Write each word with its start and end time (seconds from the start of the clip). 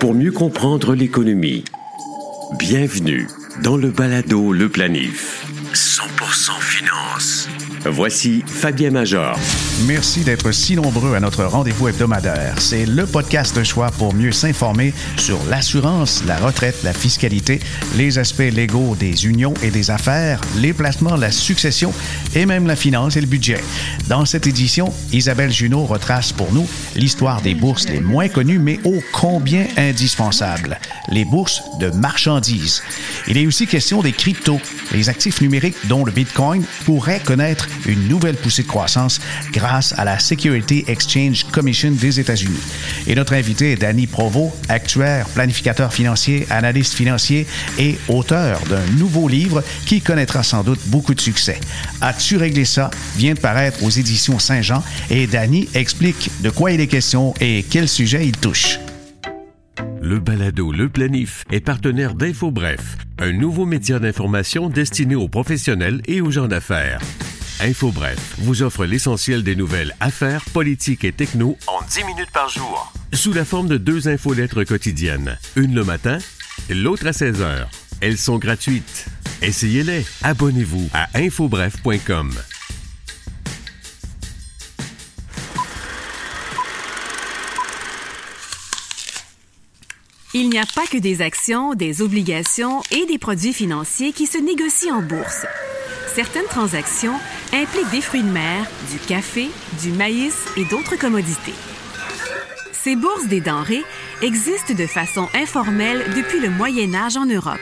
Pour 0.00 0.14
mieux 0.14 0.32
comprendre 0.32 0.94
l'économie, 0.94 1.64
bienvenue 2.58 3.26
dans 3.62 3.76
le 3.76 3.90
balado 3.90 4.52
Le 4.52 4.68
Planif. 4.68 5.46
100% 5.72 6.60
finance. 6.60 7.48
Voici 7.90 8.42
Fabien 8.46 8.90
Major. 8.90 9.38
Merci 9.86 10.20
d'être 10.20 10.50
si 10.50 10.74
nombreux 10.74 11.14
à 11.14 11.20
notre 11.20 11.44
rendez-vous 11.44 11.88
hebdomadaire. 11.88 12.54
C'est 12.58 12.86
le 12.86 13.06
podcast 13.06 13.56
de 13.56 13.62
choix 13.62 13.90
pour 13.90 14.14
mieux 14.14 14.32
s'informer 14.32 14.92
sur 15.16 15.38
l'assurance, 15.48 16.24
la 16.26 16.36
retraite, 16.36 16.82
la 16.82 16.92
fiscalité, 16.92 17.60
les 17.96 18.18
aspects 18.18 18.38
légaux 18.40 18.96
des 18.96 19.26
unions 19.26 19.54
et 19.62 19.70
des 19.70 19.90
affaires, 19.90 20.40
les 20.56 20.72
placements, 20.72 21.16
la 21.16 21.30
succession 21.30 21.92
et 22.34 22.46
même 22.46 22.66
la 22.66 22.74
finance 22.74 23.16
et 23.16 23.20
le 23.20 23.26
budget. 23.26 23.62
Dans 24.08 24.24
cette 24.24 24.46
édition, 24.46 24.92
Isabelle 25.12 25.52
Junot 25.52 25.84
retrace 25.84 26.32
pour 26.32 26.52
nous 26.52 26.66
l'histoire 26.96 27.40
des 27.42 27.54
bourses 27.54 27.88
les 27.88 28.00
moins 28.00 28.28
connues 28.28 28.58
mais 28.58 28.80
ô 28.84 29.02
combien 29.12 29.66
indispensables, 29.76 30.78
les 31.10 31.24
bourses 31.24 31.62
de 31.78 31.90
marchandises. 31.90 32.82
Il 33.28 33.38
est 33.38 33.46
aussi 33.46 33.66
question 33.66 34.02
des 34.02 34.12
cryptos, 34.12 34.60
les 34.92 35.08
actifs 35.08 35.40
numériques 35.40 35.76
dont 35.84 36.04
le 36.04 36.12
Bitcoin 36.12 36.64
pourrait 36.84 37.20
connaître 37.20 37.68
une 37.86 38.08
nouvelle 38.08 38.36
poussée 38.36 38.62
de 38.62 38.68
croissance 38.68 39.20
grâce 39.52 39.94
à 39.98 40.04
la 40.04 40.18
Security 40.18 40.84
Exchange 40.86 41.44
Commission 41.44 41.90
des 41.90 42.20
États-Unis. 42.20 42.60
Et 43.06 43.14
notre 43.14 43.34
invité 43.34 43.72
est 43.72 43.76
Danny 43.76 44.06
Provo, 44.06 44.52
actuaire, 44.68 45.28
planificateur 45.28 45.92
financier, 45.92 46.46
analyste 46.50 46.94
financier 46.94 47.46
et 47.78 47.98
auteur 48.08 48.60
d'un 48.68 48.84
nouveau 48.98 49.28
livre 49.28 49.62
qui 49.86 50.00
connaîtra 50.00 50.42
sans 50.42 50.62
doute 50.62 50.80
beaucoup 50.86 51.14
de 51.14 51.20
succès. 51.20 51.60
As-tu 52.00 52.36
réglé 52.36 52.64
ça? 52.64 52.90
vient 53.16 53.34
de 53.34 53.40
paraître 53.40 53.82
aux 53.82 53.90
éditions 53.90 54.38
Saint-Jean 54.38 54.82
et 55.10 55.26
Danny 55.26 55.68
explique 55.74 56.30
de 56.40 56.50
quoi 56.50 56.72
il 56.72 56.80
est 56.80 56.86
question 56.86 57.34
et 57.40 57.64
quel 57.68 57.88
sujet 57.88 58.26
il 58.26 58.36
touche. 58.36 58.78
Le 60.00 60.20
balado 60.20 60.72
Le 60.72 60.88
Planif 60.88 61.44
est 61.50 61.60
partenaire 61.60 62.14
d'InfoBref, 62.14 62.96
un 63.18 63.32
nouveau 63.32 63.66
média 63.66 63.98
d'information 63.98 64.68
destiné 64.68 65.14
aux 65.14 65.28
professionnels 65.28 66.00
et 66.06 66.20
aux 66.20 66.30
gens 66.30 66.48
d'affaires. 66.48 67.00
InfoBref 67.60 68.34
vous 68.38 68.62
offre 68.62 68.84
l'essentiel 68.84 69.42
des 69.42 69.56
nouvelles 69.56 69.94
affaires, 70.00 70.44
politiques 70.52 71.04
et 71.04 71.12
techno 71.12 71.56
en 71.66 71.80
10 71.86 72.04
minutes 72.04 72.30
par 72.32 72.48
jour. 72.48 72.92
Sous 73.12 73.32
la 73.32 73.44
forme 73.44 73.68
de 73.68 73.78
deux 73.78 74.08
infolettres 74.08 74.64
quotidiennes. 74.64 75.38
Une 75.56 75.74
le 75.74 75.84
matin, 75.84 76.18
l'autre 76.68 77.06
à 77.06 77.12
16 77.12 77.40
heures. 77.40 77.70
Elles 78.00 78.18
sont 78.18 78.38
gratuites. 78.38 79.06
Essayez-les. 79.40 80.04
Abonnez-vous 80.22 80.90
à 80.92 81.08
infobref.com. 81.14 82.32
Il 90.34 90.50
n'y 90.50 90.58
a 90.58 90.66
pas 90.74 90.86
que 90.86 90.98
des 90.98 91.22
actions, 91.22 91.72
des 91.72 92.02
obligations 92.02 92.82
et 92.90 93.06
des 93.06 93.16
produits 93.16 93.54
financiers 93.54 94.12
qui 94.12 94.26
se 94.26 94.36
négocient 94.36 94.96
en 94.96 95.00
bourse. 95.00 95.46
Certaines 96.16 96.46
transactions 96.46 97.12
impliquent 97.52 97.90
des 97.90 98.00
fruits 98.00 98.22
de 98.22 98.30
mer, 98.30 98.66
du 98.90 98.98
café, 99.00 99.50
du 99.82 99.92
maïs 99.92 100.46
et 100.56 100.64
d'autres 100.64 100.96
commodités. 100.96 101.52
Ces 102.72 102.96
bourses 102.96 103.26
des 103.26 103.42
denrées 103.42 103.84
existent 104.22 104.72
de 104.72 104.86
façon 104.86 105.28
informelle 105.34 106.02
depuis 106.16 106.40
le 106.40 106.48
Moyen 106.48 106.94
Âge 106.94 107.18
en 107.18 107.26
Europe. 107.26 107.60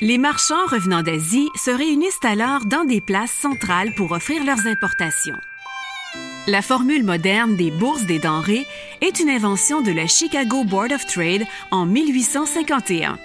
Les 0.00 0.18
marchands 0.18 0.66
revenant 0.70 1.02
d'Asie 1.02 1.48
se 1.56 1.72
réunissent 1.72 2.22
alors 2.22 2.64
dans 2.64 2.84
des 2.84 3.00
places 3.00 3.32
centrales 3.32 3.92
pour 3.96 4.12
offrir 4.12 4.44
leurs 4.44 4.68
importations. 4.68 5.40
La 6.46 6.62
formule 6.62 7.02
moderne 7.02 7.56
des 7.56 7.72
bourses 7.72 8.04
des 8.04 8.20
denrées 8.20 8.68
est 9.00 9.18
une 9.18 9.30
invention 9.30 9.82
de 9.82 9.90
la 9.90 10.06
Chicago 10.06 10.62
Board 10.62 10.92
of 10.92 11.04
Trade 11.06 11.42
en 11.72 11.86
1851. 11.86 13.18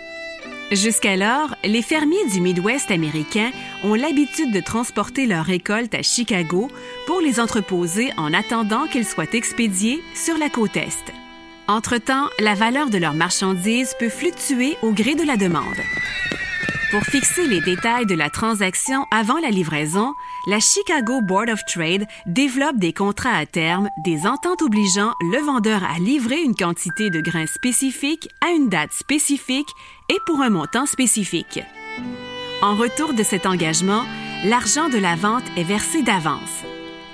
Jusqu'alors, 0.72 1.54
les 1.66 1.82
fermiers 1.82 2.30
du 2.32 2.40
Midwest 2.40 2.92
américain 2.92 3.52
ont 3.84 3.94
l'habitude 3.94 4.54
de 4.54 4.62
transporter 4.62 5.26
leurs 5.26 5.44
récoltes 5.44 5.94
à 5.94 6.02
Chicago 6.02 6.72
pour 7.08 7.20
les 7.20 7.42
entreposer 7.42 8.14
en 8.16 8.34
attendant 8.34 8.88
qu'elles 8.88 9.06
soient 9.06 9.34
expédiées 9.34 10.02
sur 10.16 10.38
la 10.38 10.50
côte 10.50 10.78
Est. 10.78 11.12
Entre-temps, 11.68 12.30
la 12.40 12.56
valeur 12.56 12.90
de 12.90 12.98
leurs 12.98 13.16
marchandises 13.16 13.96
peut 14.00 14.08
fluctuer 14.08 14.78
au 14.82 14.92
gré 14.92 15.16
de 15.16 15.24
la 15.24 15.36
demande. 15.36 15.76
Pour 16.92 17.04
fixer 17.04 17.48
les 17.48 17.60
détails 17.60 18.06
de 18.06 18.16
la 18.16 18.30
transaction 18.30 19.08
avant 19.12 19.40
la 19.40 19.50
livraison, 19.50 20.14
la 20.48 20.60
Chicago 20.60 21.22
Board 21.22 21.50
of 21.50 21.64
Trade 21.66 22.08
développe 22.26 22.78
des 22.78 22.94
contrats 22.94 23.36
à 23.36 23.46
terme, 23.46 23.90
des 24.04 24.26
ententes 24.26 24.62
obligeant 24.62 25.14
le 25.32 25.40
vendeur 25.40 25.84
à 25.84 26.00
livrer 26.00 26.42
une 26.42 26.56
quantité 26.56 27.10
de 27.10 27.22
grains 27.22 27.46
spécifique 27.46 28.28
à 28.42 28.52
une 28.52 28.70
date 28.70 28.92
spécifique 28.94 29.70
et 30.10 30.18
pour 30.26 30.42
un 30.42 30.50
montant 30.50 30.86
spécifique. 30.86 31.60
En 32.62 32.76
retour 32.76 33.14
de 33.14 33.24
cet 33.24 33.46
engagement, 33.46 34.04
l'argent 34.46 34.90
de 34.90 34.98
la 34.98 35.16
vente 35.16 35.46
est 35.58 35.64
versé 35.64 36.02
d'avance. 36.02 36.64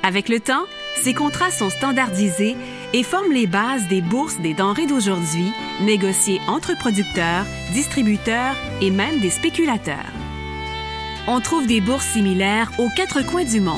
Avec 0.03 0.29
le 0.29 0.39
temps, 0.39 0.65
ces 0.95 1.13
contrats 1.13 1.51
sont 1.51 1.69
standardisés 1.69 2.55
et 2.93 3.03
forment 3.03 3.33
les 3.33 3.47
bases 3.47 3.87
des 3.89 4.01
bourses 4.01 4.39
des 4.39 4.53
denrées 4.53 4.87
d'aujourd'hui, 4.87 5.51
négociées 5.81 6.39
entre 6.47 6.77
producteurs, 6.77 7.45
distributeurs 7.73 8.55
et 8.81 8.89
même 8.89 9.19
des 9.19 9.29
spéculateurs. 9.29 10.26
On 11.29 11.41
trouve 11.41 11.67
des 11.67 11.81
bourses 11.81 12.07
similaires 12.07 12.71
aux 12.77 12.87
quatre 12.95 13.21
coins 13.25 13.43
du 13.43 13.59
monde. 13.59 13.77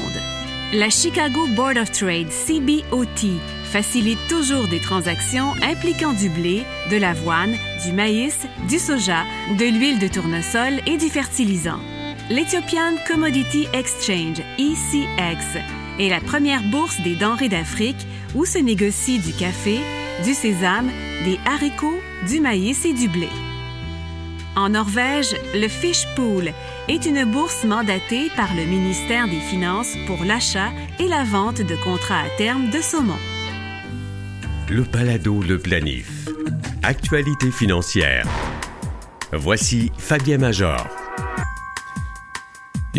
La 0.71 0.91
Chicago 0.91 1.47
Board 1.55 1.77
of 1.79 1.91
Trade, 1.91 2.27
CBOT, 2.29 3.39
facilite 3.63 4.19
toujours 4.29 4.67
des 4.67 4.79
transactions 4.79 5.53
impliquant 5.63 6.13
du 6.13 6.29
blé, 6.29 6.63
de 6.91 6.97
l'avoine, 6.97 7.55
du 7.83 7.91
maïs, 7.91 8.45
du 8.67 8.77
soja, 8.77 9.23
de 9.57 9.65
l'huile 9.65 9.97
de 9.97 10.07
tournesol 10.07 10.79
et 10.85 10.97
du 10.97 11.09
fertilisant. 11.09 11.79
L'Ethiopian 12.29 12.93
Commodity 13.07 13.65
Exchange, 13.73 14.43
ECX, 14.59 15.57
est 15.99 16.09
la 16.09 16.21
première 16.21 16.61
bourse 16.61 17.01
des 17.01 17.15
denrées 17.15 17.49
d'Afrique 17.49 18.05
où 18.35 18.45
se 18.45 18.59
négocie 18.59 19.17
du 19.17 19.33
café, 19.33 19.79
du 20.23 20.35
sésame, 20.35 20.91
des 21.25 21.39
haricots, 21.47 21.99
du 22.27 22.41
maïs 22.41 22.85
et 22.85 22.93
du 22.93 23.07
blé. 23.07 23.27
En 24.59 24.67
Norvège, 24.67 25.37
le 25.55 25.69
Fish 25.69 26.05
Pool 26.17 26.51
est 26.89 27.05
une 27.05 27.23
bourse 27.23 27.63
mandatée 27.63 28.29
par 28.35 28.53
le 28.55 28.65
ministère 28.65 29.25
des 29.25 29.39
Finances 29.39 29.95
pour 30.05 30.25
l'achat 30.25 30.67
et 30.99 31.07
la 31.07 31.23
vente 31.23 31.61
de 31.61 31.75
contrats 31.81 32.23
à 32.25 32.29
terme 32.37 32.69
de 32.69 32.81
saumon. 32.81 33.15
Le 34.69 34.83
Palado 34.83 35.41
Le 35.41 35.57
Planif. 35.59 36.27
Actualité 36.83 37.51
financière. 37.51 38.27
Voici 39.31 39.93
Fabien 39.97 40.39
Major. 40.39 41.08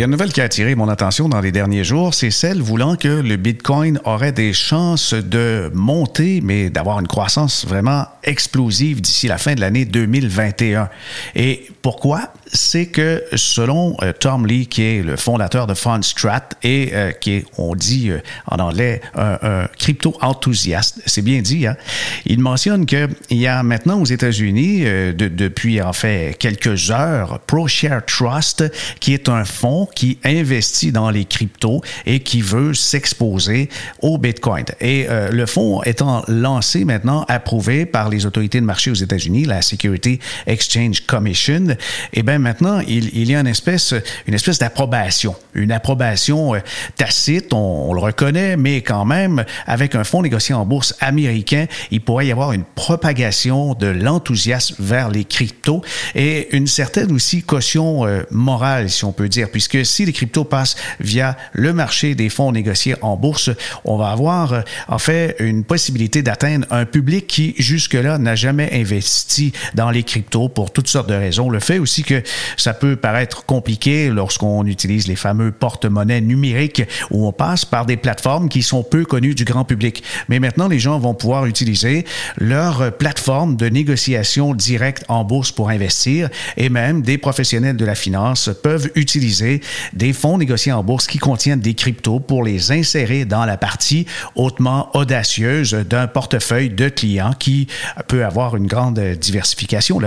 Il 0.00 0.02
y 0.02 0.04
a 0.04 0.06
une 0.06 0.12
nouvelle 0.12 0.32
qui 0.32 0.40
a 0.40 0.44
attiré 0.44 0.74
mon 0.76 0.88
attention 0.88 1.28
dans 1.28 1.42
les 1.42 1.52
derniers 1.52 1.84
jours, 1.84 2.14
c'est 2.14 2.30
celle 2.30 2.62
voulant 2.62 2.96
que 2.96 3.06
le 3.06 3.36
Bitcoin 3.36 4.00
aurait 4.06 4.32
des 4.32 4.54
chances 4.54 5.12
de 5.12 5.70
monter, 5.74 6.40
mais 6.42 6.70
d'avoir 6.70 7.00
une 7.00 7.06
croissance 7.06 7.66
vraiment 7.66 8.06
explosive 8.22 9.02
d'ici 9.02 9.28
la 9.28 9.36
fin 9.36 9.54
de 9.54 9.60
l'année 9.60 9.84
2021. 9.84 10.88
Et 11.34 11.68
pourquoi? 11.82 12.32
C'est 12.52 12.86
que 12.86 13.22
selon 13.34 13.96
euh, 14.02 14.12
Tom 14.18 14.46
Lee, 14.46 14.66
qui 14.66 14.82
est 14.82 15.02
le 15.02 15.16
fondateur 15.16 15.66
de 15.66 15.74
Fundstrat 15.74 16.48
et 16.62 16.90
euh, 16.92 17.12
qui 17.12 17.32
est, 17.32 17.44
on 17.58 17.74
dit 17.74 18.10
euh, 18.10 18.20
en 18.46 18.58
anglais, 18.58 19.02
un, 19.14 19.66
crypto-enthousiaste, 19.78 21.02
c'est 21.06 21.22
bien 21.22 21.42
dit, 21.42 21.66
hein? 21.66 21.76
il 22.24 22.40
mentionne 22.40 22.86
qu'il 22.86 23.08
y 23.30 23.46
a 23.46 23.62
maintenant 23.62 24.00
aux 24.00 24.06
États-Unis, 24.06 24.84
depuis 25.14 25.82
en 25.82 25.92
fait 25.92 26.36
quelques 26.38 26.90
heures, 26.90 27.38
ProShare 27.40 28.04
Trust, 28.06 28.64
qui 28.98 29.12
est 29.12 29.28
un 29.28 29.44
fonds 29.44 29.88
qui 29.94 30.18
investit 30.24 30.92
dans 30.92 31.10
les 31.10 31.24
cryptos 31.24 31.82
et 32.06 32.20
qui 32.20 32.42
veut 32.42 32.74
s'exposer 32.74 33.68
au 34.00 34.18
Bitcoin. 34.18 34.64
Et 34.80 35.06
le 35.08 35.46
fonds 35.46 35.82
étant 35.82 36.24
lancé 36.28 36.84
maintenant, 36.84 37.24
approuvé 37.28 37.86
par 37.86 38.08
les 38.08 38.26
autorités 38.26 38.60
de 38.60 38.66
marché 38.66 38.90
aux 38.90 38.94
États-Unis, 38.94 39.44
la 39.44 39.62
Security 39.62 40.18
Exchange 40.46 41.06
Commission, 41.06 41.70
et 41.70 41.76
eh 42.14 42.22
bien 42.22 42.38
maintenant, 42.38 42.80
il, 42.80 43.16
il, 43.16 43.30
y 43.30 43.34
a 43.34 43.40
une 43.40 43.46
espèce, 43.46 43.94
une 44.26 44.34
espèce 44.34 44.58
d'approbation, 44.58 45.34
une 45.54 45.72
approbation 45.72 46.54
euh, 46.54 46.60
tacite, 46.96 47.52
on, 47.52 47.92
le 47.92 48.00
reconnaît, 48.00 48.56
mais 48.56 48.82
quand 48.82 49.04
même, 49.04 49.44
avec 49.66 49.94
un 49.94 50.04
fonds 50.04 50.22
négocié 50.22 50.54
en 50.54 50.64
bourse 50.64 50.94
américain, 51.00 51.66
il 51.90 52.00
pourrait 52.00 52.26
y 52.26 52.32
avoir 52.32 52.52
une 52.52 52.64
propagation 52.64 53.74
de 53.74 53.86
l'enthousiasme 53.86 54.76
vers 54.78 55.10
les 55.10 55.24
cryptos 55.24 55.82
et 56.14 56.54
une 56.56 56.66
certaine 56.66 57.12
aussi 57.12 57.42
caution 57.42 58.06
euh, 58.06 58.22
morale, 58.30 58.90
si 58.90 59.04
on 59.04 59.12
peut 59.12 59.28
dire, 59.28 59.50
puisque 59.50 59.69
puisque 59.70 59.86
si 59.86 60.04
les 60.04 60.12
cryptos 60.12 60.44
passent 60.44 60.76
via 61.00 61.36
le 61.52 61.72
marché 61.72 62.14
des 62.14 62.28
fonds 62.28 62.52
négociés 62.52 62.96
en 63.02 63.16
bourse, 63.16 63.50
on 63.84 63.96
va 63.96 64.08
avoir 64.08 64.52
euh, 64.52 64.60
en 64.88 64.98
fait 64.98 65.36
une 65.38 65.64
possibilité 65.64 66.22
d'atteindre 66.22 66.66
un 66.70 66.84
public 66.84 67.26
qui 67.26 67.54
jusque-là 67.58 68.18
n'a 68.18 68.34
jamais 68.34 68.68
investi 68.72 69.52
dans 69.74 69.90
les 69.90 70.02
cryptos 70.02 70.48
pour 70.48 70.72
toutes 70.72 70.88
sortes 70.88 71.08
de 71.08 71.14
raisons. 71.14 71.50
Le 71.50 71.60
fait 71.60 71.78
aussi 71.78 72.02
que 72.02 72.22
ça 72.56 72.74
peut 72.74 72.96
paraître 72.96 73.44
compliqué 73.44 74.08
lorsqu'on 74.08 74.66
utilise 74.66 75.06
les 75.06 75.16
fameux 75.16 75.52
porte-monnaies 75.52 76.20
numériques 76.20 76.82
où 77.10 77.26
on 77.26 77.32
passe 77.32 77.64
par 77.64 77.86
des 77.86 77.96
plateformes 77.96 78.48
qui 78.48 78.62
sont 78.62 78.82
peu 78.82 79.04
connues 79.04 79.34
du 79.34 79.44
grand 79.44 79.64
public. 79.64 80.02
Mais 80.28 80.40
maintenant, 80.40 80.68
les 80.68 80.78
gens 80.78 80.98
vont 80.98 81.14
pouvoir 81.14 81.46
utiliser 81.46 82.04
leur 82.38 82.96
plateforme 82.96 83.56
de 83.56 83.68
négociation 83.68 84.54
directe 84.54 85.04
en 85.08 85.24
bourse 85.24 85.52
pour 85.52 85.70
investir 85.70 86.28
et 86.56 86.68
même 86.68 87.02
des 87.02 87.18
professionnels 87.18 87.76
de 87.76 87.84
la 87.84 87.94
finance 87.94 88.50
peuvent 88.62 88.90
utiliser 88.94 89.59
des 89.92 90.12
fonds 90.12 90.38
négociés 90.38 90.72
en 90.72 90.82
bourse 90.82 91.06
qui 91.06 91.18
contiennent 91.18 91.60
des 91.60 91.74
cryptos 91.74 92.20
pour 92.20 92.44
les 92.44 92.72
insérer 92.72 93.24
dans 93.24 93.44
la 93.44 93.56
partie 93.56 94.06
hautement 94.34 94.90
audacieuse 94.94 95.72
d'un 95.72 96.06
portefeuille 96.06 96.70
de 96.70 96.88
clients 96.88 97.34
qui 97.38 97.66
peut 98.08 98.24
avoir 98.24 98.56
une 98.56 98.66
grande 98.66 98.98
diversification. 98.98 100.00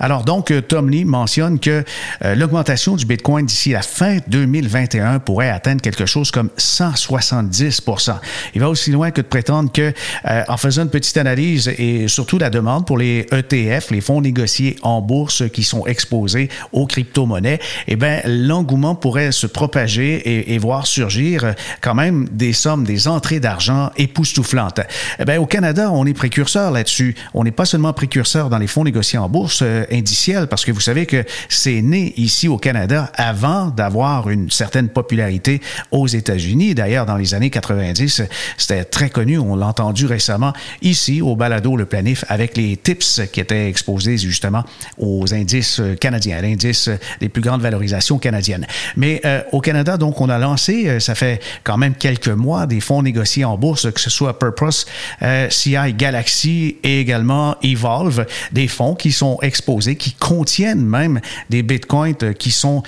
Alors 0.00 0.24
donc, 0.24 0.52
Tom 0.68 0.90
Lee 0.90 1.04
mentionne 1.04 1.58
que 1.58 1.84
euh, 2.24 2.34
l'augmentation 2.34 2.96
du 2.96 3.06
Bitcoin 3.06 3.46
d'ici 3.46 3.70
la 3.70 3.82
fin 3.82 4.18
2021 4.26 5.20
pourrait 5.20 5.50
atteindre 5.50 5.80
quelque 5.80 6.06
chose 6.06 6.30
comme 6.30 6.50
170% 6.58 8.16
Il 8.54 8.60
va 8.60 8.68
aussi 8.68 8.90
loin 8.90 9.10
que 9.10 9.20
de 9.20 9.26
prétendre 9.26 9.70
que, 9.72 9.92
euh, 10.26 10.42
en 10.48 10.56
faisant 10.56 10.82
une 10.82 10.90
petite 10.90 11.16
analyse 11.16 11.68
et 11.78 12.08
surtout 12.08 12.38
la 12.38 12.50
demande 12.50 12.86
pour 12.86 12.98
les 12.98 13.26
ETF, 13.32 13.90
les 13.90 14.00
fonds 14.00 14.20
négociés 14.20 14.76
en 14.82 15.00
bourse 15.00 15.48
qui 15.50 15.62
sont 15.62 15.86
exposés 15.86 16.48
aux 16.72 16.86
crypto-monnaies, 16.86 17.60
eh 17.86 17.96
bien, 17.96 18.20
l'engouement 18.24 18.94
pourrait 18.96 19.32
se 19.32 19.46
propager 19.46 20.52
et, 20.52 20.58
voir 20.58 20.86
surgir 20.86 21.54
quand 21.80 21.94
même 21.94 22.28
des 22.30 22.52
sommes, 22.52 22.84
des 22.84 23.08
entrées 23.08 23.40
d'argent 23.40 23.90
époustouflantes. 23.96 24.80
Eh 25.18 25.24
bien, 25.24 25.40
au 25.40 25.46
Canada, 25.46 25.90
on 25.92 26.06
est 26.06 26.14
précurseur 26.14 26.70
là-dessus. 26.70 27.14
On 27.34 27.44
n'est 27.44 27.50
pas 27.50 27.66
seulement 27.66 27.92
précurseur 27.92 28.48
dans 28.48 28.58
les 28.58 28.66
fonds 28.66 28.84
négociés 28.84 29.18
en 29.18 29.28
bourse 29.28 29.60
euh, 29.62 29.84
indiciels, 29.92 30.46
parce 30.46 30.64
que 30.64 30.72
vous 30.72 30.80
savez 30.80 31.06
que 31.06 31.24
c'est 31.48 31.82
né 31.82 32.14
ici 32.16 32.48
au 32.48 32.58
Canada 32.58 33.10
avant 33.14 33.66
d'avoir 33.66 34.30
une 34.30 34.50
certaine 34.50 34.88
popularité 34.88 35.60
aux 35.90 36.06
États-Unis. 36.06 36.74
D'ailleurs, 36.74 37.06
dans 37.06 37.16
les 37.16 37.34
années 37.34 37.50
90, 37.50 38.22
c'était 38.56 38.84
très 38.84 39.10
connu. 39.10 39.38
On 39.38 39.56
l'a 39.56 39.66
entendu 39.66 40.06
récemment 40.06 40.52
ici 40.82 41.20
au 41.20 41.36
balado 41.36 41.76
Le 41.76 41.86
Planif 41.86 42.24
avec 42.28 42.56
les 42.56 42.76
tips 42.76 43.22
qui 43.32 43.40
étaient 43.40 43.68
exposés 43.68 44.18
justement 44.18 44.64
aux 44.98 45.34
indices 45.34 45.80
canadiens, 46.00 46.38
à 46.38 46.42
l'indice 46.42 46.90
des 47.20 47.28
plus 47.28 47.42
grandes 47.42 47.62
valorisations 47.62 48.18
canadiennes. 48.18 48.66
Mais 48.96 49.20
euh, 49.24 49.42
au 49.52 49.60
Canada, 49.60 49.96
donc, 49.96 50.20
on 50.20 50.28
a 50.28 50.38
lancé, 50.38 50.88
euh, 50.88 51.00
ça 51.00 51.14
fait 51.14 51.40
quand 51.64 51.76
même 51.76 51.94
quelques 51.94 52.28
mois, 52.28 52.66
des 52.66 52.80
fonds 52.80 53.02
négociés 53.02 53.44
en 53.44 53.56
bourse, 53.56 53.90
que 53.90 54.00
ce 54.00 54.10
soit 54.10 54.38
Purpose, 54.38 54.86
euh, 55.22 55.48
CI 55.50 55.76
Galaxy 55.94 56.76
et 56.82 57.00
également 57.00 57.56
Evolve, 57.62 58.26
des 58.52 58.68
fonds 58.68 58.94
qui 58.94 59.12
sont 59.12 59.38
exposés, 59.42 59.96
qui 59.96 60.12
contiennent 60.12 60.84
même 60.84 61.20
des 61.50 61.62
bitcoins 61.62 62.14
qui 62.38 62.50
sont 62.50 62.82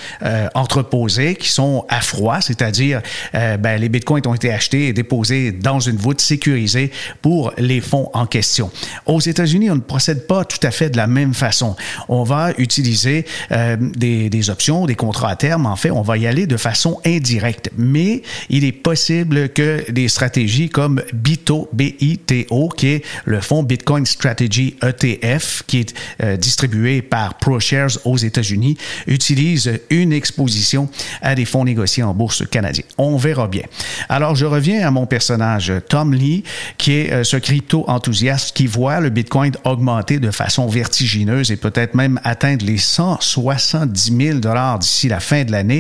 entreposés, 0.55 1.35
qui 1.35 1.49
sont 1.49 1.85
à 1.89 2.01
froid, 2.01 2.41
c'est-à-dire 2.41 3.03
ben, 3.33 3.81
les 3.81 3.89
bitcoins 3.89 4.27
ont 4.27 4.35
été 4.35 4.53
achetés 4.53 4.89
et 4.89 4.93
déposés 4.93 5.53
dans 5.53 5.81
une 5.81 5.97
voûte 5.97 6.21
sécurisée 6.21 6.91
pour 7.23 7.53
les 7.57 7.81
fonds 7.81 8.11
en 8.15 8.27
question. 8.27 8.71
Aux 9.07 9.21
États-Unis, 9.21 9.71
on 9.71 9.77
ne 9.77 9.81
procède 9.81 10.27
pas 10.27 10.45
tout 10.45 10.65
à 10.67 10.71
fait 10.71 10.91
de 10.91 10.97
la 10.97 11.07
même 11.07 11.35
façon. 11.35 11.77
On 12.09 12.23
va 12.23 12.53
utiliser 12.59 13.25
euh, 13.53 13.77
des, 13.79 14.31
des, 14.31 14.51
options, 14.51 14.87
des 14.87 14.95
contrats 14.95 15.31
à 15.31 15.37
terme. 15.37 15.67
En 15.67 15.77
fait, 15.77 15.88
on 15.91 16.03
va 16.03 16.19
y 16.19 16.27
aller 16.27 16.47
de 16.47 16.57
façon 16.57 17.01
indirecte. 17.05 17.71
Mais 17.77 18.23
il 18.49 18.65
est 18.65 18.73
possible 18.73 19.49
que 19.51 19.91
des 19.91 20.09
stratégies 20.09 20.69
comme 20.69 21.03
BITO, 21.13 21.69
B-I-T-O, 21.73 22.69
qui 22.71 22.89
est 22.89 23.05
le 23.25 23.41
fonds 23.41 23.63
Bitcoin 23.63 24.07
Strategy 24.07 24.77
ETF, 24.83 25.63
qui 25.67 25.81
est 25.81 25.95
euh, 26.23 26.37
distribué 26.37 27.03
par 27.03 27.35
ProShares 27.39 27.99
aux 28.05 28.17
États-Unis, 28.17 28.77
utilisent 29.07 29.81
une 29.91 30.13
exposition 30.13 30.89
à 31.23 31.35
des 31.35 31.45
fonds 31.45 31.65
négociés 31.65 32.03
en 32.03 32.15
bourse 32.15 32.47
canadienne. 32.47 32.87
On 32.97 33.17
verra 33.17 33.49
bien. 33.49 33.65
Alors, 34.09 34.35
je 34.35 34.47
reviens 34.47 34.87
à 34.87 34.91
mon 34.91 35.07
personnage, 35.07 35.73
Tom 35.89 36.15
Lee, 36.15 36.45
qui 36.77 36.93
est 36.93 37.13
euh, 37.13 37.25
ce 37.25 37.37
crypto-enthousiaste 37.37 38.57
qui 38.57 38.67
voit 38.67 39.01
le 39.01 39.11
Bitcoin 39.11 39.53
augmenter 39.65 40.19
de 40.19 40.31
façon 40.31 40.67
vertigineuse 40.67 41.51
et 41.51 41.57
peut-être 41.57 41.95
même 41.95 42.21
atteindre 42.25 42.65
les 42.65 42.79
170 42.79 44.17
000 44.17 44.39
dollars 44.39 44.79
d'ici 44.79 45.09
la 45.09 45.21
fin 45.21 45.45
de 45.45 45.53
l'année. 45.53 45.78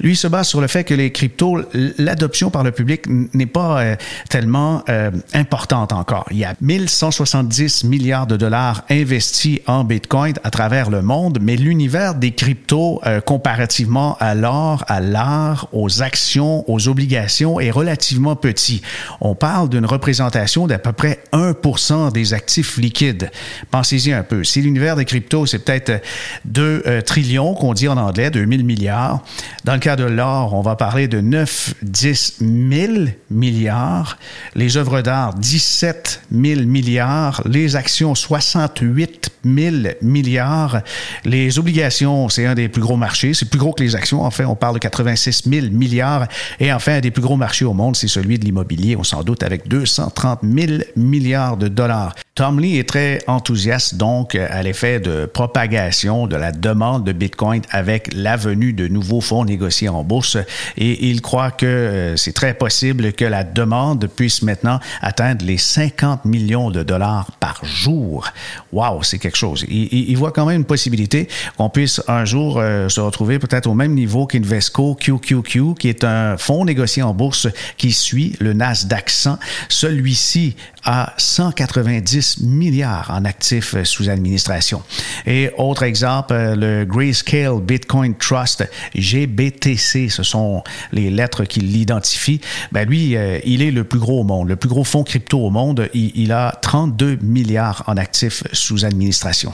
Lui 0.00 0.16
se 0.16 0.26
base 0.26 0.48
sur 0.48 0.60
le 0.60 0.66
fait 0.66 0.84
que 0.84 0.94
les 0.94 1.12
cryptos, 1.12 1.62
l'adoption 1.98 2.50
par 2.50 2.64
le 2.64 2.72
public 2.72 3.04
n'est 3.34 3.46
pas 3.46 3.80
euh, 3.80 3.96
tellement 4.28 4.82
euh, 4.88 5.10
importante 5.34 5.92
encore. 5.92 6.26
Il 6.30 6.38
y 6.38 6.44
a 6.44 6.54
1170 6.60 7.84
milliards 7.84 8.26
de 8.26 8.36
dollars 8.36 8.84
investis 8.90 9.60
en 9.66 9.84
Bitcoin 9.84 10.34
à 10.44 10.50
travers 10.50 10.90
le 10.90 11.02
monde, 11.02 11.38
mais 11.40 11.56
l'univers 11.56 12.14
des 12.14 12.32
cryptos 12.32 13.00
comparativement 13.24 14.16
à 14.20 14.34
l'or, 14.34 14.84
à 14.88 15.00
l'art, 15.00 15.68
aux 15.72 16.02
actions, 16.02 16.68
aux 16.70 16.88
obligations 16.88 17.60
est 17.60 17.70
relativement 17.70 18.36
petit. 18.36 18.82
On 19.20 19.34
parle 19.34 19.68
d'une 19.68 19.86
représentation 19.86 20.66
d'à 20.66 20.78
peu 20.78 20.92
près 20.92 21.20
1% 21.32 22.12
des 22.12 22.34
actifs 22.34 22.76
liquides. 22.76 23.30
Pensez-y 23.70 24.12
un 24.12 24.22
peu. 24.22 24.44
Si 24.44 24.60
l'univers 24.60 24.96
des 24.96 25.04
cryptos, 25.04 25.46
c'est 25.46 25.58
peut-être 25.60 26.02
2 26.44 26.82
euh, 26.86 27.00
trillions 27.00 27.54
qu'on 27.54 27.74
dit 27.74 27.88
en 27.88 27.96
anglais, 27.96 28.30
2000 28.30 28.64
milliards. 28.64 29.22
Dans 29.64 29.74
le 29.74 29.80
cas 29.80 29.96
de 29.96 30.04
l'or, 30.04 30.54
on 30.54 30.62
va 30.62 30.76
parler 30.76 31.08
de 31.08 31.20
9, 31.20 31.74
10 31.82 32.36
000 32.40 32.92
milliards. 33.30 34.18
Les 34.54 34.76
œuvres 34.76 35.02
d'art, 35.02 35.34
17 35.34 36.22
000 36.32 36.62
milliards. 36.62 37.42
Les 37.44 37.76
actions, 37.76 38.14
68 38.14 39.30
000 39.44 39.76
milliards. 40.00 40.80
Les 41.24 41.58
obligations, 41.58 42.28
c'est 42.28 42.46
un 42.46 42.54
des 42.54 42.68
plus 42.68 42.80
gros 42.80 42.96
marchés. 42.96 43.34
C'est 43.34 43.50
plus 43.50 43.58
gros 43.58 43.72
que 43.72 43.82
les 43.82 43.94
actions. 43.94 44.22
En 44.22 44.30
fait, 44.30 44.44
on 44.44 44.56
parle 44.56 44.74
de 44.74 44.80
86 44.80 45.42
000 45.48 45.66
milliards. 45.70 46.26
Et 46.60 46.72
enfin, 46.72 46.94
un 46.94 47.00
des 47.00 47.10
plus 47.10 47.22
gros 47.22 47.36
marchés 47.36 47.64
au 47.64 47.74
monde, 47.74 47.96
c'est 47.96 48.08
celui 48.08 48.38
de 48.38 48.44
l'immobilier. 48.44 48.96
On 48.96 49.04
s'en 49.04 49.22
doute 49.22 49.42
avec 49.42 49.68
230 49.68 50.40
000 50.42 50.82
milliards 50.96 51.56
de 51.56 51.68
dollars. 51.68 52.14
Tom 52.34 52.60
Lee 52.60 52.78
est 52.78 52.88
très 52.88 53.18
enthousiaste 53.26 53.96
donc 53.96 54.36
à 54.36 54.62
l'effet 54.62 55.00
de 55.00 55.26
propagation 55.26 56.28
de 56.28 56.36
la 56.36 56.52
demande 56.52 57.04
de 57.04 57.10
Bitcoin 57.10 57.62
avec 57.70 58.14
la 58.14 58.36
venue 58.36 58.72
de 58.72 58.86
nouveaux 58.86 59.20
fonds 59.28 59.44
négociés 59.44 59.90
en 59.90 60.04
bourse 60.04 60.38
et 60.76 61.08
il 61.10 61.20
croit 61.20 61.50
que 61.50 61.66
euh, 61.66 62.16
c'est 62.16 62.32
très 62.32 62.54
possible 62.54 63.12
que 63.12 63.26
la 63.26 63.44
demande 63.44 64.06
puisse 64.06 64.42
maintenant 64.42 64.80
atteindre 65.02 65.44
les 65.44 65.58
50 65.58 66.24
millions 66.24 66.70
de 66.70 66.82
dollars 66.82 67.32
par 67.38 67.62
jour. 67.64 68.26
Wow, 68.72 69.02
c'est 69.02 69.18
quelque 69.18 69.36
chose. 69.36 69.66
Il, 69.68 70.16
voit 70.16 70.32
quand 70.32 70.46
même 70.46 70.56
une 70.56 70.64
possibilité 70.64 71.28
qu'on 71.56 71.68
puisse 71.68 72.00
un 72.08 72.24
jour 72.24 72.58
euh, 72.58 72.88
se 72.88 73.00
retrouver 73.00 73.38
peut-être 73.38 73.66
au 73.66 73.74
même 73.74 73.94
niveau 73.94 74.26
qu'Invesco 74.26 74.94
QQQ, 74.94 75.74
qui 75.78 75.88
est 75.88 76.04
un 76.04 76.36
fonds 76.38 76.64
négocié 76.64 77.02
en 77.02 77.12
bourse 77.12 77.48
qui 77.76 77.92
suit 77.92 78.34
le 78.40 78.54
Nasdaq 78.54 79.10
100. 79.10 79.38
Celui-ci 79.68 80.56
a 80.84 81.14
190 81.16 82.42
milliards 82.42 83.10
en 83.10 83.24
actifs 83.24 83.74
euh, 83.74 83.84
sous 83.84 84.08
administration. 84.08 84.82
Et 85.26 85.50
autre 85.56 85.82
exemple, 85.82 86.32
euh, 86.32 86.54
le 86.54 86.84
Grayscale 86.84 87.60
Bitcoin 87.60 88.16
Trust, 88.16 88.68
GBTC, 88.94 90.08
ce 90.08 90.22
sont 90.22 90.62
les 90.92 91.10
lettres 91.10 91.44
qui 91.44 91.60
l'identifient. 91.60 92.40
Ben 92.72 92.88
lui, 92.88 93.16
euh, 93.16 93.38
il 93.44 93.62
est 93.62 93.70
le 93.70 93.84
plus 93.84 93.98
gros 93.98 94.20
au 94.20 94.24
monde, 94.24 94.48
le 94.48 94.56
plus 94.56 94.68
gros 94.68 94.84
fonds 94.84 95.04
crypto 95.04 95.38
au 95.38 95.50
monde. 95.50 95.88
Il, 95.94 96.12
il 96.14 96.32
a 96.32 96.58
32 96.62 97.18
milliards 97.22 97.84
en 97.86 97.96
actifs 97.96 98.42
sous 98.52 98.84
administration. 98.84 99.52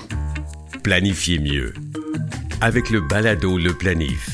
Planifiez 0.82 1.38
mieux 1.38 1.72
avec 2.60 2.90
le 2.90 3.00
balado 3.00 3.58
Le 3.58 3.75
Planif. 3.75 4.33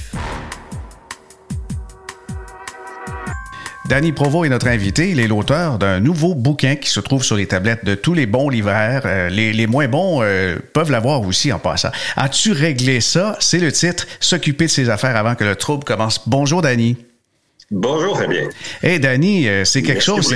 Danny 3.90 4.12
Provo 4.12 4.44
est 4.44 4.48
notre 4.48 4.68
invité. 4.68 5.10
Il 5.10 5.18
est 5.18 5.26
l'auteur 5.26 5.76
d'un 5.76 5.98
nouveau 5.98 6.36
bouquin 6.36 6.76
qui 6.76 6.88
se 6.88 7.00
trouve 7.00 7.24
sur 7.24 7.34
les 7.34 7.46
tablettes 7.46 7.84
de 7.84 7.96
tous 7.96 8.14
les 8.14 8.24
bons 8.24 8.48
libraires. 8.48 9.02
Euh, 9.04 9.28
les, 9.28 9.66
moins 9.66 9.88
bons 9.88 10.20
euh, 10.22 10.58
peuvent 10.72 10.92
l'avoir 10.92 11.22
aussi 11.22 11.52
en 11.52 11.58
passant. 11.58 11.90
As-tu 12.14 12.52
réglé 12.52 13.00
ça? 13.00 13.36
C'est 13.40 13.58
le 13.58 13.72
titre. 13.72 14.06
S'occuper 14.20 14.66
de 14.66 14.70
ses 14.70 14.90
affaires 14.90 15.16
avant 15.16 15.34
que 15.34 15.42
le 15.42 15.56
trouble 15.56 15.82
commence. 15.82 16.20
Bonjour, 16.28 16.62
Danny. 16.62 16.98
Bonjour 17.72 18.16
Fabien. 18.16 18.48
Hey 18.80 19.00
Danny, 19.00 19.48
euh, 19.48 19.64
c'est 19.64 19.82
quelque 19.82 20.02
chose, 20.02 20.32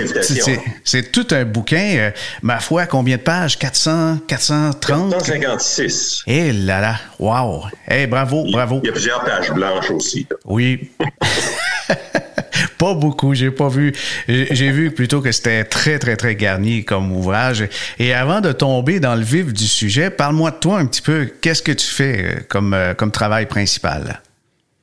c'est 0.85 1.13
tout 1.13 1.27
un 1.31 1.45
bouquin. 1.45 2.11
ma 2.43 2.59
foi, 2.59 2.87
combien 2.87 3.19
de 3.19 3.23
pages? 3.23 3.57
400, 3.57 4.19
430? 4.27 5.11
456. 5.13 6.23
Eh 6.27 6.51
là 6.53 6.81
là, 6.81 6.97
wow. 7.21 7.67
Hey, 7.87 8.09
bravo, 8.09 8.47
bravo. 8.51 8.81
Il 8.83 8.87
y 8.87 8.91
a 8.91 8.93
plusieurs 8.93 9.25
pages 9.25 9.53
blanches 9.53 9.93
aussi. 9.93 10.27
Oui. 10.45 10.91
pas 12.79 12.95
beaucoup. 12.95 13.35
J'ai 13.35 13.51
pas 13.51 13.69
vu. 13.69 13.93
J'ai 14.29 14.71
vu 14.71 14.91
plutôt 14.91 15.21
que 15.21 15.33
c'était 15.33 15.65
très, 15.65 15.99
très, 15.99 16.17
très 16.17 16.35
garni 16.37 16.85
comme 16.85 17.13
ouvrage. 17.13 17.69
Et 17.99 18.13
avant 18.15 18.41
de 18.41 18.53
tomber 18.53 19.01
dans 19.01 19.15
le 19.15 19.23
vif 19.23 19.53
du 19.53 19.67
sujet, 19.67 20.11
parle-moi 20.11 20.51
de 20.51 20.57
toi 20.57 20.79
un 20.79 20.87
petit 20.87 21.03
peu. 21.03 21.29
Qu'est-ce 21.41 21.63
que 21.63 21.73
tu 21.73 21.87
fais 21.87 22.25
euh, 22.25 22.41
comme, 22.49 22.75
euh, 22.75 22.95
comme 22.95 23.11
travail 23.11 23.47
principal? 23.47 24.21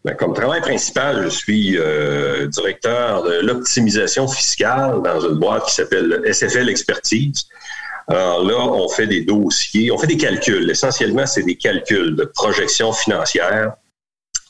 Ben, 0.03 0.15
comme 0.15 0.33
travail 0.33 0.61
principal, 0.61 1.23
je 1.23 1.29
suis 1.29 1.77
euh, 1.77 2.47
directeur 2.47 3.23
de 3.23 3.41
l'optimisation 3.41 4.27
fiscale 4.27 5.01
dans 5.03 5.21
une 5.21 5.35
boîte 5.35 5.65
qui 5.67 5.75
s'appelle 5.75 6.21
SFL 6.25 6.69
Expertise. 6.69 7.45
Alors 8.07 8.43
là, 8.43 8.57
on 8.57 8.89
fait 8.89 9.05
des 9.05 9.21
dossiers, 9.21 9.91
on 9.91 9.97
fait 9.97 10.07
des 10.07 10.17
calculs. 10.17 10.69
Essentiellement, 10.69 11.27
c'est 11.27 11.43
des 11.43 11.55
calculs 11.55 12.15
de 12.15 12.25
projection 12.25 12.91
financière 12.93 13.73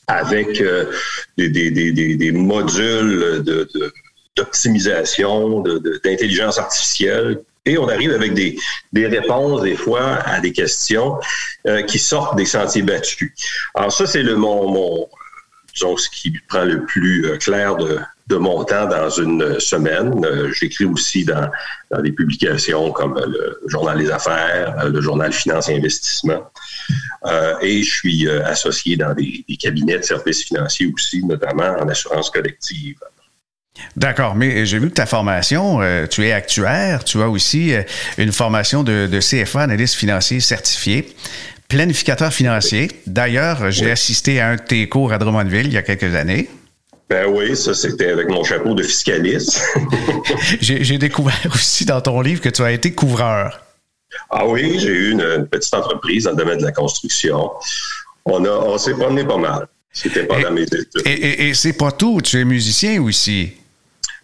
avec 0.06 0.60
euh, 0.60 0.92
des, 1.36 1.48
des, 1.48 1.70
des, 1.70 2.16
des, 2.16 2.32
modules 2.32 3.44
d'optimisation, 4.36 5.60
de, 5.60 6.00
d'intelligence 6.04 6.58
artificielle. 6.58 7.40
Et 7.64 7.78
on 7.78 7.88
arrive 7.88 8.12
avec 8.12 8.34
des, 8.34 8.58
des 8.92 9.06
réponses, 9.06 9.62
des 9.62 9.76
fois, 9.76 10.14
à 10.24 10.40
des 10.40 10.52
questions 10.52 11.18
euh, 11.66 11.82
qui 11.82 11.98
sortent 11.98 12.36
des 12.36 12.44
sentiers 12.44 12.82
battus. 12.82 13.32
Alors 13.74 13.92
ça, 13.92 14.06
c'est 14.06 14.22
le 14.22 14.36
mon, 14.36 14.68
mon 14.68 15.08
disons, 15.72 15.96
ce 15.96 16.10
qui 16.10 16.32
prend 16.48 16.64
le 16.64 16.84
plus 16.84 17.26
euh, 17.26 17.36
clair 17.36 17.76
de, 17.76 17.98
de 18.28 18.36
mon 18.36 18.64
temps 18.64 18.86
dans 18.86 19.10
une 19.10 19.58
semaine. 19.60 20.24
J'écris 20.52 20.84
aussi 20.84 21.24
dans, 21.24 21.50
dans, 21.90 22.00
des 22.00 22.12
publications 22.12 22.92
comme 22.92 23.18
le 23.18 23.60
Journal 23.66 23.98
des 23.98 24.10
Affaires, 24.10 24.88
le 24.88 25.00
Journal 25.00 25.32
Finance 25.32 25.68
et 25.68 25.76
Investissement. 25.76 26.50
Euh, 27.24 27.54
et 27.60 27.82
je 27.82 27.90
suis 27.90 28.26
euh, 28.26 28.44
associé 28.44 28.96
dans 28.96 29.14
des, 29.14 29.44
cabinets 29.60 29.98
de 29.98 30.02
services 30.02 30.44
financiers 30.44 30.90
aussi, 30.92 31.24
notamment 31.24 31.76
en 31.80 31.88
assurance 31.88 32.30
collective. 32.30 32.96
D'accord, 33.96 34.34
mais 34.34 34.66
j'ai 34.66 34.78
vu 34.78 34.90
que 34.90 34.94
ta 34.94 35.06
formation, 35.06 35.80
euh, 35.80 36.06
tu 36.06 36.26
es 36.26 36.32
actuaire, 36.32 37.04
tu 37.04 37.22
as 37.22 37.28
aussi 37.28 37.72
une 38.18 38.32
formation 38.32 38.82
de, 38.82 39.18
CFA, 39.20 39.62
analyste 39.62 39.94
financier 39.94 40.40
certifié, 40.40 41.14
planificateur 41.68 42.32
financier. 42.32 42.90
D'ailleurs, 43.06 43.70
j'ai 43.70 43.90
assisté 43.90 44.40
à 44.40 44.48
un 44.50 44.56
de 44.56 44.62
tes 44.62 44.88
cours 44.88 45.12
à 45.12 45.18
Drummondville 45.18 45.66
il 45.66 45.72
y 45.72 45.78
a 45.78 45.82
quelques 45.82 46.14
années. 46.14 46.50
Ben 47.12 47.26
oui, 47.26 47.54
ça 47.54 47.74
c'était 47.74 48.08
avec 48.08 48.30
mon 48.30 48.42
chapeau 48.42 48.72
de 48.72 48.82
fiscaliste. 48.82 49.62
j'ai 50.62 50.96
découvert 50.96 51.38
aussi 51.54 51.84
dans 51.84 52.00
ton 52.00 52.22
livre 52.22 52.40
que 52.40 52.48
tu 52.48 52.62
as 52.62 52.72
été 52.72 52.94
couvreur. 52.94 53.60
Ah 54.30 54.46
oui, 54.46 54.78
j'ai 54.78 54.88
eu 54.88 55.10
une, 55.10 55.46
petite 55.46 55.74
entreprise 55.74 56.24
dans 56.24 56.30
le 56.30 56.38
domaine 56.38 56.56
de 56.56 56.64
la 56.64 56.72
construction. 56.72 57.50
On, 58.24 58.42
a, 58.46 58.50
on 58.50 58.78
s'est 58.78 58.94
promené 58.94 59.24
pas 59.26 59.36
mal. 59.36 59.66
C'était 59.92 60.24
pas 60.24 60.50
mes 60.50 60.62
études. 60.62 60.88
Et, 61.04 61.48
et, 61.48 61.54
c'est 61.54 61.74
pas 61.74 61.92
tout. 61.92 62.22
Tu 62.22 62.40
es 62.40 62.46
musicien 62.46 63.02
aussi. 63.02 63.52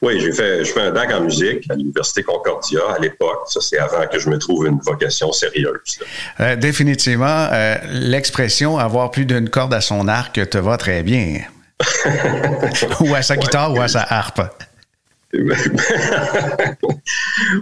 Oui, 0.01 0.19
j'ai 0.19 0.33
fait, 0.33 0.65
je 0.65 0.73
fais 0.73 0.81
un 0.81 0.91
DAC 0.91 1.13
en 1.13 1.21
musique 1.21 1.71
à 1.71 1.75
l'Université 1.75 2.23
Concordia 2.23 2.81
à 2.97 2.99
l'époque. 2.99 3.43
Ça, 3.49 3.61
c'est 3.61 3.79
avant 3.79 4.07
que 4.07 4.19
je 4.19 4.31
me 4.31 4.39
trouve 4.39 4.67
une 4.67 4.79
vocation 4.79 5.31
sérieuse. 5.31 5.99
Euh, 6.41 6.57
définitivement, 6.57 7.49
euh, 7.53 7.77
l'expression 7.91 8.79
avoir 8.79 9.11
plus 9.11 9.27
d'une 9.27 9.51
corde 9.51 9.75
à 9.75 9.83
son 9.83 10.09
arc 10.09 10.41
te 10.49 10.57
va 10.57 10.79
très 10.79 11.03
bien. 11.03 11.43
ou 13.01 13.15
à 13.15 13.23
sa 13.23 13.37
guitare 13.37 13.73
ou 13.73 13.81
à 13.81 13.89
sa 13.89 14.03
harpe. 14.03 14.41
Oui, 15.35 15.43
oui. 15.43 15.55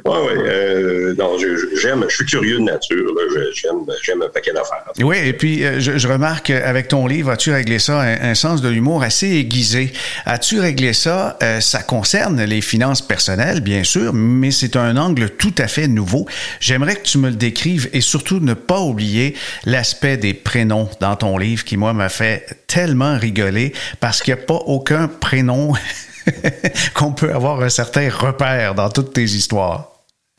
Euh, 0.07 1.15
non, 1.19 1.37
j'aime, 1.81 2.05
je, 2.09 2.15
suis 2.15 2.25
curieux 2.25 2.59
de 2.59 2.63
nature. 2.63 3.13
J'aime, 3.53 4.23
un 4.23 4.29
paquet 4.29 4.53
d'affaires. 4.53 4.85
Oui, 5.01 5.17
et 5.19 5.33
puis 5.33 5.65
euh, 5.65 5.81
je, 5.81 6.07
remarque 6.07 6.51
avec 6.51 6.87
ton 6.89 7.09
livre, 7.09 7.31
as-tu 7.31 7.51
réglé 7.51 7.81
ça, 7.81 8.01
un, 8.03 8.35
sens 8.37 8.63
de 8.63 8.69
l'humour 8.69 9.03
assez 9.03 9.27
aiguisé. 9.27 9.93
As-tu 10.27 10.61
réglé 10.61 10.93
ça? 10.93 11.37
Euh, 11.43 11.61
ça 11.61 11.83
concerne 11.83 12.41
les 12.45 12.61
finances 12.61 13.03
personnelles, 13.03 13.61
bien 13.61 13.83
sûr, 13.83 14.13
mais 14.13 14.53
c'est 14.53 14.77
un 14.77 14.97
angle 14.97 15.31
tout 15.31 15.55
à 15.59 15.67
fait 15.67 15.89
nouveau. 15.89 16.27
J'aimerais 16.61 16.95
que 16.95 17.03
tu 17.03 17.19
me 17.19 17.31
le 17.31 17.37
décrives 17.37 17.91
et 17.93 18.01
surtout 18.01 18.39
ne 18.39 18.55
pas 18.55 18.81
oublier 18.81 19.35
l'aspect 19.65 20.17
des 20.17 20.35
prénoms 20.35 20.89
dans 21.01 21.17
ton 21.17 21.37
livre 21.37 21.65
qui, 21.65 21.77
moi, 21.77 21.93
m'a 21.93 22.11
fait 22.11 22.47
tellement 22.69 23.19
rigoler 23.19 23.73
parce 23.99 24.23
qu'il 24.23 24.35
n'y 24.35 24.41
a 24.41 24.45
pas 24.45 24.55
aucun 24.55 25.09
prénom 25.09 25.73
qu'on 26.95 27.13
peut 27.13 27.33
avoir 27.33 27.63
un 27.63 27.69
certain 27.69 28.09
repère 28.11 28.75
dans 28.75 28.91
toutes 28.91 29.13
tes 29.13 29.25
histoires. 29.25 29.93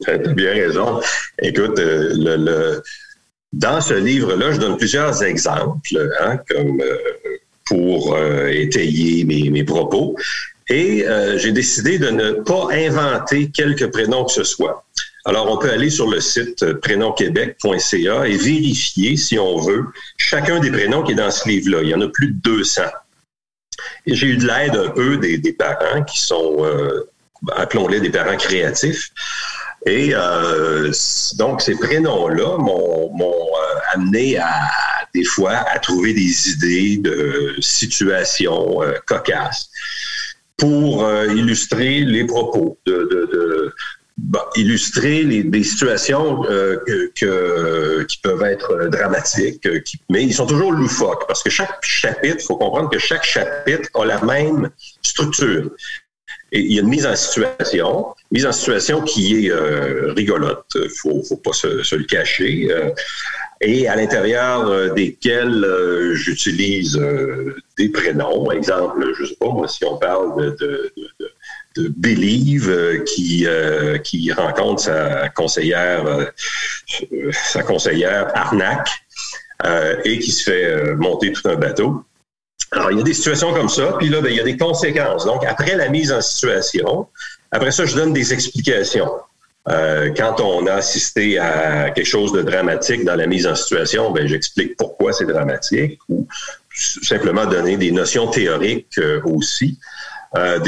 Tu 0.03 0.11
as 0.11 0.17
bien 0.17 0.53
raison. 0.53 1.01
Écoute, 1.41 1.79
euh, 1.79 2.79
dans 3.53 3.81
ce 3.81 3.95
livre-là, 3.95 4.51
je 4.51 4.59
donne 4.59 4.77
plusieurs 4.77 5.23
exemples 5.23 6.11
hein, 6.21 6.37
comme, 6.49 6.81
euh, 6.81 6.97
pour 7.65 8.13
euh, 8.13 8.47
étayer 8.47 9.23
mes, 9.23 9.49
mes, 9.49 9.63
propos. 9.63 10.15
Et 10.69 11.05
j'ai 11.37 11.53
décidé 11.53 11.97
de 11.97 12.09
ne 12.09 12.31
pas 12.33 12.67
inventer 12.73 13.49
quelques 13.51 13.89
prénoms 13.89 14.25
que 14.25 14.33
ce 14.33 14.43
soit. 14.43 14.83
Alors, 15.23 15.49
on 15.49 15.57
peut 15.57 15.71
aller 15.71 15.89
sur 15.89 16.09
le 16.09 16.19
site 16.19 16.73
prénomquebec.ca 16.81 18.27
et 18.27 18.35
vérifier, 18.35 19.15
si 19.15 19.39
on 19.39 19.59
veut, 19.59 19.85
chacun 20.17 20.59
des 20.59 20.69
prénoms 20.69 21.03
qui 21.03 21.13
est 21.13 21.15
dans 21.15 21.31
ce 21.31 21.47
livre-là. 21.47 21.83
Il 21.83 21.89
y 21.89 21.95
en 21.95 22.01
a 22.01 22.09
plus 22.09 22.27
de 22.27 22.39
200. 22.43 22.81
J'ai 24.05 24.27
eu 24.27 24.37
de 24.37 24.47
l'aide 24.47 24.75
un 24.75 24.89
peu 24.89 25.17
des, 25.17 25.53
parents 25.53 26.03
qui 26.03 26.19
sont, 26.19 26.65
euh, 26.65 27.09
appelons-les 27.55 27.99
des 27.99 28.09
parents 28.09 28.37
créatifs. 28.37 29.11
Et 29.85 30.11
euh, 30.13 30.91
donc, 31.37 31.61
ces 31.61 31.75
prénoms-là 31.75 32.57
m'ont 32.57 33.11
euh, 33.21 33.79
amené 33.93 34.37
à, 34.37 34.51
des 35.13 35.23
fois, 35.23 35.65
à 35.71 35.79
trouver 35.79 36.13
des 36.13 36.49
idées 36.49 36.97
de 36.97 37.55
situations 37.59 38.79
cocasses 39.05 39.69
pour 40.57 41.07
illustrer 41.29 41.99
les 41.99 42.25
propos 42.25 42.79
de, 42.85 43.73
illustrer 44.55 45.23
les, 45.23 45.43
des 45.43 45.63
situations 45.63 46.43
euh, 46.49 46.77
que, 47.15 48.03
qui 48.03 48.17
peuvent 48.17 48.43
être 48.43 48.89
dramatiques, 48.89 49.65
euh, 49.65 49.79
mais 50.09 50.23
ils 50.23 50.33
sont 50.33 50.47
toujours 50.47 50.71
loufoques 50.71 51.27
parce 51.27 51.43
que 51.43 51.49
chaque 51.49 51.83
chapitre, 51.83 52.37
il 52.39 52.45
faut 52.45 52.57
comprendre 52.57 52.89
que 52.89 52.99
chaque 52.99 53.23
chapitre 53.23 53.89
a 53.93 54.05
la 54.05 54.21
même 54.23 54.69
structure. 55.03 55.71
Et 56.51 56.61
il 56.61 56.73
y 56.73 56.79
a 56.79 56.81
une 56.81 56.87
mise 56.87 57.05
en 57.05 57.15
situation, 57.15 58.07
mise 58.31 58.45
en 58.45 58.53
situation 58.53 59.01
qui 59.01 59.47
est 59.47 59.51
euh, 59.51 60.13
rigolote, 60.13 60.65
il 60.75 60.89
faut, 60.89 61.21
faut 61.23 61.37
pas 61.37 61.51
se, 61.51 61.95
le 61.95 62.05
cacher, 62.05 62.69
et 63.59 63.87
à 63.87 63.95
l'intérieur 63.97 64.93
desquels 64.93 65.67
j'utilise 66.13 66.97
des 67.77 67.89
prénoms. 67.89 68.49
Exemple, 68.51 69.13
je 69.19 69.25
sais 69.25 69.35
pas 69.35 69.49
moi, 69.49 69.67
si 69.67 69.83
on 69.83 69.97
parle 69.97 70.55
de 70.55 70.93
de 71.19 71.31
Believe 71.95 72.69
euh, 72.69 73.03
qui, 73.03 73.45
euh, 73.45 73.97
qui 73.97 74.31
rencontre 74.31 74.81
sa 74.81 75.29
conseillère, 75.29 76.05
euh, 76.05 76.25
sa 77.31 77.63
conseillère 77.63 78.31
Arnac 78.35 78.87
et 80.05 80.19
qui 80.19 80.31
se 80.31 80.43
fait 80.43 80.95
monter 80.95 81.31
tout 81.31 81.47
un 81.49 81.55
bateau. 81.55 82.03
Alors, 82.71 82.91
il 82.91 82.99
y 82.99 83.01
a 83.01 83.03
des 83.03 83.15
situations 83.15 83.53
comme 83.53 83.69
ça, 83.69 83.95
puis 83.97 84.07
là, 84.07 84.21
ben, 84.21 84.29
il 84.29 84.37
y 84.37 84.39
a 84.39 84.43
des 84.43 84.55
conséquences. 84.55 85.25
Donc, 85.25 85.43
après 85.45 85.75
la 85.75 85.89
mise 85.89 86.11
en 86.11 86.21
situation, 86.21 87.07
après 87.51 87.71
ça, 87.71 87.85
je 87.85 87.95
donne 87.95 88.13
des 88.13 88.33
explications. 88.33 89.09
quand 89.65 90.39
on 90.41 90.67
a 90.67 90.73
assisté 90.73 91.39
à 91.39 91.89
quelque 91.89 92.05
chose 92.05 92.31
de 92.33 92.43
dramatique 92.43 93.03
dans 93.03 93.15
la 93.15 93.25
mise 93.25 93.47
en 93.47 93.55
situation, 93.55 94.11
ben, 94.11 94.27
j'explique 94.27 94.77
pourquoi 94.77 95.11
c'est 95.11 95.25
dramatique 95.25 95.99
ou 96.07 96.27
simplement 97.01 97.47
donner 97.47 97.77
des 97.77 97.91
notions 97.91 98.27
théoriques 98.27 98.99
aussi. 99.25 99.79
Euh, 100.35 100.59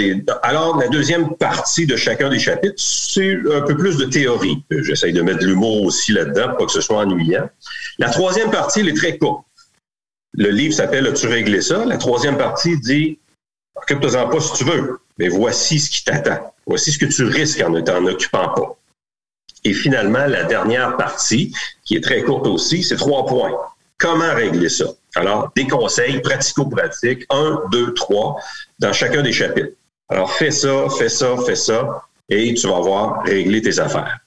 alors, 0.41 0.77
la 0.77 0.87
deuxième 0.87 1.35
partie 1.35 1.85
de 1.85 1.95
chacun 1.95 2.29
des 2.29 2.39
chapitres, 2.39 2.75
c'est 2.77 3.37
un 3.53 3.61
peu 3.61 3.75
plus 3.75 3.97
de 3.97 4.05
théorie. 4.05 4.63
J'essaye 4.69 5.13
de 5.13 5.21
mettre 5.21 5.39
de 5.39 5.47
l'humour 5.47 5.83
aussi 5.83 6.13
là-dedans, 6.13 6.55
pour 6.55 6.67
que 6.67 6.71
ce 6.71 6.81
soit 6.81 6.97
ennuyant. 6.97 7.49
La 7.97 8.09
troisième 8.09 8.51
partie, 8.51 8.79
elle 8.79 8.89
est 8.89 8.97
très 8.97 9.17
courte. 9.17 9.45
Le 10.33 10.49
livre 10.49 10.73
s'appelle 10.73 11.07
As-tu 11.07 11.27
réglé 11.27 11.61
ça? 11.61 11.85
La 11.85 11.97
troisième 11.97 12.37
partie 12.37 12.79
dit 12.79 13.19
Occupe-toi-en 13.75 14.29
pas 14.29 14.39
si 14.39 14.53
tu 14.53 14.63
veux, 14.63 14.99
mais 15.17 15.27
voici 15.29 15.79
ce 15.79 15.89
qui 15.89 16.03
t'attend. 16.03 16.53
Voici 16.65 16.91
ce 16.91 16.99
que 16.99 17.05
tu 17.05 17.23
risques 17.23 17.61
en 17.61 17.69
ne 17.69 17.81
t'en 17.81 18.05
occupant 18.05 18.49
pas. 18.49 18.77
Et 19.63 19.73
finalement, 19.73 20.25
la 20.25 20.43
dernière 20.43 20.95
partie, 20.97 21.53
qui 21.83 21.95
est 21.95 22.03
très 22.03 22.21
courte 22.21 22.47
aussi, 22.47 22.83
c'est 22.83 22.95
trois 22.95 23.25
points. 23.25 23.51
Comment 23.97 24.33
régler 24.33 24.69
ça? 24.69 24.85
Alors, 25.15 25.51
des 25.55 25.67
conseils 25.67 26.21
pratico-pratiques, 26.21 27.25
un, 27.29 27.61
deux, 27.71 27.93
trois, 27.93 28.37
dans 28.77 28.93
chacun 28.93 29.21
des 29.21 29.31
chapitres. 29.31 29.75
Alors, 30.07 30.31
fais 30.31 30.51
ça, 30.51 30.87
fais 30.97 31.09
ça, 31.09 31.35
fais 31.45 31.55
ça, 31.55 32.03
et 32.29 32.53
tu 32.53 32.67
vas 32.67 32.79
voir 32.79 33.23
régler 33.23 33.61
tes 33.61 33.79
affaires. 33.79 34.19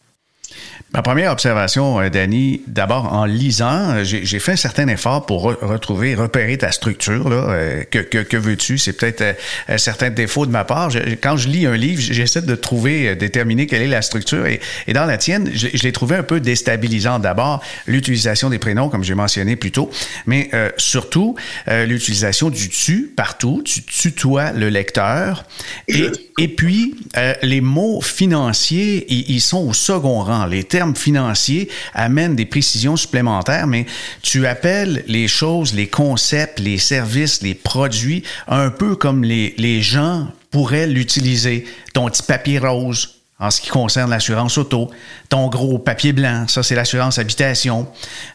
Ma 0.94 1.00
première 1.00 1.32
observation, 1.32 2.00
euh, 2.00 2.10
Danny, 2.10 2.60
d'abord 2.66 3.14
en 3.14 3.24
lisant, 3.24 3.94
euh, 3.94 4.04
j'ai 4.04 4.38
fait 4.38 4.52
un 4.52 4.56
certain 4.56 4.88
effort 4.88 5.24
pour 5.24 5.42
retrouver, 5.42 6.14
repérer 6.14 6.58
ta 6.58 6.70
structure. 6.70 7.30
Là. 7.30 7.46
Euh, 7.48 7.84
que, 7.84 8.36
veux-tu? 8.36 8.76
C'est 8.76 8.92
peut-être 8.92 9.36
un 9.68 9.78
certain 9.78 10.10
défaut 10.10 10.44
de 10.44 10.50
ma 10.50 10.64
part. 10.64 10.90
quand 11.22 11.38
je 11.38 11.48
lis 11.48 11.64
un 11.64 11.76
livre, 11.76 12.02
j'essaie 12.02 12.42
de 12.42 12.54
trouver, 12.54 13.16
déterminer 13.16 13.66
quelle 13.66 13.82
est 13.82 13.88
la 13.88 14.02
structure. 14.02 14.44
Et, 14.46 14.60
dans 14.92 15.06
la 15.06 15.16
tienne, 15.16 15.50
je, 15.54 15.68
l'ai 15.82 15.92
trouvé 15.92 16.16
un 16.16 16.22
peu 16.22 16.40
déstabilisant. 16.40 17.18
D'abord, 17.18 17.62
l'utilisation 17.86 18.50
des 18.50 18.58
prénoms, 18.58 18.90
comme 18.90 19.04
j'ai 19.04 19.14
mentionné 19.14 19.56
plus 19.56 19.72
tôt, 19.72 19.90
mais 20.26 20.50
surtout 20.76 21.36
l'utilisation 21.66 22.50
du 22.50 22.68
tu 22.68 23.12
partout. 23.16 23.62
Tu 23.64 23.82
tutoies 23.82 24.52
le 24.52 24.68
lecteur. 24.68 25.44
Et, 25.88 26.48
puis, 26.48 26.94
les 27.42 27.60
mots 27.60 28.00
financiers, 28.00 29.06
ils, 29.08 29.40
sont 29.40 29.66
au 29.68 29.72
second 29.72 30.20
rang. 30.20 30.46
Termes 30.82 30.96
financiers 30.96 31.68
amènent 31.94 32.34
des 32.34 32.44
précisions 32.44 32.96
supplémentaires, 32.96 33.68
mais 33.68 33.86
tu 34.20 34.46
appelles 34.48 35.04
les 35.06 35.28
choses, 35.28 35.74
les 35.74 35.86
concepts, 35.86 36.58
les 36.58 36.78
services, 36.78 37.40
les 37.40 37.54
produits, 37.54 38.24
un 38.48 38.70
peu 38.70 38.96
comme 38.96 39.22
les, 39.22 39.54
les 39.58 39.80
gens 39.80 40.26
pourraient 40.50 40.88
l'utiliser. 40.88 41.66
Ton 41.94 42.08
petit 42.08 42.24
papier 42.24 42.58
rose, 42.58 43.20
en 43.38 43.52
ce 43.52 43.60
qui 43.60 43.68
concerne 43.68 44.10
l'assurance 44.10 44.58
auto, 44.58 44.90
ton 45.28 45.46
gros 45.46 45.78
papier 45.78 46.12
blanc, 46.12 46.48
ça 46.48 46.64
c'est 46.64 46.74
l'assurance 46.74 47.18
habitation, 47.18 47.86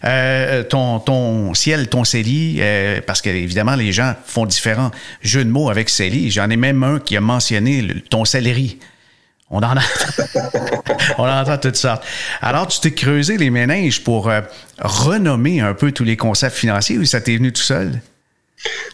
euh, 0.05 0.63
ton, 0.63 1.53
ciel, 1.53 1.89
ton 1.89 2.05
CELI, 2.05 2.59
euh, 2.59 3.01
parce 3.05 3.21
que 3.21 3.29
évidemment 3.29 3.75
les 3.75 3.91
gens 3.91 4.13
font 4.25 4.45
différents 4.45 4.91
jeux 5.21 5.43
de 5.43 5.49
mots 5.49 5.69
avec 5.69 5.89
CELI. 5.89 6.31
J'en 6.31 6.49
ai 6.49 6.57
même 6.57 6.81
un 6.83 6.99
qui 6.99 7.17
a 7.17 7.21
mentionné 7.21 8.03
ton 8.09 8.23
céleri. 8.23 8.79
On 9.49 9.63
en, 9.63 9.75
on 11.17 11.23
entend 11.23 11.57
toutes 11.57 11.77
sortes. 11.77 12.03
Alors, 12.41 12.67
tu 12.67 12.81
t'es 12.81 12.91
creusé 12.91 13.37
les 13.37 13.49
méninges 13.49 14.03
pour 14.03 14.29
euh, 14.29 14.41
renommer 14.79 15.61
un 15.61 15.73
peu 15.73 15.91
tous 15.91 16.03
les 16.03 16.17
concepts 16.17 16.57
financiers 16.57 16.97
ou 16.97 17.05
ça 17.05 17.21
t'est 17.21 17.37
venu 17.37 17.53
tout 17.53 17.61
seul? 17.61 18.01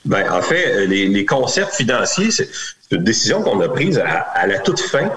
Ben, 0.05 0.29
en 0.31 0.41
fait, 0.41 0.85
les, 0.85 1.07
les 1.07 1.25
concepts 1.25 1.73
financiers, 1.73 2.29
c'est 2.31 2.49
une 2.91 3.03
décision 3.03 3.41
qu'on 3.41 3.59
a 3.61 3.69
prise 3.69 3.99
à, 3.99 4.45
la 4.47 4.59
toute 4.59 4.79
fin. 4.79 5.09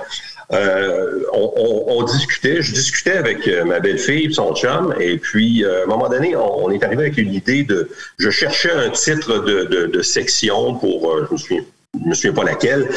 Euh, 0.52 1.24
on, 1.32 2.04
discutait, 2.04 2.62
je 2.62 2.72
discutais 2.72 3.16
avec 3.16 3.48
euh, 3.48 3.64
ma 3.64 3.80
belle-fille, 3.80 4.32
son 4.32 4.54
chum, 4.54 4.94
et 5.00 5.18
puis 5.18 5.64
euh, 5.64 5.80
à 5.80 5.82
un 5.84 5.86
moment 5.86 6.08
donné, 6.08 6.36
on, 6.36 6.70
est 6.70 6.84
arrivé 6.84 7.06
avec 7.06 7.18
une 7.18 7.34
idée 7.34 7.64
de, 7.64 7.90
je 8.18 8.30
cherchais 8.30 8.70
un 8.70 8.90
titre 8.90 9.40
de, 9.40 9.86
de, 9.86 10.02
section 10.02 10.74
pour, 10.74 11.10
euh, 11.10 11.28
je 11.36 11.54
me 11.54 11.60
me 12.08 12.14
souviens 12.14 12.32
pas 12.32 12.44
laquelle, 12.44 12.88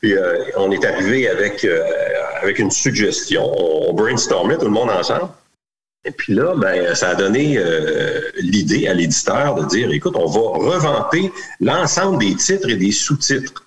puis 0.00 0.14
euh, 0.14 0.44
on 0.56 0.70
est 0.70 0.84
arrivé 0.84 1.28
avec 1.28 1.66
avec 2.44 2.58
une 2.58 2.70
suggestion, 2.70 3.50
on, 3.58 3.92
brainstormait 3.94 4.58
tout 4.58 4.66
le 4.66 4.70
monde 4.70 4.90
ensemble. 4.90 5.28
Et 6.04 6.10
puis 6.10 6.34
là, 6.34 6.54
ben, 6.54 6.94
ça 6.94 7.10
a 7.10 7.14
donné 7.14 7.56
euh, 7.56 8.20
l'idée 8.38 8.86
à 8.88 8.94
l'éditeur 8.94 9.54
de 9.54 9.64
dire, 9.64 9.90
écoute, 9.90 10.14
on 10.16 10.26
va 10.26 10.74
reventer 10.74 11.32
l'ensemble 11.60 12.18
des 12.18 12.34
titres 12.34 12.68
et 12.68 12.76
des 12.76 12.92
sous-titres. 12.92 13.64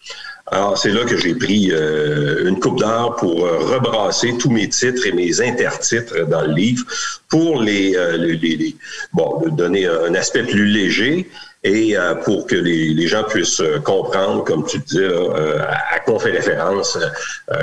Alors, 0.49 0.77
c'est 0.77 0.91
là 0.91 1.03
que 1.03 1.17
j'ai 1.17 1.35
pris 1.35 1.71
euh, 1.71 2.47
une 2.47 2.59
coupe 2.59 2.79
d'heure 2.79 3.15
pour 3.17 3.45
euh, 3.45 3.57
rebrasser 3.57 4.37
tous 4.37 4.49
mes 4.49 4.69
titres 4.69 5.05
et 5.05 5.11
mes 5.11 5.41
intertitres 5.41 6.25
dans 6.27 6.43
le 6.43 6.53
livre 6.53 6.85
pour 7.27 7.61
les, 7.61 7.97
euh, 7.97 8.15
les, 8.15 8.37
les 8.37 8.75
bon, 9.11 9.43
donner 9.49 9.87
un 9.87 10.13
aspect 10.13 10.43
plus 10.43 10.65
léger 10.65 11.29
et 11.67 11.97
euh, 11.97 12.15
pour 12.15 12.47
que 12.47 12.55
les, 12.55 13.07
gens 13.07 13.24
puissent 13.24 13.62
comprendre, 13.83 14.43
comme 14.43 14.65
tu 14.65 14.79
disais, 14.79 15.07
à, 15.07 15.95
à 15.95 16.00
quoi 16.00 16.15
on 16.15 16.19
fait 16.19 16.31
référence 16.31 16.97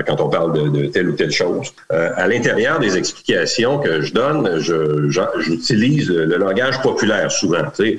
quand 0.06 0.20
on 0.20 0.28
parle 0.28 0.72
de, 0.72 0.86
telle 0.86 1.10
ou 1.10 1.12
telle 1.12 1.30
chose. 1.30 1.72
à 1.90 2.26
l'intérieur 2.26 2.78
des 2.78 2.96
explications 2.96 3.78
que 3.78 4.00
je 4.00 4.14
donne, 4.14 4.58
j'utilise 5.40 6.08
le 6.08 6.36
langage 6.36 6.80
populaire 6.80 7.30
souvent. 7.30 7.64
Tu 7.76 7.98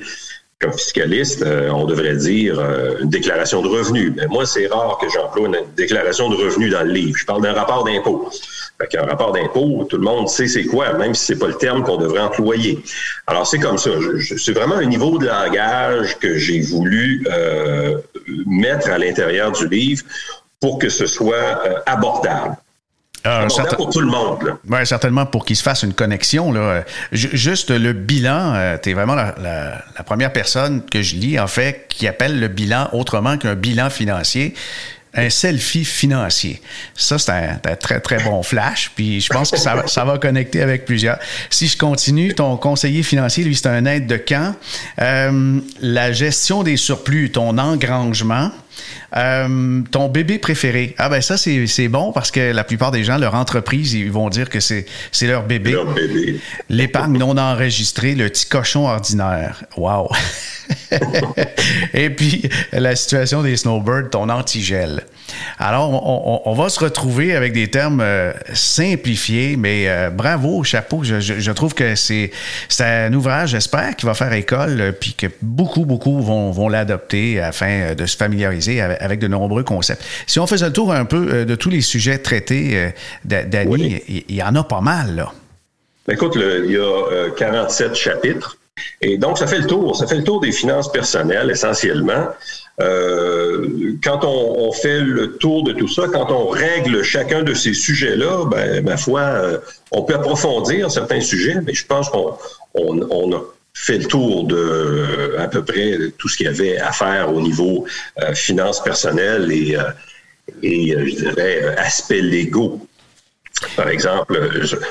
comme 0.60 0.72
fiscaliste, 0.72 1.42
euh, 1.42 1.70
on 1.70 1.84
devrait 1.84 2.16
dire 2.16 2.58
euh, 2.58 2.96
une 3.00 3.10
déclaration 3.10 3.60
de 3.60 3.68
revenus. 3.68 4.12
Mais 4.16 4.26
moi, 4.26 4.46
c'est 4.46 4.66
rare 4.66 4.96
que 4.98 5.06
j'emploie 5.08 5.48
une 5.48 5.58
déclaration 5.76 6.30
de 6.30 6.36
revenus 6.36 6.72
dans 6.72 6.82
le 6.82 6.92
livre. 6.92 7.16
Je 7.18 7.26
parle 7.26 7.42
d'un 7.42 7.52
rapport 7.52 7.84
d'impôt. 7.84 8.30
Fait 8.78 8.88
qu'un 8.88 9.06
rapport 9.06 9.32
d'impôt, 9.32 9.86
tout 9.88 9.96
le 9.96 10.02
monde 10.02 10.28
sait 10.28 10.48
c'est 10.48 10.64
quoi, 10.64 10.92
même 10.94 11.14
si 11.14 11.24
c'est 11.26 11.38
pas 11.38 11.46
le 11.46 11.54
terme 11.54 11.82
qu'on 11.82 11.96
devrait 11.96 12.20
employer. 12.20 12.82
Alors, 13.26 13.46
c'est 13.46 13.58
comme 13.58 13.78
ça. 13.78 13.90
C'est 14.36 14.52
vraiment 14.52 14.76
un 14.76 14.84
niveau 14.84 15.18
de 15.18 15.26
langage 15.26 16.18
que 16.18 16.36
j'ai 16.36 16.60
voulu 16.60 17.26
euh, 17.30 17.96
mettre 18.46 18.90
à 18.90 18.98
l'intérieur 18.98 19.52
du 19.52 19.66
livre 19.68 20.04
pour 20.60 20.78
que 20.78 20.88
ce 20.88 21.06
soit 21.06 21.82
abordable. 21.86 22.56
Euh, 23.26 23.48
certain... 23.48 23.76
pour 23.76 23.90
tout 23.90 24.00
le 24.00 24.06
monde. 24.06 24.56
Oui, 24.68 24.86
certainement 24.86 25.26
pour 25.26 25.44
qu'il 25.44 25.56
se 25.56 25.62
fasse 25.62 25.82
une 25.82 25.94
connexion. 25.94 26.52
Là. 26.52 26.84
Juste 27.12 27.70
le 27.70 27.92
bilan, 27.92 28.54
euh, 28.54 28.76
tu 28.80 28.90
es 28.90 28.94
vraiment 28.94 29.14
la, 29.14 29.34
la, 29.40 29.84
la, 29.96 30.04
première 30.04 30.32
personne 30.32 30.84
que 30.84 31.02
je 31.02 31.16
lis, 31.16 31.38
en 31.38 31.48
fait, 31.48 31.86
qui 31.88 32.06
appelle 32.06 32.38
le 32.38 32.48
bilan 32.48 32.88
autrement 32.92 33.36
qu'un 33.36 33.54
bilan 33.54 33.90
financier. 33.90 34.54
Un 35.16 35.30
selfie 35.30 35.84
financier. 35.84 36.60
Ça, 36.94 37.18
c'est 37.18 37.32
un, 37.32 37.58
un, 37.64 37.76
très, 37.76 38.00
très 38.00 38.22
bon 38.22 38.42
flash. 38.42 38.92
Puis 38.94 39.20
je 39.20 39.28
pense 39.28 39.50
que 39.50 39.56
ça, 39.56 39.82
ça 39.86 40.04
va 40.04 40.18
connecter 40.18 40.62
avec 40.62 40.84
plusieurs. 40.84 41.18
Si 41.50 41.66
je 41.66 41.76
continue, 41.76 42.34
ton 42.34 42.56
conseiller 42.56 43.02
financier, 43.02 43.44
lui, 43.44 43.56
c'est 43.56 43.68
un 43.68 43.84
aide 43.86 44.06
de 44.06 44.16
camp. 44.16 44.54
Euh, 45.00 45.60
la 45.80 46.12
gestion 46.12 46.62
des 46.62 46.76
surplus, 46.76 47.30
ton 47.30 47.58
engrangement, 47.58 48.50
euh, 49.16 49.82
ton 49.90 50.08
bébé 50.08 50.38
préféré. 50.38 50.94
Ah 50.98 51.08
ben 51.08 51.20
ça, 51.20 51.36
c'est 51.36 51.88
bon 51.88 52.12
parce 52.12 52.30
que 52.30 52.52
la 52.52 52.64
plupart 52.64 52.90
des 52.90 53.04
gens, 53.04 53.18
leur 53.18 53.34
entreprise, 53.34 53.94
ils 53.94 54.10
vont 54.10 54.28
dire 54.28 54.48
que 54.48 54.60
c'est 54.60 54.86
leur 55.22 55.44
bébé. 55.44 55.72
Leur 55.72 55.92
bébé. 55.92 56.40
L'épargne 56.68 57.18
non 57.18 57.36
enregistrée, 57.36 58.14
le 58.14 58.28
petit 58.28 58.46
cochon 58.46 58.86
ordinaire. 58.86 59.64
Wow! 59.76 60.10
Et 61.94 62.10
puis, 62.10 62.42
la 62.72 62.96
situation 62.96 63.42
des 63.42 63.56
snowbirds, 63.56 64.10
ton 64.10 64.28
antigel. 64.28 65.04
Alors, 65.58 65.90
on, 65.90 66.42
on, 66.46 66.50
on, 66.50 66.54
va 66.54 66.68
se 66.68 66.78
retrouver 66.80 67.34
avec 67.34 67.52
des 67.52 67.68
termes 67.68 68.00
euh, 68.00 68.32
simplifiés, 68.52 69.56
mais 69.56 69.88
euh, 69.88 70.10
bravo, 70.10 70.62
chapeau. 70.64 71.02
Je, 71.02 71.20
je, 71.20 71.40
je 71.40 71.52
trouve 71.52 71.74
que 71.74 71.94
c'est 71.94 72.30
un 72.80 73.12
ouvrage, 73.12 73.50
j'espère, 73.50 73.96
qui 73.96 74.06
va 74.06 74.14
faire 74.14 74.32
école, 74.32 74.80
euh, 74.80 74.92
puis 74.92 75.14
que 75.14 75.26
beaucoup, 75.42 75.84
beaucoup 75.84 76.20
vont, 76.20 76.50
vont 76.50 76.68
l'adopter 76.68 77.40
afin 77.40 77.94
de 77.94 78.06
se 78.06 78.16
familiariser 78.16 78.65
avec, 78.68 79.00
avec, 79.00 79.18
de 79.20 79.28
nombreux 79.28 79.62
concepts. 79.62 80.04
Si 80.26 80.38
on 80.38 80.46
faisait 80.46 80.66
le 80.66 80.72
tour 80.72 80.92
un 80.92 81.04
peu 81.04 81.28
euh, 81.30 81.44
de 81.44 81.54
tous 81.54 81.70
les 81.70 81.80
sujets 81.80 82.18
traités 82.18 82.92
d'Annie, 83.24 83.70
oui. 83.70 84.02
il, 84.08 84.24
il, 84.28 84.36
y 84.36 84.42
en 84.42 84.54
a 84.54 84.64
pas 84.64 84.80
mal, 84.80 85.16
là. 85.16 85.32
Écoute, 86.08 86.36
le, 86.36 86.66
il 86.66 86.72
y 86.72 86.76
a 86.76 87.30
47 87.36 87.94
chapitres. 87.94 88.58
Et 89.00 89.18
donc, 89.18 89.38
ça 89.38 89.46
fait 89.46 89.58
le 89.58 89.66
tour. 89.66 89.96
Ça 89.96 90.06
fait 90.06 90.16
le 90.16 90.24
tour 90.24 90.40
des 90.40 90.52
finances 90.52 90.90
personnelles, 90.92 91.50
essentiellement. 91.50 92.28
Euh, 92.80 93.96
quand 94.04 94.22
on, 94.24 94.68
on, 94.68 94.72
fait 94.72 95.00
le 95.00 95.38
tour 95.38 95.64
de 95.64 95.72
tout 95.72 95.88
ça, 95.88 96.04
quand 96.12 96.30
on 96.30 96.48
règle 96.48 97.02
chacun 97.02 97.42
de 97.42 97.54
ces 97.54 97.72
sujets-là, 97.72 98.44
ben, 98.50 98.84
ma 98.84 98.98
foi, 98.98 99.20
euh, 99.20 99.58
on 99.92 100.02
peut 100.02 100.14
approfondir 100.14 100.90
certains 100.90 101.22
sujets, 101.22 101.56
mais 101.64 101.72
je 101.72 101.86
pense 101.86 102.10
qu'on 102.10 102.36
on, 102.74 103.00
on 103.10 103.32
a 103.32 103.42
fait 103.78 103.98
le 103.98 104.06
tour 104.06 104.44
de 104.44 105.36
à 105.38 105.48
peu 105.48 105.62
près 105.64 105.98
tout 106.16 106.28
ce 106.28 106.36
qu'il 106.36 106.46
y 106.46 106.48
avait 106.48 106.78
à 106.78 106.92
faire 106.92 107.32
au 107.34 107.40
niveau 107.40 107.86
euh, 108.22 108.34
finances 108.34 108.82
personnelles 108.82 109.52
et, 109.52 109.76
et 110.62 110.92
je 110.92 111.16
dirais 111.16 111.74
aspects 111.76 112.10
légaux 112.10 112.80
par 113.74 113.88
exemple, 113.88 114.38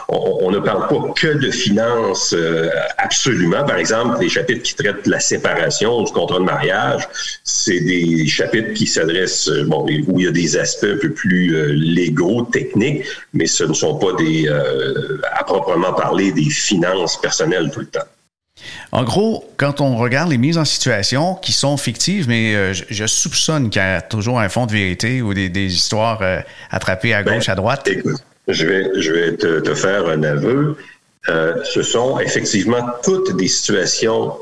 on, 0.08 0.50
ne 0.50 0.58
parle 0.58 0.88
pas 0.88 1.13
que 1.15 1.28
de 1.28 1.52
finances 1.52 2.34
euh, 2.36 2.69
absolument. 2.98 3.63
Par 3.63 3.78
exemple, 3.78 4.17
les 4.19 4.30
chapitres 4.30 4.63
qui 4.63 4.74
traitent 4.74 5.06
la 5.06 5.19
séparation 5.19 6.02
du 6.02 6.12
contrat 6.12 6.39
de 6.39 6.45
mariage, 6.45 7.08
c'est 7.43 7.80
des 7.80 8.28
chapitres 8.28 8.74
qui 8.74 8.88
s'adressent, 8.88 9.50
euh, 9.50 9.65
bon, 9.65 9.86
où 10.08 10.19
il 10.19 10.26
y 10.26 10.28
a 10.28 10.32
des 10.32 10.58
aspects 10.58 10.86
un 10.86 10.98
peu 10.98 11.12
plus 11.12 11.56
euh, 11.56 11.74
légaux, 11.74 12.48
techniques, 12.52 13.04
mais 13.34 13.45
ce 13.45 13.63
ne 13.65 13.74
sont 13.74 14.00
pas 14.00 14.13
des, 14.13 14.48
euh, 14.50 15.19
à 15.32 15.43
proprement 15.43 15.93
parler, 15.93 16.32
des 16.32 16.50
finances 16.50 17.21
personnelles 17.21 17.69
tout 17.71 17.82
le 17.82 17.88
temps. 17.88 18.08
En 18.91 19.04
gros, 19.04 19.50
quand 19.58 19.82
on 19.82 19.98
regarde 19.98 20.30
les 20.30 20.38
mises 20.38 20.58
en 20.58 20.65
situation 20.65 21.36
qui 21.36 21.52
sont 21.52 21.78
fictives, 21.78 22.28
mais 22.28 22.56
euh, 22.56 22.74
je, 22.74 22.86
je, 22.89 23.06
soupçonne 23.06 23.70
qu'il 23.70 23.82
y 23.82 23.86
a 23.86 24.02
toujours 24.02 24.39
un 24.39 24.50
fond 24.50 24.65
de 24.65 24.72
vérité 24.72 25.22
ou 25.22 25.34
des, 25.34 25.50
des 25.50 25.74
histoires 25.74 26.22
euh, 26.22 26.39
attrapées 26.72 27.13
à 27.13 27.24
gauche, 27.24 27.48
ben, 27.48 27.54
à 27.54 27.56
droite. 27.56 27.88
Écoute 27.88 28.24
je 28.48 28.65
vais, 28.65 29.02
je 29.02 29.12
vais 29.12 29.36
te, 29.36 29.60
te 29.60 29.74
faire 29.74 30.08
un 30.08 30.24
aveu. 30.24 30.78
Euh, 31.30 31.63
ce 31.63 31.82
sont 31.82 32.20
effectivement 32.20 32.88
toutes 33.04 33.36
des 33.36 33.48
situations 33.48 34.38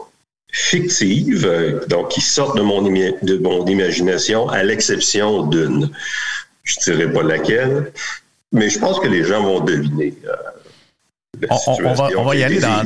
fictives, 0.51 1.49
donc 1.87 2.09
qui 2.09 2.21
sortent 2.21 2.57
de 2.57 2.61
mon, 2.61 2.81
de 2.81 3.37
mon 3.37 3.65
imagination, 3.65 4.49
à 4.49 4.63
l'exception 4.63 5.43
d'une. 5.47 5.89
Je 6.63 6.75
ne 6.79 6.95
dirais 6.95 7.11
pas 7.11 7.23
laquelle, 7.23 7.91
mais 8.51 8.69
je 8.69 8.79
pense 8.79 8.99
que 8.99 9.07
les 9.07 9.23
gens 9.23 9.43
vont 9.43 9.61
deviner. 9.61 10.13
On, 11.49 11.57
on, 11.83 11.93
va, 11.95 12.09
on, 12.15 12.23
va, 12.23 12.35
y 12.35 12.43
aller 12.43 12.59
dans 12.59 12.83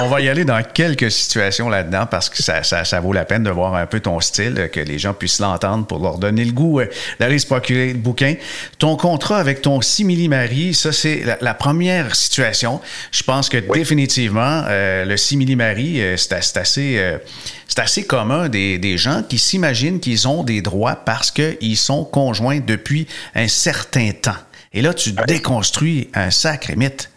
on 0.00 0.08
va 0.08 0.20
y 0.20 0.28
aller 0.28 0.44
dans 0.44 0.60
quelques 0.62 1.10
situations 1.12 1.68
là-dedans 1.68 2.04
parce 2.10 2.28
que 2.28 2.42
ça, 2.42 2.64
ça, 2.64 2.84
ça, 2.84 2.98
vaut 2.98 3.12
la 3.12 3.24
peine 3.24 3.44
de 3.44 3.50
voir 3.50 3.76
un 3.76 3.86
peu 3.86 4.00
ton 4.00 4.18
style, 4.18 4.68
que 4.72 4.80
les 4.80 4.98
gens 4.98 5.14
puissent 5.14 5.38
l'entendre 5.38 5.86
pour 5.86 6.00
leur 6.00 6.18
donner 6.18 6.44
le 6.44 6.50
goût 6.50 6.80
euh, 6.80 6.88
d'aller 7.20 7.38
se 7.38 7.46
procurer 7.46 7.92
le 7.92 7.98
bouquin. 7.98 8.34
Ton 8.78 8.96
contrat 8.96 9.38
avec 9.38 9.62
ton 9.62 9.80
simili-mari, 9.80 10.74
ça 10.74 10.90
c'est 10.90 11.22
la, 11.24 11.38
la, 11.40 11.54
première 11.54 12.16
situation. 12.16 12.80
Je 13.12 13.22
pense 13.22 13.48
que 13.48 13.58
oui. 13.58 13.78
définitivement, 13.78 14.64
euh, 14.68 15.04
le 15.04 15.16
simili-mari, 15.16 16.00
euh, 16.00 16.16
c'est 16.16 16.56
assez... 16.56 16.98
Euh, 16.98 17.18
c'est 17.70 17.80
assez 17.80 18.06
commun 18.06 18.48
des, 18.48 18.78
des 18.78 18.96
gens 18.96 19.22
qui 19.22 19.38
s'imaginent 19.38 20.00
qu'ils 20.00 20.26
ont 20.26 20.42
des 20.42 20.62
droits 20.62 20.96
parce 20.96 21.30
qu'ils 21.30 21.76
sont 21.76 22.02
conjoints 22.02 22.60
depuis 22.60 23.06
un 23.34 23.46
certain 23.46 24.10
temps. 24.12 24.38
Et 24.72 24.80
là, 24.80 24.94
tu 24.94 25.12
déconstruis 25.12 26.08
un 26.14 26.30
sacré 26.30 26.76
mythe. 26.76 27.10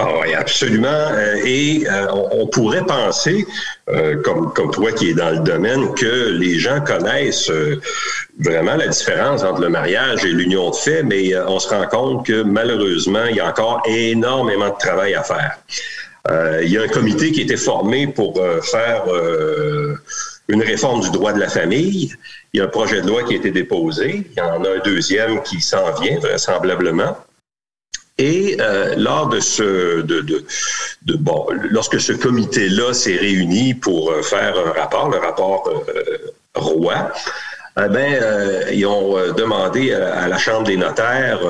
Ah 0.00 0.12
oui, 0.20 0.32
absolument. 0.32 0.86
Euh, 0.86 1.42
et 1.44 1.84
euh, 1.90 2.06
on, 2.12 2.46
pourrait 2.46 2.86
penser, 2.86 3.44
euh, 3.88 4.22
comme, 4.22 4.52
comme 4.52 4.70
toi 4.70 4.92
qui 4.92 5.10
es 5.10 5.14
dans 5.14 5.30
le 5.30 5.40
domaine, 5.40 5.92
que 5.94 6.30
les 6.38 6.60
gens 6.60 6.80
connaissent 6.80 7.50
vraiment 8.38 8.76
la 8.76 8.86
différence 8.86 9.42
entre 9.42 9.60
le 9.60 9.70
mariage 9.70 10.24
et 10.24 10.28
l'union 10.28 10.70
de 10.70 10.76
fait, 10.76 11.02
mais 11.02 11.36
on 11.36 11.58
se 11.58 11.68
rend 11.68 11.86
compte 11.88 12.26
que 12.26 12.42
malheureusement, 12.42 13.24
il 13.28 13.36
y 13.36 13.40
a 13.40 13.48
encore 13.48 13.82
énormément 13.86 14.68
de 14.68 14.78
travail 14.78 15.14
à 15.14 15.24
faire. 15.24 15.58
il 16.62 16.70
y 16.70 16.78
a 16.78 16.82
un 16.82 16.88
comité 16.88 17.32
qui 17.32 17.40
a 17.40 17.42
été 17.42 17.56
formé 17.56 18.06
pour 18.06 18.40
faire 18.62 19.02
une 20.46 20.62
réforme 20.62 21.00
du 21.00 21.10
droit 21.10 21.32
de 21.32 21.40
la 21.40 21.48
famille. 21.48 22.14
Il 22.52 22.58
y 22.58 22.60
a 22.60 22.66
un 22.66 22.68
projet 22.68 23.00
de 23.00 23.08
loi 23.08 23.24
qui 23.24 23.34
a 23.34 23.36
été 23.36 23.50
déposé. 23.50 24.26
Il 24.30 24.38
y 24.38 24.40
en 24.40 24.62
a 24.62 24.68
un 24.68 24.78
deuxième 24.84 25.42
qui 25.42 25.60
s'en 25.60 25.92
vient, 26.00 26.20
vraisemblablement. 26.20 27.16
Et 28.18 28.56
euh, 28.60 28.96
lors 28.96 29.28
de 29.28 29.38
ce, 29.38 30.02
de, 30.02 30.20
de, 30.20 31.16
bon, 31.16 31.46
lorsque 31.70 32.00
ce 32.00 32.12
comité-là 32.12 32.92
s'est 32.92 33.16
réuni 33.16 33.74
pour 33.74 34.10
euh, 34.10 34.22
faire 34.22 34.54
un 34.58 34.72
rapport, 34.72 35.08
le 35.08 35.18
rapport 35.18 35.68
euh, 35.68 36.02
Roi, 36.56 37.12
eh 37.76 37.88
ben, 37.88 38.14
euh, 38.20 38.64
ils 38.72 38.84
ont 38.86 39.14
demandé 39.34 39.92
à, 39.92 40.26
la 40.26 40.36
Chambre 40.36 40.66
des 40.66 40.76
notaires 40.76 41.40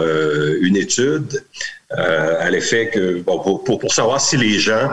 une 0.60 0.76
étude 0.76 1.42
à 1.90 2.50
l'effet 2.50 2.90
que, 2.92 3.20
bon, 3.20 3.38
pour, 3.38 3.78
pour, 3.78 3.94
savoir 3.94 4.20
si 4.20 4.36
les 4.36 4.58
gens 4.58 4.90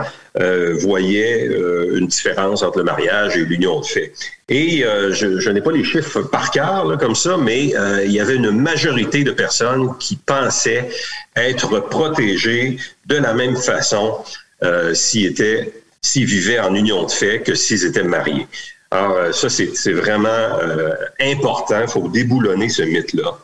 voyaient 0.80 1.46
une 1.92 2.06
différence 2.06 2.62
entre 2.62 2.78
le 2.78 2.84
mariage 2.84 3.36
et 3.36 3.44
l'union 3.44 3.80
de 3.80 3.84
fait. 3.84 4.12
Et 4.48 4.82
je, 5.10 5.38
je 5.38 5.50
n'ai 5.50 5.60
pas 5.60 5.72
les 5.72 5.84
chiffres 5.84 6.22
par 6.22 6.50
cœur 6.50 6.86
là, 6.86 6.96
comme 6.96 7.14
ça, 7.14 7.36
mais 7.36 7.74
il 8.04 8.12
y 8.12 8.20
avait 8.20 8.36
une 8.36 8.50
majorité 8.50 9.24
de 9.24 9.32
personnes 9.32 9.90
qui 9.98 10.16
pensaient 10.16 10.88
être 11.36 11.80
protégés 11.80 12.78
de 13.06 13.16
la 13.16 13.34
même 13.34 13.56
façon 13.56 14.18
euh, 14.62 14.94
s'ils 14.94 15.26
étaient 15.26 15.72
s'ils 16.00 16.24
vivaient 16.24 16.60
en 16.60 16.74
union 16.74 17.04
de 17.04 17.10
fait 17.10 17.40
que 17.40 17.54
s'ils 17.54 17.84
étaient 17.84 18.04
mariés. 18.04 18.46
Alors, 18.90 19.16
euh, 19.16 19.32
ça, 19.32 19.48
c'est 19.50 19.92
vraiment 19.92 20.28
euh, 20.28 20.94
important. 21.20 21.80
Il 21.82 21.88
faut 21.88 22.08
déboulonner 22.08 22.68
ce 22.68 22.82
mythe-là. 22.82 23.36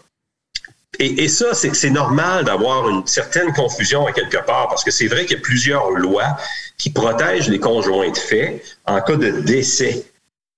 Et, 0.98 1.24
et, 1.24 1.28
ça, 1.28 1.54
c'est 1.54 1.90
normal 1.90 2.44
d'avoir 2.44 2.88
une 2.88 3.06
certaine 3.06 3.52
confusion 3.54 4.06
à 4.06 4.12
quelque 4.12 4.44
part, 4.44 4.68
parce 4.68 4.84
que 4.84 4.90
c'est 4.90 5.06
vrai 5.06 5.24
qu'il 5.24 5.38
y 5.38 5.40
a 5.40 5.42
plusieurs 5.42 5.90
lois 5.90 6.36
qui 6.76 6.90
protègent 6.90 7.48
les 7.48 7.60
conjoints 7.60 8.10
de 8.10 8.16
fait 8.16 8.62
en 8.86 9.00
cas 9.00 9.16
de 9.16 9.30
décès 9.40 10.04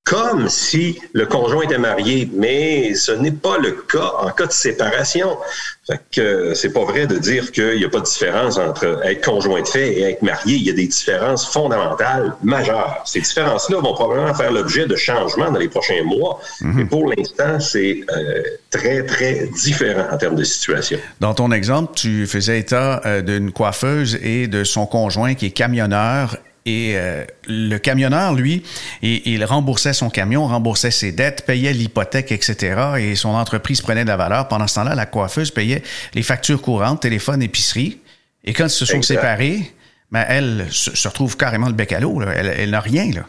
comme 0.04 0.50
si 0.50 1.00
le 1.14 1.24
conjoint 1.24 1.62
était 1.62 1.78
marié, 1.78 2.28
mais 2.34 2.94
ce 2.94 3.10
n'est 3.10 3.32
pas 3.32 3.56
le 3.56 3.72
cas 3.72 4.12
en 4.20 4.30
cas 4.30 4.46
de 4.46 4.52
séparation. 4.52 5.38
Fait 5.86 6.00
que 6.12 6.54
c'est 6.54 6.72
pas 6.72 6.84
vrai 6.84 7.06
de 7.06 7.16
dire 7.16 7.50
qu'il 7.52 7.76
n'y 7.76 7.84
a 7.84 7.88
pas 7.88 8.00
de 8.00 8.04
différence 8.04 8.58
entre 8.58 9.00
être 9.04 9.24
conjoint 9.24 9.62
de 9.62 9.66
fait 9.66 9.94
et 9.94 10.02
être 10.02 10.22
marié. 10.22 10.56
Il 10.56 10.62
y 10.62 10.70
a 10.70 10.74
des 10.74 10.86
différences 10.86 11.50
fondamentales 11.50 12.34
majeures. 12.42 13.02
Ces 13.06 13.20
différences-là 13.20 13.78
vont 13.78 13.94
probablement 13.94 14.34
faire 14.34 14.52
l'objet 14.52 14.86
de 14.86 14.96
changements 14.96 15.50
dans 15.50 15.58
les 15.58 15.68
prochains 15.68 16.02
mois. 16.04 16.38
Mhm. 16.60 16.72
Mais 16.76 16.84
pour 16.84 17.08
l'instant, 17.08 17.58
c'est 17.60 18.00
euh, 18.14 18.42
très, 18.70 19.04
très 19.04 19.46
différent 19.46 20.06
en 20.10 20.18
termes 20.18 20.36
de 20.36 20.44
situation. 20.44 20.98
Dans 21.20 21.32
ton 21.32 21.50
exemple, 21.50 21.92
tu 21.94 22.26
faisais 22.26 22.60
état 22.60 23.00
euh, 23.06 23.22
d'une 23.22 23.52
coiffeuse 23.52 24.18
et 24.22 24.48
de 24.48 24.64
son 24.64 24.84
conjoint 24.84 25.34
qui 25.34 25.46
est 25.46 25.50
camionneur 25.50 26.36
et 26.66 26.94
euh, 26.96 27.24
le 27.46 27.76
camionneur, 27.76 28.32
lui, 28.32 28.62
il, 29.02 29.44
remboursait 29.44 29.92
son 29.92 30.08
camion, 30.08 30.46
remboursait 30.46 30.90
ses 30.90 31.12
dettes, 31.12 31.44
payait 31.44 31.74
l'hypothèque, 31.74 32.32
etc. 32.32 32.80
Et 32.98 33.16
son 33.16 33.30
entreprise 33.30 33.82
prenait 33.82 34.04
de 34.04 34.08
la 34.08 34.16
valeur. 34.16 34.48
Pendant 34.48 34.66
ce 34.66 34.76
temps-là, 34.76 34.94
la 34.94 35.04
coiffeuse 35.04 35.50
payait 35.50 35.82
les 36.14 36.22
factures 36.22 36.62
courantes, 36.62 37.02
téléphone, 37.02 37.42
épicerie. 37.42 38.00
Et 38.44 38.54
quand 38.54 38.64
ils 38.64 38.70
se 38.70 38.86
sont 38.86 39.02
séparés, 39.02 39.74
ben, 40.10 40.24
elle 40.26 40.66
se, 40.70 41.06
retrouve 41.06 41.36
carrément 41.36 41.66
le 41.66 41.74
bec 41.74 41.92
à 41.92 42.00
l'eau. 42.00 42.22
Elle, 42.22 42.46
elle 42.46 42.70
n'a 42.70 42.80
rien. 42.80 43.10
Là. 43.12 43.26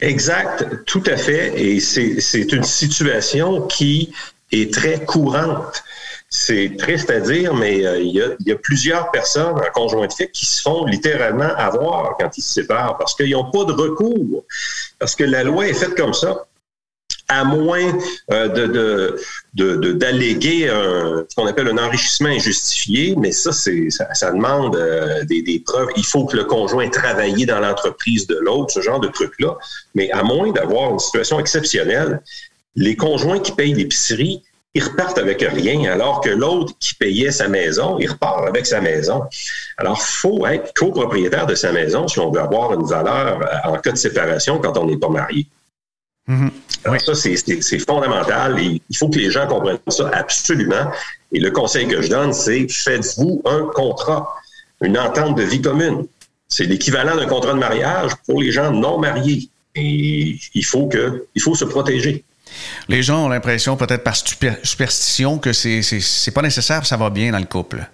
Exact, 0.00 0.84
tout 0.86 1.02
à 1.06 1.16
fait. 1.16 1.52
Et 1.56 1.78
c'est 1.78 2.52
une 2.52 2.64
situation 2.64 3.62
qui 3.68 4.12
est 4.50 4.72
très 4.72 5.04
courante. 5.04 5.84
C'est 6.32 6.76
triste 6.78 7.10
à 7.10 7.18
dire, 7.18 7.54
mais 7.54 7.84
euh, 7.84 7.98
il, 7.98 8.12
y 8.12 8.52
a, 8.52 8.56
plusieurs 8.56 9.10
personnes 9.10 9.56
en 9.56 9.70
conjoint 9.74 10.06
de 10.06 10.12
fait 10.12 10.30
qui 10.30 10.46
se 10.46 10.62
font 10.62 10.84
littéralement 10.86 11.52
avoir 11.56 12.16
quand 12.20 12.30
ils 12.38 12.42
se 12.42 12.52
séparent 12.52 12.96
parce 12.98 13.16
qu'ils 13.16 13.32
n'ont 13.32 13.50
pas 13.50 13.64
de 13.64 13.72
recours, 13.72 14.44
parce 15.00 15.16
que 15.16 15.24
la 15.24 15.42
loi 15.42 15.66
est 15.66 15.74
faite 15.74 15.96
comme 15.96 16.14
ça. 16.14 16.46
À 17.26 17.44
moins 17.44 17.96
euh, 18.32 18.48
de, 19.54 19.92
d'alléguer 19.92 20.66
ce 20.68 21.34
qu'on 21.36 21.46
appelle 21.46 21.68
un 21.68 21.78
enrichissement 21.78 22.28
injustifié, 22.28 23.14
mais 23.16 23.30
ça, 23.30 23.52
c'est 23.52 23.88
ça, 23.90 24.32
demande 24.32 24.74
euh, 24.74 25.24
des, 25.24 25.42
des, 25.42 25.60
preuves. 25.60 25.88
Il 25.96 26.04
faut 26.04 26.26
que 26.26 26.36
le 26.36 26.44
conjoint 26.44 26.82
ait 26.82 26.90
travaillé 26.90 27.46
dans 27.46 27.60
l'entreprise 27.60 28.26
de 28.26 28.36
l'autre, 28.36 28.72
ce 28.72 28.80
genre 28.80 28.98
de 28.98 29.08
truc-là. 29.08 29.56
Mais 29.94 30.10
à 30.10 30.24
moins 30.24 30.50
d'avoir 30.50 30.90
une 30.90 30.98
situation 30.98 31.38
exceptionnelle, 31.38 32.20
les 32.74 32.96
conjoints 32.96 33.38
qui 33.38 33.52
payent 33.52 33.74
l'épicerie, 33.74 34.42
ils 34.74 34.84
repartent 34.84 35.18
avec 35.18 35.42
rien, 35.42 35.90
alors 35.90 36.20
que 36.20 36.30
l'autre 36.30 36.74
qui 36.78 36.94
payait 36.94 37.32
sa 37.32 37.48
maison, 37.48 37.98
il 37.98 38.08
repart 38.08 38.46
avec 38.46 38.66
sa 38.66 38.80
maison. 38.80 39.22
Alors, 39.78 40.00
faut 40.00 40.46
être 40.46 40.72
copropriétaire 40.74 41.46
de 41.46 41.56
sa 41.56 41.72
maison 41.72 42.06
si 42.06 42.20
on 42.20 42.30
veut 42.30 42.40
avoir 42.40 42.72
une 42.74 42.86
valeur 42.86 43.40
euh, 43.42 43.70
en 43.70 43.78
cas 43.78 43.92
de 43.92 43.96
séparation 43.96 44.58
quand 44.58 44.76
on 44.76 44.86
n'est 44.86 44.96
pas 44.96 45.08
marié. 45.08 45.46
Mm-hmm. 46.28 46.50
Alors 46.84 47.00
ça, 47.00 47.14
c'est 47.14 47.78
fondamental 47.80 48.58
et 48.60 48.80
il 48.88 48.96
faut 48.96 49.08
que 49.08 49.18
les 49.18 49.30
gens 49.30 49.46
comprennent 49.48 49.78
ça 49.88 50.08
absolument. 50.12 50.90
Et 51.32 51.40
le 51.40 51.50
conseil 51.50 51.88
que 51.88 52.00
je 52.00 52.08
donne, 52.08 52.32
c'est 52.32 52.68
faites-vous 52.68 53.42
un 53.44 53.66
contrat, 53.74 54.34
une 54.82 54.98
entente 54.98 55.36
de 55.36 55.42
vie 55.42 55.60
commune. 55.60 56.06
C'est 56.48 56.64
l'équivalent 56.64 57.16
d'un 57.16 57.26
contrat 57.26 57.52
de 57.52 57.58
mariage 57.58 58.12
pour 58.26 58.40
les 58.40 58.52
gens 58.52 58.70
non 58.70 58.98
mariés. 58.98 59.48
Et 59.74 60.38
il 60.54 60.64
faut 60.64 60.86
que, 60.86 61.26
il 61.34 61.42
faut 61.42 61.54
se 61.54 61.64
protéger. 61.64 62.24
Les 62.88 63.02
gens 63.02 63.26
ont 63.26 63.28
l'impression, 63.28 63.76
peut-être 63.76 64.02
par 64.02 64.16
superstition, 64.16 65.38
que 65.38 65.52
c'est, 65.52 65.82
c'est, 65.82 66.30
pas 66.30 66.42
nécessaire, 66.42 66.84
ça 66.86 66.96
va 66.96 67.10
bien 67.10 67.32
dans 67.32 67.38
le 67.38 67.44
couple. 67.44 67.86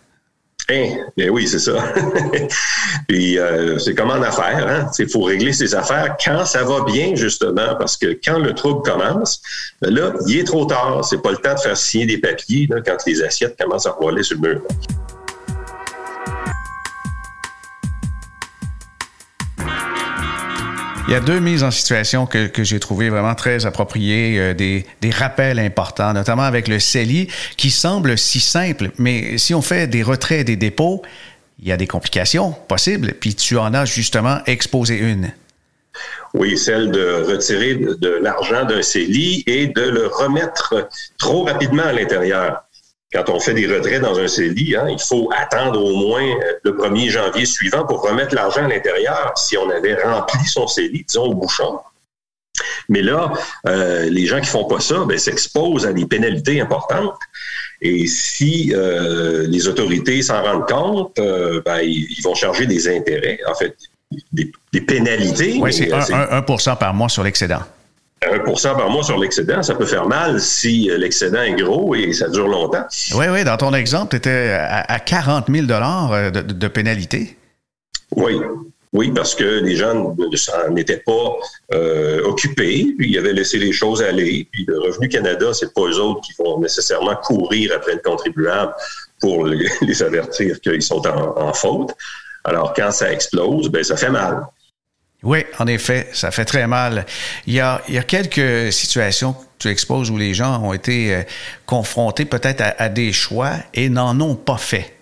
Eh, 0.68 0.96
bien 1.16 1.28
oui, 1.28 1.46
c'est 1.46 1.60
ça. 1.60 1.74
Puis 3.08 3.38
euh, 3.38 3.78
c'est 3.78 3.94
comme 3.94 4.10
en 4.10 4.20
affaires, 4.20 4.66
hein? 4.66 4.90
Il 4.98 5.08
faut 5.08 5.22
régler 5.22 5.52
ses 5.52 5.76
affaires 5.76 6.16
quand 6.22 6.44
ça 6.44 6.64
va 6.64 6.82
bien, 6.84 7.14
justement, 7.14 7.76
parce 7.78 7.96
que 7.96 8.18
quand 8.24 8.40
le 8.40 8.52
trouble 8.52 8.82
commence, 8.82 9.40
ben 9.80 9.94
là, 9.94 10.12
il 10.26 10.38
est 10.38 10.44
trop 10.44 10.64
tard. 10.64 11.04
C'est 11.04 11.22
pas 11.22 11.30
le 11.30 11.36
temps 11.36 11.54
de 11.54 11.60
faire 11.60 11.76
signer 11.76 12.06
des 12.06 12.18
papiers 12.18 12.68
quand 12.84 12.96
les 13.06 13.22
assiettes 13.22 13.56
commencent 13.56 13.86
à 13.86 13.92
rouler 13.92 14.24
sur 14.24 14.40
le 14.40 14.48
mur. 14.48 14.62
Il 21.08 21.12
y 21.12 21.14
a 21.14 21.20
deux 21.20 21.38
mises 21.38 21.62
en 21.62 21.70
situation 21.70 22.26
que, 22.26 22.48
que 22.48 22.64
j'ai 22.64 22.80
trouvées 22.80 23.10
vraiment 23.10 23.36
très 23.36 23.64
appropriées, 23.64 24.40
euh, 24.40 24.54
des, 24.54 24.84
des, 25.00 25.10
rappels 25.10 25.60
importants, 25.60 26.12
notamment 26.12 26.42
avec 26.42 26.66
le 26.66 26.80
CELI, 26.80 27.28
qui 27.56 27.70
semble 27.70 28.18
si 28.18 28.40
simple, 28.40 28.90
mais 28.98 29.38
si 29.38 29.54
on 29.54 29.62
fait 29.62 29.86
des 29.86 30.02
retraits 30.02 30.40
et 30.40 30.44
des 30.44 30.56
dépôts, 30.56 31.02
il 31.60 31.68
y 31.68 31.72
a 31.72 31.76
des 31.76 31.86
complications 31.86 32.50
possibles, 32.66 33.14
puis 33.20 33.36
tu 33.36 33.56
en 33.56 33.72
as 33.72 33.84
justement 33.84 34.40
exposé 34.46 34.98
une. 34.98 35.30
Oui, 36.34 36.58
celle 36.58 36.90
de 36.90 37.24
retirer 37.24 37.74
de 37.76 38.18
l'argent 38.20 38.64
d'un 38.64 38.82
CELI 38.82 39.44
et 39.46 39.68
de 39.68 39.82
le 39.82 40.08
remettre 40.08 40.88
trop 41.18 41.44
rapidement 41.44 41.84
à 41.84 41.92
l'intérieur 41.92 42.65
quand 43.12 43.28
on 43.30 43.38
fait 43.38 43.54
des 43.54 43.66
retraits 43.66 44.00
dans 44.00 44.18
un 44.18 44.26
CELI, 44.26 44.76
hein, 44.76 44.86
il 44.88 44.98
faut 44.98 45.30
attendre 45.36 45.82
au 45.82 45.96
moins 45.96 46.24
euh, 46.24 46.52
le 46.64 46.72
1er 46.72 47.10
janvier 47.10 47.46
suivant 47.46 47.84
pour 47.86 48.02
remettre 48.02 48.34
l'argent 48.34 48.64
à 48.64 48.68
l'intérieur 48.68 49.32
si 49.36 49.56
on 49.56 49.70
avait 49.70 49.94
rempli 50.02 50.44
son 50.46 50.66
CELI, 50.66 51.04
disons, 51.06 51.24
au 51.24 51.34
bouchon. 51.34 51.78
Mais 52.88 53.02
là, 53.02 53.32
euh, 53.66 54.08
les 54.08 54.26
gens 54.26 54.40
qui 54.40 54.46
font 54.46 54.64
pas 54.64 54.80
ça 54.80 55.04
ben, 55.06 55.18
s'exposent 55.18 55.86
à 55.86 55.92
des 55.92 56.06
pénalités 56.06 56.60
importantes. 56.60 57.18
Et 57.82 58.06
si 58.06 58.72
euh, 58.74 59.46
les 59.46 59.68
autorités 59.68 60.22
s'en 60.22 60.42
rendent 60.42 60.66
compte, 60.66 61.16
ben, 61.64 61.80
ils, 61.82 62.22
vont 62.22 62.34
charger 62.34 62.66
des 62.66 62.88
intérêts, 62.88 63.38
en 63.46 63.54
fait, 63.54 63.76
des, 64.32 64.80
pénalités. 64.80 65.58
Oui, 65.60 65.72
c'est 65.72 65.90
1% 65.90 66.78
par 66.78 66.94
mois 66.94 67.10
sur 67.10 67.22
l'excédent. 67.22 67.60
1% 68.30 68.76
par 68.76 68.90
mois 68.90 69.02
sur 69.02 69.18
l'excédent, 69.18 69.62
ça 69.62 69.74
peut 69.74 69.86
faire 69.86 70.06
mal 70.06 70.40
si 70.40 70.90
euh, 70.90 70.98
l'excédent 70.98 71.42
est 71.42 71.54
gros 71.54 71.94
et 71.94 72.12
ça 72.12 72.28
dure 72.28 72.48
longtemps. 72.48 72.84
Oui, 73.14 73.26
oui. 73.30 73.44
Dans 73.44 73.56
ton 73.56 73.72
exemple, 73.74 74.10
tu 74.10 74.16
étais 74.16 74.56
à 74.58 74.98
40 74.98 75.46
000 75.48 75.66
de, 75.66 76.40
de 76.40 76.68
pénalité. 76.68 77.36
Oui. 78.14 78.40
Oui, 78.92 79.10
parce 79.14 79.34
que 79.34 79.44
les 79.44 79.76
gens 79.76 80.16
n'étaient 80.70 81.02
pas 81.04 81.36
euh, 81.74 82.22
occupés, 82.24 82.94
puis 82.96 83.10
ils 83.10 83.18
avaient 83.18 83.34
laissé 83.34 83.58
les 83.58 83.72
choses 83.72 84.02
aller. 84.02 84.48
Puis 84.50 84.64
le 84.66 84.78
Revenu 84.78 85.08
Canada, 85.08 85.52
c'est 85.52 85.74
pas 85.74 85.82
eux 85.82 86.00
autres 86.00 86.22
qui 86.22 86.32
vont 86.38 86.58
nécessairement 86.60 87.14
courir 87.16 87.72
après 87.76 87.92
le 87.92 88.00
contribuable 88.00 88.72
pour 89.20 89.44
les, 89.46 90.02
avertir 90.02 90.58
qu'ils 90.60 90.82
sont 90.82 91.06
en, 91.06 91.36
en, 91.36 91.52
faute. 91.52 91.94
Alors, 92.44 92.72
quand 92.74 92.90
ça 92.90 93.12
explose, 93.12 93.68
ben 93.68 93.84
ça 93.84 93.96
fait 93.96 94.08
mal. 94.08 94.46
Oui, 95.26 95.40
en 95.58 95.66
effet, 95.66 96.08
ça 96.12 96.30
fait 96.30 96.44
très 96.44 96.68
mal. 96.68 97.04
Il 97.48 97.54
y 97.54 97.58
a, 97.60 97.82
quelques 98.06 98.72
situations 98.72 99.32
que 99.32 99.44
tu 99.58 99.68
exposes 99.68 100.08
où 100.08 100.16
les 100.16 100.34
gens 100.34 100.62
ont 100.62 100.72
été 100.72 101.12
euh, 101.12 101.22
confrontés 101.66 102.24
peut-être 102.24 102.62
à, 102.78 102.88
des 102.88 103.12
choix 103.12 103.54
et 103.74 103.88
n'en 103.88 104.20
ont 104.20 104.36
pas 104.36 104.56
fait. 104.56 104.94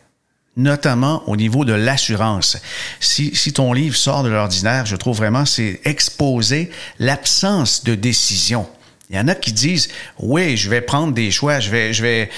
notamment 0.56 1.28
au 1.28 1.36
niveau 1.36 1.66
de 1.66 1.74
l'assurance. 1.74 2.56
Si, 3.00 3.34
si 3.34 3.52
ton 3.52 3.74
livre 3.74 3.96
sort 3.96 4.22
de 4.22 4.30
l'ordinaire, 4.30 4.86
je 4.86 4.96
trouve 4.96 5.18
vraiment 5.18 5.44
c'est 5.44 5.80
exposer 5.84 6.70
l'absence 6.98 7.84
de 7.84 7.94
décision. 7.94 8.66
Il 9.10 9.16
y 9.16 9.18
en 9.18 9.28
a 9.28 9.34
qui 9.34 9.52
disent 9.52 9.88
oui, 10.20 10.56
je 10.56 10.70
vais 10.70 10.80
prendre 10.80 11.12
des 11.12 11.30
choix, 11.32 11.60
je 11.60 11.70
vais, 11.70 11.92
je 11.92 12.02
vais, 12.02 12.30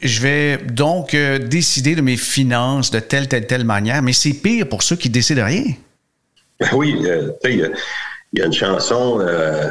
je 0.00 0.20
vais 0.22 0.56
donc 0.56 1.12
euh, 1.12 1.38
décider 1.38 1.94
de 1.94 2.00
mes 2.00 2.16
finances 2.16 2.90
de 2.90 3.00
telle, 3.00 3.28
telle, 3.28 3.46
telle 3.46 3.64
manière, 3.64 4.00
mais 4.00 4.14
c'est 4.14 4.32
pire 4.32 4.66
pour 4.66 4.82
ceux 4.82 4.96
qui 4.96 5.10
décident 5.10 5.44
rien. 5.44 5.74
Oui, 6.72 6.96
euh, 7.06 7.32
il 7.44 7.72
y, 8.34 8.42
a 8.42 8.46
une 8.46 8.52
chanson, 8.52 9.18
euh, 9.20 9.70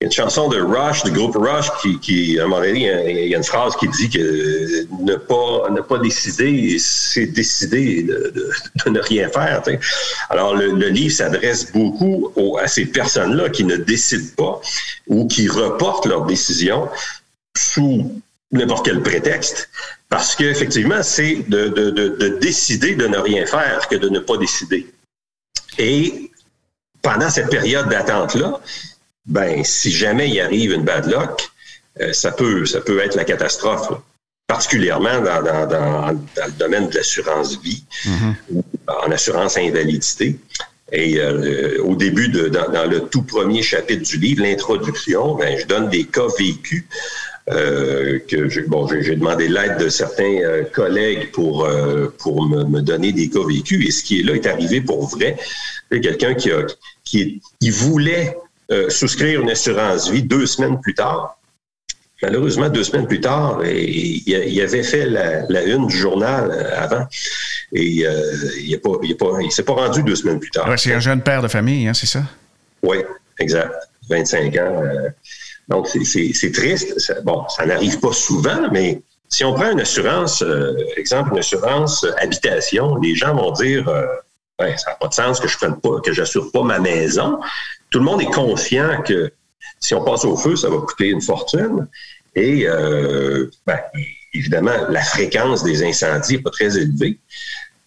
une 0.00 0.10
chanson 0.10 0.48
de 0.48 0.60
Rush, 0.60 1.04
du 1.04 1.12
groupe 1.12 1.36
Rush, 1.36 1.70
qui, 1.80 1.98
qui 2.00 2.38
à 2.38 2.44
un 2.44 2.46
moment 2.48 2.62
donné, 2.62 3.22
il 3.24 3.28
y 3.28 3.34
a 3.34 3.38
une 3.38 3.44
phrase 3.44 3.76
qui 3.76 3.88
dit 3.88 4.10
que 4.10 4.86
ne 5.02 5.14
pas, 5.14 5.70
ne 5.70 5.80
pas 5.80 5.98
décider, 5.98 6.76
c'est 6.78 7.26
décider 7.26 8.02
de, 8.02 8.32
de, 8.34 8.50
ne 8.90 9.00
rien 9.00 9.28
faire. 9.28 9.62
Alors, 10.30 10.54
le, 10.56 10.72
le 10.72 10.88
livre 10.88 11.14
s'adresse 11.14 11.72
beaucoup 11.72 12.32
à 12.60 12.66
ces 12.66 12.86
personnes-là 12.86 13.48
qui 13.50 13.64
ne 13.64 13.76
décident 13.76 14.34
pas 14.36 14.60
ou 15.06 15.26
qui 15.26 15.48
reportent 15.48 16.06
leurs 16.06 16.26
décisions 16.26 16.88
sous 17.56 18.20
n'importe 18.52 18.86
quel 18.86 19.02
prétexte, 19.02 19.68
parce 20.08 20.34
qu'effectivement, 20.34 21.02
c'est 21.02 21.48
de, 21.48 21.68
de, 21.68 21.90
de, 21.90 22.28
décider 22.38 22.94
de 22.94 23.06
ne 23.06 23.18
rien 23.18 23.46
faire 23.46 23.88
que 23.88 23.96
de 23.96 24.08
ne 24.08 24.20
pas 24.20 24.36
décider. 24.36 24.86
Et 25.78 26.30
pendant 27.02 27.30
cette 27.30 27.50
période 27.50 27.88
d'attente-là, 27.88 28.60
ben, 29.26 29.64
si 29.64 29.90
jamais 29.90 30.28
il 30.28 30.40
arrive 30.40 30.72
une 30.72 30.84
bad 30.84 31.06
luck, 31.06 31.50
euh, 32.00 32.12
ça, 32.12 32.32
peut, 32.32 32.66
ça 32.66 32.80
peut 32.80 33.00
être 33.00 33.14
la 33.14 33.24
catastrophe, 33.24 33.88
particulièrement 34.46 35.20
dans, 35.20 35.42
dans, 35.42 35.66
dans, 35.66 36.10
le 36.10 36.52
domaine 36.58 36.88
de 36.88 36.94
l'assurance 36.94 37.60
vie 37.60 37.84
mm-hmm. 38.04 38.34
ou 38.52 38.64
en 38.86 39.10
assurance 39.10 39.56
invalidité. 39.56 40.38
Et 40.92 41.18
euh, 41.18 41.82
au 41.82 41.96
début, 41.96 42.28
de, 42.28 42.48
dans, 42.48 42.88
le 42.88 43.00
tout 43.08 43.22
premier 43.22 43.62
chapitre 43.62 44.04
du 44.04 44.18
livre, 44.18 44.42
l'introduction, 44.42 45.34
ben, 45.34 45.58
je 45.58 45.66
donne 45.66 45.88
des 45.88 46.04
cas 46.04 46.26
vécus. 46.38 46.84
Euh, 47.48 48.18
que 48.26 48.66
bon, 48.66 48.88
j'ai 48.88 49.14
demandé 49.14 49.46
l'aide 49.46 49.78
de 49.78 49.88
certains 49.88 50.40
euh, 50.42 50.64
collègues 50.64 51.30
pour 51.30 51.68
pour 52.18 52.44
me, 52.44 52.64
me, 52.64 52.82
donner 52.82 53.12
des 53.12 53.28
cas 53.28 53.46
vécus 53.46 53.86
et 53.86 53.92
ce 53.92 54.02
qui 54.02 54.20
est 54.20 54.22
là 54.24 54.34
est 54.34 54.46
arrivé 54.46 54.80
pour 54.80 55.06
vrai. 55.06 55.36
Quelqu'un 55.90 56.34
qui 56.34 56.50
a 56.50 56.66
qui, 57.04 57.40
qui 57.60 57.70
voulait 57.70 58.36
euh, 58.70 58.90
souscrire 58.90 59.40
une 59.40 59.50
assurance 59.50 60.10
vie 60.10 60.24
deux 60.24 60.44
semaines 60.44 60.80
plus 60.80 60.94
tard. 60.94 61.38
Malheureusement, 62.20 62.68
deux 62.68 62.82
semaines 62.82 63.06
plus 63.06 63.20
tard, 63.20 63.64
il, 63.64 64.60
avait 64.60 64.82
fait 64.82 65.06
la, 65.06 65.62
une 65.62 65.86
du 65.86 65.96
journal 65.96 66.50
euh, 66.50 66.82
avant 66.82 67.06
et 67.72 68.06
euh, 68.06 68.34
il 68.58 68.80
ne 69.44 69.50
s'est 69.50 69.62
pas 69.62 69.72
rendu 69.72 70.02
deux 70.02 70.16
semaines 70.16 70.40
plus 70.40 70.50
tard. 70.50 70.68
c'est 70.78 70.94
un 70.94 71.00
jeune 71.00 71.22
père 71.22 71.42
de 71.42 71.48
famille, 71.48 71.86
hein, 71.86 71.94
c'est 71.94 72.06
ça? 72.06 72.22
Oui, 72.82 72.96
exact. 73.38 73.72
25 74.08 74.56
ans. 74.56 74.82
Donc, 75.68 75.88
c'est 75.88 76.52
triste. 76.52 77.22
bon, 77.24 77.44
ça 77.48 77.66
n'arrive 77.66 77.98
pas 77.98 78.12
souvent, 78.12 78.70
mais 78.70 79.02
si 79.28 79.44
on 79.44 79.52
prend 79.52 79.72
une 79.72 79.80
assurance, 79.80 80.44
exemple, 80.96 81.32
une 81.32 81.38
assurance 81.38 82.06
habitation, 82.18 82.96
les 82.96 83.14
gens 83.14 83.34
vont 83.34 83.50
dire 83.50 83.84
ça 84.58 84.90
n'a 84.90 84.94
pas 84.94 85.08
de 85.08 85.14
sens 85.14 85.40
que 85.40 85.48
je 85.48 85.56
prenne 85.56 85.78
pas, 85.80 86.00
que 86.00 86.12
j'assure 86.12 86.50
pas 86.52 86.62
ma 86.62 86.78
maison 86.78 87.38
tout 87.90 87.98
le 87.98 88.04
monde 88.04 88.22
est 88.22 88.32
conscient 88.32 89.02
que 89.02 89.32
si 89.80 89.94
on 89.94 90.04
passe 90.04 90.24
au 90.24 90.36
feu, 90.36 90.56
ça 90.56 90.68
va 90.68 90.78
coûter 90.78 91.08
une 91.08 91.20
fortune. 91.20 91.86
Et 92.34 92.66
euh, 92.66 93.50
ben, 93.66 93.78
évidemment, 94.34 94.76
la 94.88 95.02
fréquence 95.02 95.62
des 95.62 95.82
incendies 95.82 96.36
n'est 96.36 96.42
pas 96.42 96.50
très 96.50 96.76
élevée. 96.76 97.18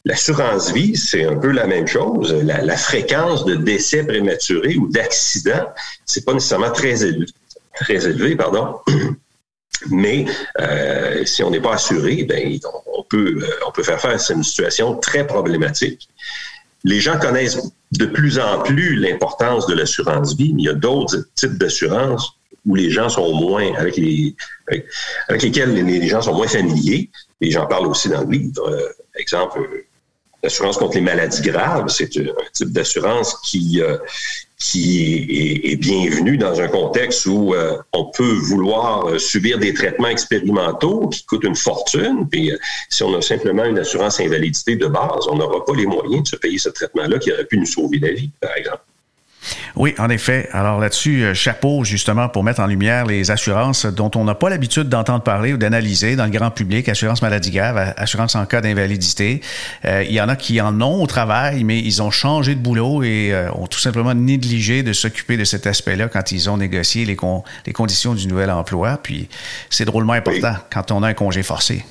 L'assurance 0.06 0.72
vie, 0.72 0.96
c'est 0.96 1.26
un 1.26 1.36
peu 1.36 1.52
la 1.52 1.68
même 1.68 1.86
chose. 1.86 2.34
La, 2.44 2.78
fréquence 2.78 3.46
de 3.46 3.56
décès 3.56 4.04
prématurés 4.04 4.78
ou 4.78 4.88
d'accidents, 4.88 5.68
c'est 6.06 6.26
pas 6.26 6.34
nécessairement 6.34 6.72
très 6.72 7.04
élevé, 7.04 7.28
très 7.76 8.06
élevé 8.08 8.36
pardon. 8.36 8.80
Mais 9.90 10.26
euh, 10.60 11.24
si 11.26 11.42
on 11.42 11.52
n'est 11.52 11.62
pas 11.62 11.76
assuré, 11.76 12.24
ben, 12.24 12.60
on, 12.98 13.04
peut, 13.04 13.40
euh, 13.42 13.50
on 13.66 13.72
peut 13.72 13.84
faire 13.84 14.02
face 14.02 14.30
à 14.30 14.34
une 14.34 14.44
situation 14.44 14.96
très 14.98 15.26
problématique 15.26 16.10
les 16.84 17.00
gens 17.00 17.20
connaissent 17.20 17.60
de 17.92 18.06
plus 18.06 18.40
en 18.40 18.62
plus 18.62 18.96
l'importance 18.96 19.68
de 19.68 19.74
l'assurance 19.74 20.36
vie, 20.36 20.54
mais 20.54 20.64
il 20.64 20.66
y 20.66 20.70
a 20.70 20.74
d'autres 20.74 21.26
types 21.36 21.58
d'assurance 21.58 22.32
où 22.66 22.76
les 22.76 22.90
gens 22.90 23.10
sont 23.10 23.34
moins, 23.34 23.74
avec, 23.76 23.98
les, 23.98 24.36
avec, 25.28 25.42
lesquels 25.42 25.74
les, 25.74 26.08
gens 26.08 26.22
sont 26.22 26.36
moins 26.36 26.48
familiers. 26.48 27.10
Et 27.42 27.52
j'en 27.52 27.66
parle 27.66 27.88
aussi 27.88 28.10
dans 28.10 28.22
le 28.22 28.32
livre. 28.32 28.70
Euh, 28.70 28.90
exemple, 29.16 29.60
l'assurance 30.44 30.78
contre 30.78 30.96
les 30.96 31.02
maladies 31.02 31.42
graves, 31.42 31.88
c'est 31.88 32.16
un 32.18 32.52
type 32.54 32.72
d'assurance 32.72 33.36
qui, 33.44 33.82
euh, 33.82 33.98
qui 34.60 35.62
est, 35.64 35.78
bienvenue 35.78 36.38
dans 36.38 36.60
un 36.60 36.68
contexte 36.68 37.26
où 37.26 37.54
euh, 37.54 37.78
on 37.94 38.12
peut 38.12 38.34
vouloir 38.34 39.08
euh, 39.08 39.18
subir 39.18 39.58
des 39.58 39.74
traitements 39.74 40.10
expérimentaux 40.10 41.08
qui 41.08 41.26
coûtent 41.26 41.46
une 41.46 41.56
fortune. 41.56 42.28
Puis 42.30 42.52
si 42.90 43.04
on 43.04 43.16
a 43.16 43.22
simplement 43.22 43.64
une 43.64 43.80
assurance 43.80 44.20
invalidité 44.20 44.76
de 44.76 44.88
base, 44.88 45.28
on 45.30 45.38
n'aura 45.38 45.64
pas 45.64 45.74
les 45.76 45.86
moyens 45.86 46.24
de 46.24 46.28
se 46.28 46.36
payer 46.36 46.58
ce 46.58 46.70
traitement-là 46.70 47.18
qui 47.20 47.32
aurait 47.32 47.46
pu 47.46 47.58
nous 47.58 47.66
sauver 47.66 48.00
la 48.00 48.12
vie, 48.12 48.32
par 48.42 48.56
exemple. 48.58 48.84
Oui, 49.76 49.96
en 49.98 50.10
effet. 50.10 50.50
Alors 50.52 50.80
là-dessus, 50.80 51.24
euh, 51.24 51.34
chapeau 51.34 51.84
justement 51.84 52.28
pour 52.30 52.44
mettre 52.44 52.60
en 52.60 52.68
lumière 52.68 53.06
les 53.06 53.32
assurances 53.32 53.86
dont 53.86 54.12
on 54.16 54.26
n'a 54.26 54.36
pas 54.36 54.50
l'habitude 54.50 54.90
d'entendre 54.90 55.24
parler 55.24 55.54
ou 55.54 55.58
d'analyser 55.58 56.16
dans 56.16 56.26
le 56.26 56.32
grand 56.32 56.52
public, 56.52 56.90
assurance 56.90 57.22
maladie 57.22 57.52
grave, 57.52 57.94
assurance 57.98 58.36
en 58.36 58.46
cas 58.46 58.62
d'invalidité. 58.62 59.42
Euh, 59.86 60.04
il 60.04 60.12
y 60.14 60.22
en 60.22 60.30
a 60.30 60.36
qui 60.36 60.60
en 60.62 60.82
ont 60.82 61.02
au 61.02 61.08
travail, 61.08 61.64
mais 61.64 61.80
ils 61.80 62.02
ont 62.02 62.12
changé 62.12 62.56
de 62.56 62.60
boulot 62.60 63.04
et 63.04 63.30
euh, 63.32 63.52
ont 63.54 63.68
tout 63.68 63.80
simplement 63.80 64.14
négligé 64.14 64.84
de 64.84 64.94
s'occuper 64.94 65.38
de 65.38 65.46
cet 65.46 65.68
aspect-là 65.68 66.10
quand 66.10 66.32
ils 66.32 66.50
ont 66.50 66.58
négocié 66.58 67.06
les, 67.06 67.18
les 67.66 67.74
conditions 67.74 68.14
du 68.14 68.28
nouvel 68.28 68.52
emploi. 68.52 69.00
Puis 69.02 69.30
c'est 69.70 69.86
drôlement 69.86 70.14
important 70.14 70.56
quand 70.72 70.92
on 70.92 71.04
a 71.04 71.08
un 71.08 71.14
congé 71.14 71.44
forcé. 71.44 71.84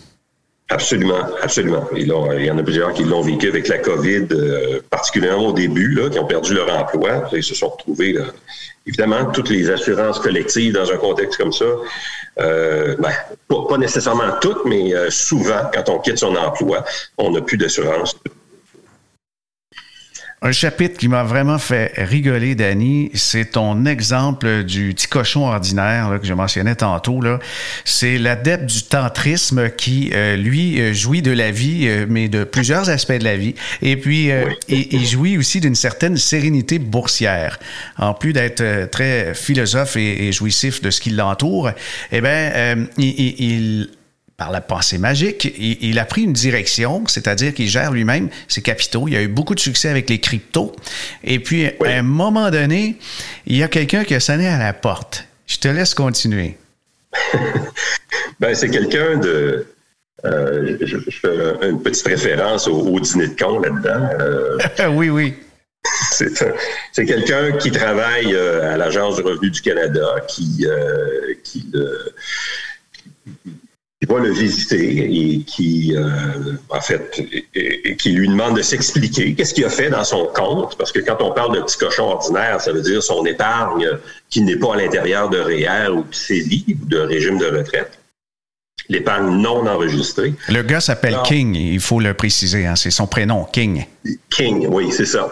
Absolument, 0.71 1.25
absolument. 1.43 1.89
il 1.97 2.07
y 2.07 2.51
en 2.51 2.59
a 2.59 2.63
plusieurs 2.63 2.93
qui 2.93 3.03
l'ont 3.03 3.23
vécu 3.23 3.49
avec 3.49 3.69
la 3.69 3.79
COVID, 3.79 4.27
euh, 4.33 4.81
particulièrement 4.91 5.47
au 5.47 5.53
début, 5.55 5.95
là, 5.95 6.11
qui 6.11 6.19
ont 6.19 6.27
perdu 6.27 6.53
leur 6.53 6.71
emploi. 6.71 7.27
Ils 7.33 7.43
se 7.43 7.55
sont 7.55 7.71
retrouvés, 7.71 8.13
là. 8.13 8.25
évidemment, 8.87 9.25
toutes 9.33 9.49
les 9.49 9.71
assurances 9.71 10.19
collectives 10.19 10.75
dans 10.75 10.91
un 10.93 10.99
contexte 10.99 11.41
comme 11.41 11.55
ça, 11.55 11.65
euh, 12.41 12.97
ben, 12.99 13.13
pas, 13.49 13.79
nécessairement 13.79 14.31
toutes, 14.43 14.67
mais 14.67 14.95
euh, 14.95 15.09
souvent, 15.09 15.71
quand 15.73 15.89
on 15.89 16.01
quitte 16.01 16.19
son 16.19 16.37
emploi, 16.37 16.85
on 17.17 17.31
n'a 17.31 17.41
plus 17.41 17.57
d'assurance 17.57 18.15
un 20.41 20.53
chapitre 20.53 20.97
qui 20.97 21.09
m'a 21.09 21.25
vraiment 21.25 21.59
fait 21.59 21.93
rigoler, 21.97 22.55
Danny, 22.55 23.11
c'est 23.15 23.53
ton 23.53 23.87
exemple 23.87 24.63
du 24.63 24.95
petit 24.95 25.09
cochon 25.09 25.49
ordinaire 25.49 26.19
que 26.21 26.27
je 26.27 26.33
mentionnais 26.33 26.77
tantôt. 26.77 27.21
Là. 27.21 27.41
C'est 27.85 28.19
l'adepte 28.19 28.67
du 28.67 28.85
tantrisme 28.85 29.69
qui, 29.71 30.11
euh, 30.15 30.37
lui, 30.37 30.81
euh, 30.81 30.93
jouit 30.93 31.23
de 31.23 31.33
la 31.33 31.51
vie, 31.51 31.87
euh, 31.89 32.07
mais 32.09 32.29
de 32.29 32.45
plusieurs 32.45 32.89
aspects 32.89 33.19
de 33.19 33.25
la 33.25 33.37
vie. 33.37 33.57
Et 33.83 33.97
puis, 33.97 34.31
il, 34.69 35.07
jouit 35.07 35.39
aussi 35.39 35.61
d'une 35.61 35.75
certaine 35.75 36.17
sérénité 36.17 36.79
boursière. 36.79 37.59
En 37.97 38.15
plus 38.15 38.33
d'être 38.33 38.91
très 38.91 39.35
philosophe 39.35 39.97
et, 39.97 40.31
jouissif 40.33 40.83
de 40.83 40.91
ce 40.91 41.01
qui 41.01 41.11
l'entoure, 41.11 41.71
eh 42.13 42.21
bien, 42.21 42.77
il, 42.97 43.35
il 43.39 43.89
par 44.39 44.53
la 44.53 44.61
pensée 44.61 44.99
magique, 44.99 45.53
il, 45.59 45.99
a 45.99 46.05
pris 46.05 46.23
une 46.23 46.33
direction, 46.33 47.03
c'est-à-dire 47.09 47.53
qu'il 47.53 47.69
gère 47.69 47.91
lui-même 47.91 48.29
ses 48.47 48.63
capitaux. 48.63 49.09
Il 49.09 49.17
a 49.17 49.23
eu 49.23 49.27
beaucoup 49.27 49.57
de 49.57 49.61
succès 49.61 49.89
avec 49.89 50.09
les 50.09 50.21
cryptos. 50.21 50.73
Et 51.25 51.41
puis, 51.41 51.67
à 51.67 51.89
un 51.89 52.03
moment 52.03 52.49
donné, 52.51 52.99
il 53.47 53.57
y 53.57 53.65
a 53.65 53.69
quelqu'un 53.69 54.05
qui 54.05 54.15
a 54.15 54.21
sonné 54.21 54.47
à 54.47 54.57
la 54.57 54.73
porte. 54.73 55.27
Je 55.49 55.59
te 55.59 55.67
laisse 55.67 55.93
continuer. 55.93 56.57
ben, 58.41 58.55
c'est 58.55 58.71
quelqu'un 58.71 59.17
de. 59.17 59.67
Euh, 60.25 60.77
je, 60.83 60.99
fais 61.11 61.69
une 61.69 61.83
petite 61.83 62.07
référence 62.07 62.69
au, 62.69 63.01
dîner 63.01 63.29
de 63.29 63.37
con 63.37 63.59
là-dedans. 63.59 64.09
Euh, 64.21 64.89
oui, 64.91 65.11
oui. 65.11 65.35
C'est 66.13 67.07
quelqu'un 67.07 67.53
qui 67.53 67.73
travaille 67.73 68.35
euh, 68.35 68.75
à 68.75 68.77
l'Agence 68.77 69.17
du 69.17 69.23
revenu 69.23 69.51
du 69.51 69.63
Canada, 69.63 70.15
qui, 70.29 70.65
qui 71.43 71.73
qui 73.43 73.51
va 74.07 74.19
le 74.21 74.31
visiter 74.31 75.05
et 75.11 75.41
qui, 75.41 75.95
euh, 75.97 76.57
en 76.71 76.81
fait, 76.81 77.21
et, 77.55 77.97
qui 77.97 78.11
lui 78.11 78.29
demande 78.29 78.57
de 78.57 78.63
s'expliquer 78.63 79.35
qu'est-ce 79.35 79.55
qu'il 79.55 79.65
a 79.65 79.71
fait 79.71 79.91
dans 79.91 80.05
son 80.05 80.27
compte, 80.27 80.77
parce 80.79 80.93
que 80.93 81.01
quand 81.01 81.17
on 81.21 81.33
parle 81.33 81.57
de 81.57 81.63
petit 81.63 81.79
cochon 81.79 82.05
ordinaire, 82.05 82.61
ça 82.61 82.73
veut 82.73 82.83
dire 82.83 83.03
son 83.03 83.25
épargne 83.27 83.89
qui 84.31 84.43
n'est 84.43 84.57
pas 84.57 84.75
à 84.75 84.77
l'intérieur 84.77 85.29
de 85.29 85.39
REER 85.39 85.91
ou 85.91 86.05
de 86.05 86.15
CELI 86.15 86.65
ou 86.81 86.87
de 86.87 86.99
régime 86.99 87.39
de 87.39 87.47
retraite. 87.47 87.99
L'épargne 88.89 89.43
non 89.43 89.67
enregistrée. 89.67 90.33
Le 90.49 90.63
gars 90.63 90.81
s'appelle 90.81 91.19
King, 91.25 91.55
il 91.55 91.81
faut 91.81 92.01
le 92.01 92.15
préciser, 92.15 92.67
hein, 92.67 92.77
c'est 92.77 92.91
son 92.91 93.07
prénom, 93.07 93.45
King. 93.53 93.85
King, 94.31 94.67
oui, 94.71 94.91
c'est 94.93 95.05
ça. 95.05 95.29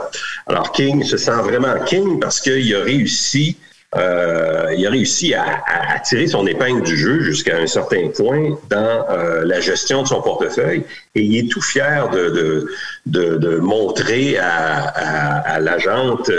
Alors 0.46 0.72
King 0.72 1.02
se 1.04 1.16
sent 1.16 1.40
vraiment 1.42 1.74
King 1.86 2.20
parce 2.20 2.40
qu'il 2.40 2.74
a 2.74 2.80
réussi 2.80 3.56
euh, 3.94 4.74
il 4.76 4.86
a 4.86 4.90
réussi 4.90 5.32
à, 5.34 5.62
tirer 6.04 6.26
son 6.26 6.46
épingle 6.46 6.82
du 6.82 6.96
jeu 6.96 7.20
jusqu'à 7.20 7.56
un 7.56 7.66
certain 7.66 8.08
point 8.08 8.58
dans 8.68 9.06
euh, 9.10 9.44
la 9.44 9.60
gestion 9.60 10.02
de 10.02 10.08
son 10.08 10.20
portefeuille 10.20 10.82
et 11.14 11.22
il 11.22 11.38
est 11.38 11.50
tout 11.50 11.62
fier 11.62 12.10
de, 12.10 12.68
de, 13.06 13.56
montrer 13.56 14.38
à, 14.38 14.86
à, 14.88 15.60
l'agente 15.60 16.30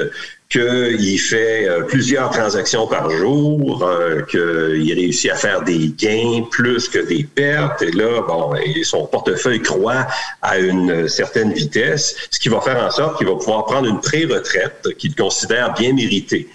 qu'il 0.50 1.20
fait 1.20 1.68
euh, 1.68 1.82
plusieurs 1.84 2.30
transactions 2.30 2.86
par 2.88 3.10
jour, 3.10 3.90
qu'il 4.30 4.94
réussit 4.94 5.32
à 5.32 5.36
faire 5.36 5.64
des 5.64 5.94
gains 5.98 6.46
plus 6.52 6.88
que 6.88 7.00
des 7.00 7.24
pertes. 7.24 7.82
Et 7.82 7.92
là, 7.92 8.22
bon, 8.28 8.54
son 8.84 9.08
portefeuille 9.08 9.62
croît 9.62 10.08
à 10.42 10.60
une 10.60 11.08
certaine 11.08 11.54
vitesse, 11.54 12.16
ce 12.30 12.40
qui 12.40 12.50
va 12.50 12.62
faire 12.62 12.82
en 12.82 12.92
sorte 12.92 13.18
qu'il 13.18 13.28
va 13.28 13.36
pouvoir 13.36 13.66
prendre 13.66 13.88
une 13.88 14.00
pré-retraite 14.00 14.96
qu'il 14.98 15.16
considère 15.16 15.74
bien 15.74 15.94
méritée 15.94 16.48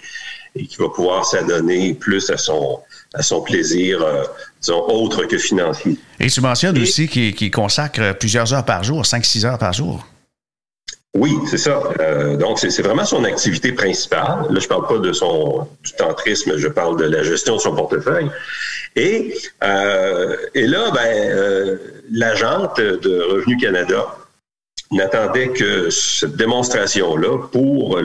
et 0.55 0.65
qui 0.65 0.77
va 0.77 0.89
pouvoir 0.89 1.25
s'adonner 1.25 1.93
plus 1.93 2.29
à 2.29 2.37
son, 2.37 2.79
à 3.13 3.23
son 3.23 3.41
plaisir, 3.41 4.01
euh, 4.01 4.23
disons, 4.61 4.83
autre 4.87 5.25
que 5.25 5.37
financier. 5.37 5.97
Et 6.19 6.27
tu 6.27 6.41
mentionnes 6.41 6.77
aussi 6.79 7.07
qu'il 7.07 7.51
consacre 7.51 8.15
plusieurs 8.17 8.53
heures 8.53 8.65
par 8.65 8.83
jour, 8.83 9.03
5-6 9.03 9.45
heures 9.45 9.57
par 9.57 9.73
jour. 9.73 10.05
Oui, 11.15 11.37
c'est 11.47 11.59
ça. 11.59 11.79
Euh, 11.99 12.37
donc, 12.37 12.57
c'est 12.57 12.81
vraiment 12.81 13.05
son 13.05 13.23
activité 13.23 13.71
principale. 13.71 14.47
Là, 14.49 14.59
je 14.59 14.67
parle 14.67 14.87
pas 14.87 14.97
de 14.97 15.13
son 15.13 15.67
du 15.83 15.91
tantrisme, 15.93 16.57
je 16.57 16.67
parle 16.67 16.97
de 16.97 17.05
la 17.05 17.21
gestion 17.21 17.55
de 17.57 17.61
son 17.61 17.75
portefeuille. 17.75 18.31
Et, 18.95 19.35
euh, 19.63 20.35
et 20.55 20.65
là, 20.65 20.89
ben, 20.91 21.01
euh, 21.05 21.77
l'agente 22.11 22.79
de 22.79 23.21
Revenu 23.21 23.57
Canada 23.57 24.07
n'attendait 24.97 25.49
que 25.49 25.89
cette 25.89 26.35
démonstration-là 26.35 27.47
pour 27.51 27.99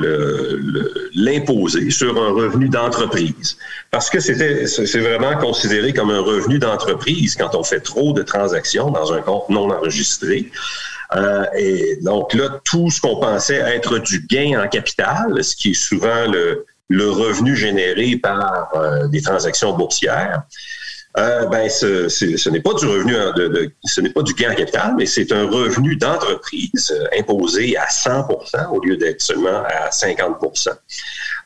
l'imposer 1.15 1.91
sur 1.91 2.21
un 2.21 2.33
revenu 2.33 2.69
d'entreprise. 2.69 3.57
Parce 3.91 4.11
que 4.11 4.21
c'était, 4.21 4.67
c'est 4.67 5.01
vraiment 5.01 5.37
considéré 5.37 5.93
comme 5.93 6.11
un 6.11 6.21
revenu 6.21 6.59
d'entreprise 6.59 7.37
quand 7.37 7.55
on 7.55 7.63
fait 7.63 7.81
trop 7.81 8.13
de 8.13 8.23
transactions 8.23 8.91
dans 8.91 9.13
un 9.13 9.21
compte 9.21 9.49
non 9.49 9.71
enregistré. 9.71 10.51
Euh, 11.17 11.45
et 11.57 11.99
donc 12.03 12.35
là, 12.35 12.61
tout 12.65 12.91
ce 12.91 13.01
qu'on 13.01 13.17
pensait 13.17 13.57
être 13.57 13.99
du 13.99 14.27
gain 14.29 14.63
en 14.63 14.69
capital, 14.69 15.43
ce 15.43 15.57
qui 15.57 15.71
est 15.71 15.75
souvent 15.75 16.27
le, 16.31 16.67
le 16.89 17.11
revenu 17.11 17.57
généré 17.57 18.17
par 18.17 18.71
euh, 18.75 19.09
des 19.09 19.23
transactions 19.23 19.77
boursières, 19.77 20.43
euh, 21.17 21.47
ben, 21.47 21.69
ce, 21.69 22.09
ce 22.09 22.51
n'est 22.51 22.61
pas 22.61 22.75
du 22.75 22.87
revenu, 22.87 23.13
de, 23.13 23.73
ce 23.85 24.01
n'est 24.01 24.11
pas 24.11 24.23
du 24.23 24.35
gain 24.35 24.53
en 24.53 24.55
capital, 24.55 24.95
mais 24.97 25.07
c'est 25.07 25.33
un 25.33 25.47
revenu 25.47 25.97
d'entreprise 25.97 26.93
euh, 26.93 27.19
imposé 27.19 27.77
à 27.77 27.89
100 27.89 28.29
au 28.71 28.85
lieu 28.85 28.97
d'être 28.97 29.21
seulement 29.21 29.63
à 29.65 29.91
50 29.91 30.69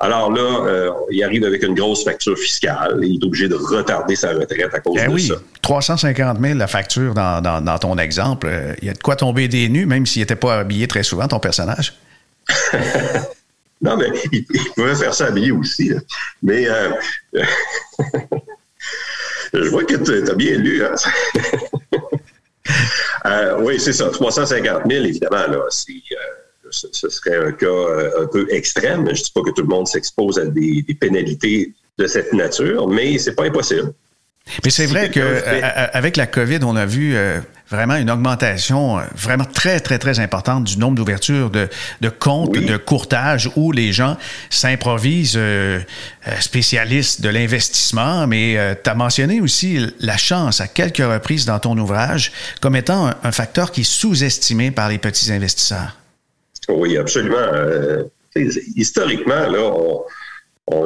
alors 0.00 0.32
là, 0.32 0.66
euh, 0.66 0.90
il 1.12 1.22
arrive 1.22 1.44
avec 1.44 1.62
une 1.62 1.74
grosse 1.74 2.02
facture 2.02 2.36
fiscale. 2.36 2.98
Il 3.04 3.22
est 3.22 3.24
obligé 3.24 3.48
de 3.48 3.54
retarder 3.54 4.16
sa 4.16 4.32
retraite 4.32 4.74
à 4.74 4.80
cause 4.80 4.96
ben 4.96 5.08
de 5.08 5.14
oui, 5.14 5.28
ça. 5.28 5.36
350 5.62 6.40
000 6.40 6.58
la 6.58 6.66
facture 6.66 7.14
dans, 7.14 7.40
dans, 7.40 7.78
ton 7.78 7.96
exemple. 7.98 8.50
Il 8.82 8.88
y 8.88 8.90
a 8.90 8.94
de 8.94 8.98
quoi 8.98 9.14
tomber 9.14 9.46
des 9.46 9.68
nues, 9.68 9.86
même 9.86 10.04
s'il 10.04 10.22
n'était 10.22 10.34
pas 10.34 10.58
habillé 10.58 10.88
très 10.88 11.04
souvent, 11.04 11.28
ton 11.28 11.38
personnage? 11.38 11.94
non, 13.80 13.96
mais 13.96 14.06
il, 14.32 14.44
pouvait 14.74 14.96
faire 14.96 15.14
ça 15.14 15.26
habillé 15.26 15.52
aussi. 15.52 15.92
Mais 16.42 16.66
Je 19.52 19.68
vois 19.68 19.84
que 19.84 19.96
tu 19.96 20.30
as 20.30 20.34
bien 20.34 20.56
lu. 20.56 20.84
Hein. 20.84 20.94
Euh, 23.24 23.60
oui, 23.60 23.78
c'est 23.78 23.92
ça. 23.92 24.08
350 24.08 24.82
000, 24.90 25.04
évidemment, 25.04 25.46
là, 25.46 25.58
euh, 25.58 25.68
ce 26.70 27.08
serait 27.08 27.36
un 27.36 27.52
cas 27.52 27.66
euh, 27.66 28.22
un 28.22 28.26
peu 28.26 28.46
extrême. 28.50 29.04
Je 29.06 29.10
ne 29.10 29.14
dis 29.24 29.32
pas 29.32 29.42
que 29.42 29.50
tout 29.50 29.62
le 29.62 29.68
monde 29.68 29.86
s'expose 29.86 30.38
à 30.38 30.46
des, 30.46 30.82
des, 30.82 30.94
pénalités 30.94 31.72
de 31.98 32.06
cette 32.06 32.32
nature, 32.32 32.88
mais 32.88 33.18
c'est 33.18 33.34
pas 33.34 33.44
impossible. 33.44 33.92
Mais 34.64 34.70
c'est 34.70 34.86
vrai 34.86 35.10
qu'avec 35.10 36.16
la 36.16 36.26
COVID, 36.26 36.58
on 36.62 36.76
a 36.76 36.84
vu 36.84 37.14
euh, 37.14 37.40
vraiment 37.70 37.96
une 37.96 38.10
augmentation 38.10 38.98
euh, 38.98 39.02
vraiment 39.14 39.44
très, 39.44 39.80
très, 39.80 39.98
très 39.98 40.20
importante 40.20 40.64
du 40.64 40.78
nombre 40.78 40.96
d'ouvertures 40.96 41.48
de, 41.48 41.68
de, 42.00 42.08
comptes 42.08 42.52
de 42.52 42.76
courtage 42.76 43.50
où 43.56 43.72
les 43.72 43.92
gens 43.92 44.16
s'improvisent 44.50 45.36
euh, 45.36 45.80
spécialistes 46.40 47.20
de 47.20 47.28
l'investissement. 47.28 48.26
Mais 48.26 48.76
tu 48.82 48.90
as 48.90 48.94
mentionné 48.94 49.40
aussi 49.40 49.86
la 50.00 50.16
chance 50.16 50.60
à 50.60 50.66
quelques 50.66 50.98
reprises 50.98 51.46
dans 51.46 51.58
ton 51.58 51.78
ouvrage 51.78 52.32
comme 52.60 52.76
étant 52.76 53.08
un, 53.08 53.14
un 53.22 53.32
facteur 53.32 53.70
qui 53.70 53.82
est 53.82 53.90
sous-estimé 53.90 54.70
par 54.70 54.88
les 54.88 54.98
petits 54.98 55.32
investisseurs. 55.32 55.96
Oui, 56.68 56.96
absolument. 56.96 57.36
historiquement, 58.76 59.48
là, 59.48 59.60
on 59.60 60.02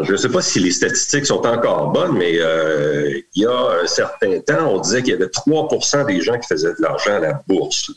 je 0.03 0.13
ne 0.13 0.17
sais 0.17 0.29
pas 0.29 0.43
si 0.43 0.61
les 0.61 0.71
statistiques 0.71 1.27
sont 1.27 1.47
encore 1.47 1.91
bonnes, 1.91 2.17
mais 2.17 2.35
euh, 2.37 3.21
il 3.35 3.43
y 3.43 3.47
a 3.47 3.81
un 3.83 3.87
certain 3.87 4.41
temps, 4.41 4.75
on 4.75 4.81
disait 4.81 5.03
qu'il 5.03 5.13
y 5.13 5.17
avait 5.17 5.27
3% 5.27 6.07
des 6.07 6.21
gens 6.21 6.39
qui 6.39 6.49
faisaient 6.49 6.73
de 6.73 6.83
l'argent 6.83 7.15
à 7.15 7.19
la 7.21 7.43
bourse. 7.47 7.91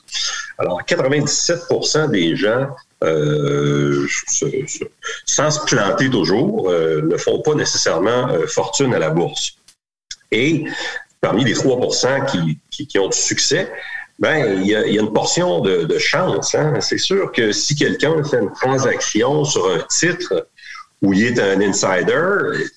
Alors, 0.58 0.82
97% 0.84 2.10
des 2.10 2.36
gens, 2.36 2.68
euh, 3.04 4.06
sans 5.26 5.52
se 5.52 5.66
planter 5.66 6.10
toujours, 6.10 6.70
euh, 6.70 7.02
ne 7.02 7.18
font 7.18 7.42
pas 7.42 7.56
nécessairement 7.56 8.30
fortune 8.48 8.94
à 8.94 9.00
la 9.00 9.10
bourse. 9.10 9.54
Et 10.32 10.66
parmi 11.22 11.44
les 11.44 11.56
3% 11.56 12.26
qui, 12.70 13.00
ont 13.00 13.08
du 13.08 13.18
succès, 13.18 13.72
ben, 14.20 14.62
il 14.62 14.68
y, 14.68 14.76
a, 14.76 14.86
une 14.86 15.14
portion 15.14 15.62
de, 15.62 15.98
chance. 15.98 16.54
Hein. 16.56 16.82
C'est 16.82 16.98
sûr 16.98 17.32
que 17.32 17.54
si 17.54 17.76
quelqu'un 17.76 18.22
fait 18.24 18.40
une 18.40 18.52
transaction 18.52 19.46
sur 19.46 19.72
un 19.72 19.80
titre 19.90 20.48
où 21.02 21.14
il 21.14 21.24
est 21.24 21.40
un 21.40 21.62
insider, 21.62 22.14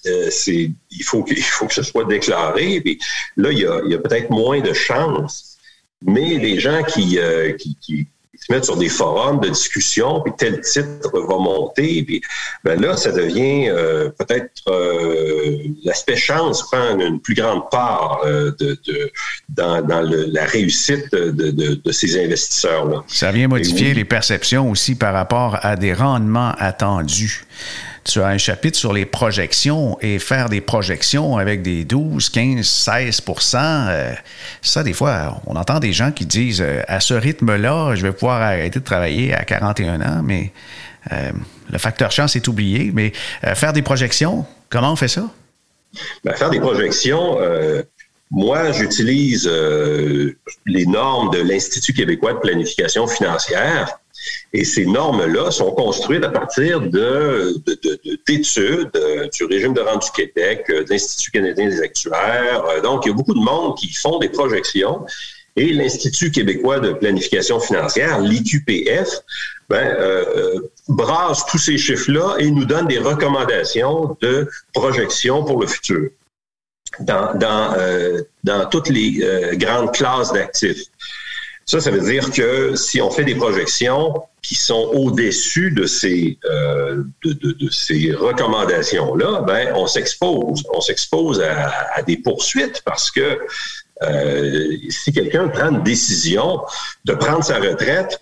euh, 0.07 0.29
c'est 0.31 0.71
il 0.91 1.05
faut 1.05 1.23
que, 1.23 1.35
il 1.37 1.43
faut 1.43 1.67
que 1.67 1.75
ce 1.75 1.83
soit 1.83 2.05
déclaré. 2.05 2.81
Puis 2.81 2.99
là, 3.37 3.51
il 3.51 3.59
y 3.59 3.67
a, 3.67 3.77
a 3.77 3.99
peut-être 3.99 4.31
moins 4.31 4.61
de 4.61 4.73
chances. 4.73 5.57
Mais 6.05 6.39
les 6.39 6.59
gens 6.59 6.83
qui, 6.83 7.19
euh, 7.19 7.53
qui, 7.53 7.77
qui, 7.81 8.09
se 8.35 8.51
mettent 8.53 8.65
sur 8.65 8.77
des 8.77 8.89
forums 8.89 9.39
de 9.39 9.51
discussion, 9.51 10.21
puis 10.21 10.33
tel 10.37 10.61
titre 10.63 11.13
va 11.13 11.37
monter, 11.37 12.03
puis 12.03 12.21
ben 12.65 12.81
là, 12.81 12.97
ça 12.97 13.13
devient 13.13 13.69
euh, 13.69 14.11
peut-être 14.19 14.51
l'aspect 15.85 16.17
chance 16.17 16.63
prend 16.63 16.99
une 16.99 17.21
plus 17.21 17.37
grande 17.37 17.71
part 17.71 18.23
de, 18.25 18.53
de, 18.59 19.13
dans, 19.49 19.81
dans 19.83 20.01
le, 20.01 20.25
la 20.33 20.45
réussite 20.45 21.13
de, 21.13 21.31
de, 21.31 21.75
de 21.85 21.93
ces 21.93 22.21
investisseurs-là. 22.21 23.05
Ça 23.07 23.31
vient 23.31 23.47
modifier 23.47 23.95
les 23.95 24.05
perceptions 24.05 24.69
aussi 24.69 24.97
par 24.97 25.15
rapport 25.15 25.65
à 25.65 25.77
des 25.77 25.95
rendements 25.95 26.53
attendus 26.59 27.45
tu 28.05 28.21
as 28.21 28.27
un 28.27 28.38
chapitre 28.38 28.77
sur 28.79 28.93
les 28.93 29.07
projections 29.07 29.97
et 30.01 30.19
faire 30.19 30.49
des 30.49 30.61
projections 30.61 31.37
avec 31.37 31.62
des 31.62 31.85
12, 31.85 32.31
15, 32.31 32.67
16% 32.67 34.17
ça, 34.61 34.83
des 34.83 34.93
fois, 34.93 35.41
on 35.47 35.57
entend 35.57 35.81
des 35.81 35.93
gens 35.93 36.12
qui 36.12 36.27
disent 36.27 36.62
euh, 36.62 36.83
à 36.88 37.01
ce 37.01 37.15
rythme-là, 37.15 37.95
je 37.95 38.03
vais 38.03 38.12
pouvoir 38.12 38.43
arrêter 38.43 38.79
de 38.79 38.85
travailler 38.85 39.35
à 39.35 39.45
41 39.45 40.01
ans, 40.01 40.23
mais 40.23 40.53
euh, 41.12 41.33
le 41.71 41.79
facteur 41.79 42.11
chance 42.11 42.37
est 42.37 42.49
oublié. 42.49 42.91
Mais 42.93 43.12
euh, 43.45 43.55
faire 43.55 43.73
des 43.73 43.83
projections, 43.83 44.47
comment 44.71 44.93
on 44.93 44.97
fait 44.97 45.09
ça? 45.09 45.29
Ben, 46.25 46.35
faire 46.35 46.51
des 46.51 46.61
projections, 46.61 47.38
moi, 48.31 48.73
j'utilise 48.73 49.47
les 49.47 50.87
normes 50.87 51.31
de 51.31 51.43
l'Institut 51.43 51.93
québécois 51.93 52.33
de 52.33 52.38
planification 52.38 53.07
financière 53.07 53.99
et 54.53 54.65
ces 54.65 54.85
normes-là 54.85 55.51
sont 55.51 55.73
construites 55.73 56.25
à 56.25 56.29
partir 56.29 56.81
de, 56.81 57.55
d'études 58.27 58.91
euh, 58.97 59.29
du 59.29 59.45
régime 59.45 59.73
de 59.73 59.81
rente 59.81 60.05
du 60.05 60.11
Québec, 60.11 60.65
euh, 60.69 60.85
de 60.85 60.91
l'Institut 60.91 61.31
canadien 61.31 61.69
des 61.69 61.81
actuaires. 61.81 62.65
Euh, 62.67 62.81
donc, 62.81 63.07
il 63.07 63.09
y 63.09 63.13
a 63.13 63.15
beaucoup 63.15 63.35
de 63.35 63.41
monde 63.41 63.77
qui 63.79 63.93
font 63.93 64.19
des 64.19 64.29
projections. 64.29 65.05
Et 65.57 65.73
l'Institut 65.73 66.31
québécois 66.31 66.81
de 66.81 66.93
planification 66.93 67.61
financière, 67.61 68.21
l'IQPF, 68.21 69.21
ben, 69.69 69.95
brasse 70.89 71.45
tous 71.45 71.59
ces 71.59 71.77
chiffres-là 71.77 72.37
et 72.39 72.51
nous 72.51 72.65
donne 72.65 72.87
des 72.87 72.99
recommandations 72.99 74.17
de 74.23 74.49
projections 74.73 75.45
pour 75.45 75.61
le 75.61 75.67
futur 75.67 76.09
dans, 77.01 77.35
dans, 77.35 77.77
dans 78.45 78.67
toutes 78.71 78.89
les 78.89 79.23
grandes 79.59 79.93
classes 79.93 80.33
d'actifs. 80.33 80.85
Ça, 81.64 81.81
ça 81.81 81.90
veut 81.90 82.01
dire 82.01 82.31
que 82.31 82.75
si 82.77 83.01
on 83.01 83.11
fait 83.11 83.25
des 83.25 83.35
projections 83.35 84.14
qui 84.42 84.57
sont 84.57 84.90
au-dessus 84.92 85.70
de 85.70 85.87
ces, 85.87 86.38
euh, 86.44 87.05
de, 87.25 87.70
ces 87.70 88.12
recommandations-là, 88.12 89.42
ben, 89.42 89.72
on 89.77 89.87
s'expose. 89.87 90.64
On 90.75 90.81
s'expose 90.81 91.40
à, 91.40 92.03
des 92.03 92.16
poursuites 92.16 92.83
parce 92.85 93.11
que 93.11 93.38
euh, 94.03 94.77
si 94.88 95.12
quelqu'un 95.12 95.48
prend 95.48 95.70
une 95.70 95.83
décision 95.85 96.61
de 97.05 97.14
prendre 97.14 97.44
sa 97.44 97.59
retraite, 97.59 98.20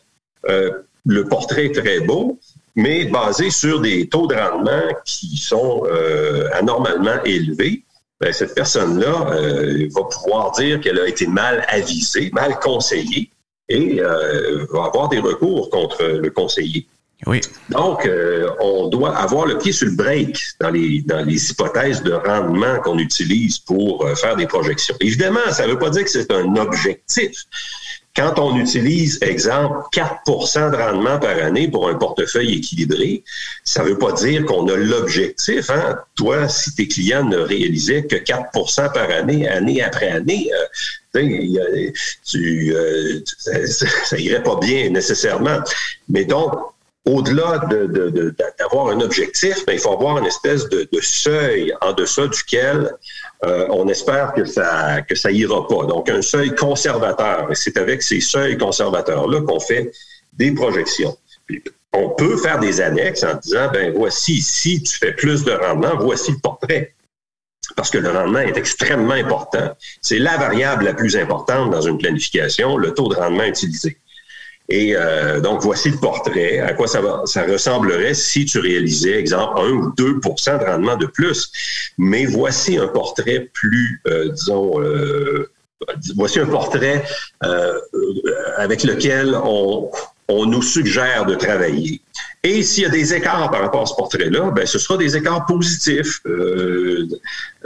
euh, 0.49 0.71
le 1.07 1.25
portrait 1.25 1.67
est 1.67 1.81
très 1.83 2.01
beau, 2.01 2.39
mais 2.77 3.07
basé 3.07 3.51
sur 3.51 3.81
des 3.81 4.07
taux 4.09 4.27
de 4.27 4.35
rendement 4.35 4.83
qui 5.07 5.39
sont 5.39 5.85
anormalement 6.53 7.23
élevés. 7.25 7.85
Ben, 8.21 8.33
cette 8.35 8.55
personne-là 8.55 9.31
euh, 9.33 9.89
va 9.95 10.03
pouvoir 10.05 10.53
dire 10.53 10.81
qu'elle 10.81 10.99
a 10.99 11.09
été 11.09 11.27
mal 11.27 11.65
avisée, 11.69 12.31
mal 12.35 12.59
conseillée 12.61 13.31
et 13.69 14.01
euh, 14.01 14.67
va 14.71 14.85
avoir 14.85 15.09
des 15.09 15.21
recours 15.21 15.71
contre 15.71 16.05
le 16.05 16.31
conseiller. 16.31 16.87
Oui. 17.27 17.41
Donc, 17.69 18.07
euh, 18.07 18.49
on 18.61 18.89
doit 18.89 19.15
avoir 19.17 19.47
le 19.47 19.59
pied 19.59 19.73
sur 19.73 19.87
le 19.87 19.95
break 19.95 20.39
dans 20.59 20.71
les, 20.71 21.03
dans 21.03 21.25
les 21.25 21.51
hypothèses 21.51 22.03
de 22.03 22.13
rendement 22.13 22.79
qu'on 22.81 22.99
utilise 22.99 23.59
pour 23.59 24.07
euh, 24.07 24.15
faire 24.15 24.37
des 24.37 24.47
projections. 24.47 24.95
Évidemment, 25.01 25.41
ça 25.51 25.67
ne 25.67 25.73
veut 25.73 25.79
pas 25.79 25.91
dire 25.91 26.05
que 26.05 26.11
c'est 26.11 26.31
un 26.33 26.57
objectif. 26.57 27.45
Quand 28.17 28.39
on 28.39 28.57
utilise, 28.57 29.19
exemple, 29.23 29.79
4% 29.93 30.73
de 30.73 30.77
rendement 30.77 31.19
par 31.21 31.37
année 31.39 31.69
pour 31.69 31.89
un 31.89 31.95
portefeuille 31.95 32.55
équilibré, 32.55 33.23
ça 33.63 33.85
ne 33.85 33.91
veut 33.91 33.99
pas 33.99 34.13
dire 34.13 34.45
qu'on 34.47 34.67
a 34.69 34.77
l'objectif. 34.77 35.71
Hein? 35.71 35.97
Toi, 36.17 36.49
si 36.49 36.75
tes 36.75 36.89
clients 36.89 37.25
ne 37.25 37.37
réalisaient 37.39 38.05
que 38.05 38.17
4% 38.17 38.93
par 38.93 39.11
année, 39.11 39.49
année 39.49 39.81
après 39.83 40.09
année, 40.09 40.51
euh, 41.15 41.91
tu, 42.25 42.75
ça, 43.39 44.19
irait 44.19 44.43
pas 44.43 44.59
bien 44.61 44.91
nécessairement. 44.91 45.59
Mais 46.09 46.25
donc, 46.25 46.53
au-delà 47.07 47.59
d'avoir 48.59 48.87
de, 48.87 48.93
un 48.93 49.01
objectif, 49.01 49.65
ben, 49.67 49.73
il 49.73 49.79
faut 49.79 49.93
avoir 49.93 50.19
une 50.19 50.27
espèce 50.27 50.69
de, 50.69 50.87
seuil 51.01 51.73
en 51.81 51.93
deçà 51.93 52.27
duquel 52.27 52.91
euh, 53.45 53.67
on 53.71 53.89
espère 53.89 54.35
que 54.35 54.45
ça 54.45 55.01
que 55.03 55.15
ça 55.15 55.31
ira 55.31 55.67
pas. 55.67 55.87
Donc 55.87 56.11
un 56.11 56.21
seuil 56.21 56.55
conservateur. 56.55 57.51
Et 57.51 57.55
c'est 57.55 57.79
avec 57.79 58.03
ces 58.03 58.21
seuils 58.21 58.59
conservateurs-là 58.59 59.41
qu'on 59.43 59.61
fait 59.61 59.91
des 60.35 60.53
projections. 60.53 61.17
on 61.95 62.11
peut 62.11 62.37
faire 62.37 62.59
des 62.61 62.81
annexes 62.81 63.25
en 63.25 63.35
disant 63.35 63.71
ben 63.73 63.93
voici 63.97 64.41
si 64.43 64.83
tu 64.83 64.99
fais 64.99 65.13
plus 65.13 65.43
de 65.45 65.53
rendement, 65.53 65.97
voici 65.99 66.33
le 66.33 66.39
portrait. 66.39 66.95
Parce 67.77 67.91
que 67.91 67.99
le 67.99 68.11
rendement 68.11 68.41
est 68.41 68.57
extrêmement 68.57 69.15
important. 69.15 69.77
C'est 70.03 70.19
la 70.19 70.37
variable 70.37 70.85
la 70.85 70.95
plus 70.95 71.17
importante 71.17 71.71
dans 71.71 71.83
une 71.83 71.99
planification, 71.99 72.77
le 72.77 72.93
taux 72.93 73.09
de 73.09 73.15
rendement 73.15 73.45
utilisé. 73.45 74.00
Et 74.71 74.95
euh, 74.95 75.41
donc, 75.41 75.63
voici 75.63 75.91
le 75.91 75.99
portrait, 75.99 76.61
à 76.61 76.75
quoi 76.75 76.87
ça, 76.87 77.01
ressemblerait 77.01 78.15
si 78.15 78.45
tu 78.45 78.61
réalisais, 78.61 79.19
exemple, 79.19 79.61
1 79.61 79.71
ou 79.71 79.91
2% 79.91 80.61
de 80.61 80.65
rendement 80.65 80.97
de 80.97 81.07
plus. 81.07 81.51
Mais 81.99 82.25
voici 82.25 82.79
un 82.79 82.87
portrait 82.87 83.51
plus, 83.53 84.01
euh, 84.07 84.29
disons, 84.29 84.81
euh, 84.81 85.51
voici 86.15 86.39
un 86.39 86.47
portrait 86.47 87.03
avec 88.59 88.85
lequel 88.85 89.35
on, 89.45 89.91
on 90.31 90.47
nous 90.47 90.63
suggère 90.63 91.27
de 91.27 91.35
travailler. 91.35 92.01
Et 92.43 92.63
s'il 92.63 92.85
y 92.85 92.87
a 92.87 92.89
des 92.89 93.13
écarts 93.13 93.51
par 93.51 93.61
rapport 93.61 93.83
à 93.83 93.87
ce 93.87 93.95
portrait-là, 93.95 94.51
ben, 94.51 94.65
ce 94.65 94.79
sera 94.79 94.97
des 94.97 95.15
écarts 95.15 95.45
positifs, 95.45 96.21
euh, 96.25 97.07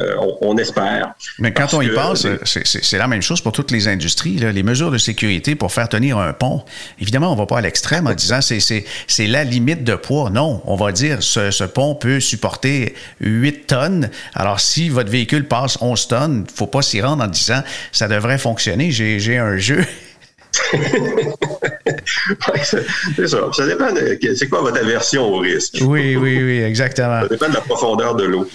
euh, 0.01 0.17
on, 0.41 0.57
espère. 0.59 1.15
Mais 1.39 1.53
quand 1.53 1.75
on 1.75 1.81
y 1.81 1.91
pense, 1.91 2.27
c'est 2.45 2.99
la 2.99 3.07
même 3.07 3.23
chose 3.23 3.41
pour 3.41 3.53
toutes 3.53 3.71
les 3.71 3.87
industries. 3.87 4.33
Les 4.33 4.63
mesures 4.65 4.91
de 4.91 4.99
sécurité 4.99 5.55
pour 5.55 5.71
faire 5.71 5.89
tenir 5.89 6.19
un 6.19 6.33
pont, 6.33 6.65
évidemment, 7.01 7.29
on 7.29 7.35
ne 7.35 7.39
va 7.39 7.47
pas 7.47 7.59
à 7.59 7.61
l'extrême 7.61 8.09
en 8.09 8.15
disant 8.15 8.41
c'est 8.41 9.27
la 9.27 9.45
limite 9.45 9.85
de 9.85 9.95
poids. 9.95 10.31
Non, 10.31 10.61
on 10.65 10.75
va 10.75 10.91
dire 10.91 11.23
ce, 11.23 11.53
ce 11.53 11.65
pont 11.65 11.95
peut 11.95 12.19
supporter 12.19 12.95
8 13.21 13.69
tonnes. 13.69 14.11
Alors, 14.35 14.59
si 14.59 14.89
votre 14.89 15.11
véhicule 15.11 15.47
passe 15.47 15.79
11 15.81 16.09
tonnes, 16.09 16.45
il 16.49 16.53
ne 16.53 16.57
faut 16.57 16.67
pas 16.67 16.83
s'y 16.83 17.01
rendre 17.01 17.23
en 17.23 17.29
disant 17.29 17.63
ça 17.93 18.09
devrait 18.09 18.39
fonctionner. 18.39 18.91
J'ai 18.91 19.39
un 19.39 19.57
jeu 19.57 19.85
c'est 23.17 23.29
ça. 23.29 23.39
Ça 23.53 23.67
dépend 23.67 23.93
de 23.93 24.19
c'est 24.35 24.49
quoi 24.49 24.63
votre 24.63 24.79
aversion 24.79 25.23
au 25.23 25.39
risque? 25.39 25.79
Oui, 25.83 26.17
oui, 26.17 26.43
oui, 26.43 26.63
exactement. 26.63 27.23
Ça 27.23 27.29
dépend 27.29 27.49
de 27.49 27.55
la 27.55 27.61
profondeur 27.61 28.15
de 28.15 28.25
l'eau. 28.25 28.49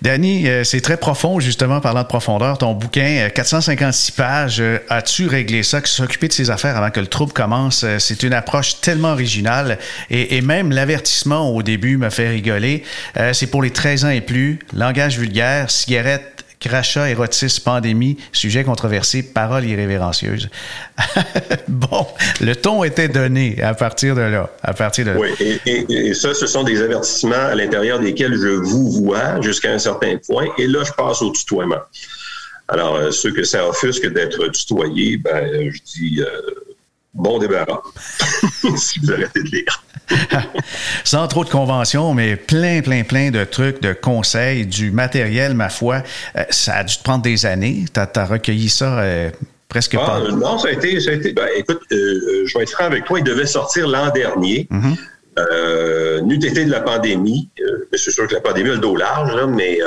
Danny, 0.00 0.48
euh, 0.48 0.62
c'est 0.62 0.80
très 0.80 0.96
profond, 0.96 1.40
justement, 1.40 1.80
parlant 1.80 2.02
de 2.02 2.06
profondeur. 2.06 2.58
Ton 2.58 2.72
bouquin, 2.72 3.28
456 3.34 4.12
euh, 4.12 4.16
pages, 4.16 4.60
euh, 4.60 4.78
as-tu 4.88 5.26
réglé 5.26 5.64
ça, 5.64 5.80
s'occuper 5.84 6.28
de 6.28 6.32
ses 6.32 6.50
affaires 6.50 6.76
avant 6.76 6.90
que 6.90 7.00
le 7.00 7.08
trouble 7.08 7.32
commence? 7.32 7.84
C'est 7.98 8.22
une 8.22 8.32
approche 8.32 8.80
tellement 8.80 9.12
originale. 9.12 9.78
Et, 10.10 10.36
et 10.36 10.40
même 10.40 10.70
l'avertissement 10.70 11.50
au 11.50 11.62
début 11.62 11.96
me 11.96 12.10
fait 12.10 12.28
rigoler. 12.28 12.84
C'est 13.32 13.48
pour 13.48 13.62
les 13.62 13.70
13 13.70 14.04
ans 14.04 14.10
et 14.10 14.20
plus, 14.20 14.60
langage 14.72 15.18
vulgaire, 15.18 15.70
cigarette 15.70 16.44
crachat, 16.60 17.10
érotisme, 17.10 17.62
pandémie, 17.62 18.16
sujet 18.32 18.64
controversé, 18.64 19.22
paroles 19.22 19.64
irrévérencieuses. 19.64 20.48
bon, 21.68 22.06
le 22.40 22.54
ton 22.54 22.84
était 22.84 23.08
donné 23.08 23.62
à 23.62 23.74
partir 23.74 24.14
de 24.14 24.22
là. 24.22 24.50
À 24.62 24.74
partir 24.74 25.06
de 25.06 25.12
Oui, 25.12 25.30
et, 25.66 26.14
ça, 26.14 26.34
ce 26.34 26.46
sont 26.46 26.64
des 26.64 26.82
avertissements 26.82 27.34
à 27.34 27.54
l'intérieur 27.54 28.00
desquels 28.00 28.34
je 28.34 28.48
vous 28.48 28.90
vois 28.90 29.40
jusqu'à 29.40 29.72
un 29.72 29.78
certain 29.78 30.16
point, 30.16 30.46
et 30.58 30.66
là, 30.66 30.82
je 30.84 30.92
passe 30.92 31.22
au 31.22 31.30
tutoiement. 31.30 31.80
Alors, 32.68 32.96
euh, 32.96 33.10
ceux 33.10 33.32
que 33.32 33.44
ça 33.44 33.66
offusque 33.66 34.06
d'être 34.12 34.46
tutoyé, 34.48 35.16
ben, 35.16 35.70
je 35.70 35.78
dis 35.82 36.20
euh, 36.20 36.26
bon 37.18 37.38
débarras, 37.38 37.82
si 38.76 39.00
vous 39.00 39.12
arrêtez 39.12 39.42
de 39.42 39.48
lire. 39.48 39.84
Sans 41.04 41.26
trop 41.28 41.44
de 41.44 41.50
conventions, 41.50 42.14
mais 42.14 42.36
plein, 42.36 42.80
plein, 42.80 43.02
plein 43.02 43.30
de 43.30 43.44
trucs, 43.44 43.82
de 43.82 43.92
conseils, 43.92 44.66
du 44.66 44.90
matériel, 44.90 45.54
ma 45.54 45.68
foi. 45.68 46.02
Euh, 46.36 46.44
ça 46.50 46.76
a 46.76 46.84
dû 46.84 46.96
te 46.96 47.02
prendre 47.02 47.22
des 47.22 47.44
années. 47.44 47.84
Tu 47.92 48.00
as, 48.00 48.24
recueilli 48.24 48.68
ça 48.68 49.00
euh, 49.00 49.30
presque 49.68 49.96
ah, 50.00 50.06
pas. 50.06 50.20
Non, 50.32 50.58
ça 50.58 50.68
a 50.68 50.70
été. 50.72 51.00
Ça 51.00 51.10
a 51.10 51.14
été 51.14 51.32
ben, 51.32 51.48
écoute, 51.56 51.80
euh, 51.92 52.46
je 52.46 52.56
vais 52.56 52.62
être 52.62 52.70
franc 52.70 52.84
avec 52.84 53.04
toi, 53.04 53.18
il 53.18 53.24
devait 53.24 53.46
sortir 53.46 53.88
l'an 53.88 54.10
dernier. 54.10 54.66
Mm 54.70 54.94
N'eût 56.22 56.44
été 56.44 56.64
de 56.64 56.70
la 56.70 56.80
pandémie. 56.80 57.48
c'est 57.92 58.10
sûr 58.10 58.26
que 58.26 58.34
la 58.34 58.40
pandémie 58.40 58.70
a 58.70 58.72
le 58.72 58.80
dos 58.80 58.96
large, 58.96 59.32
là, 59.36 59.46
mais 59.46 59.78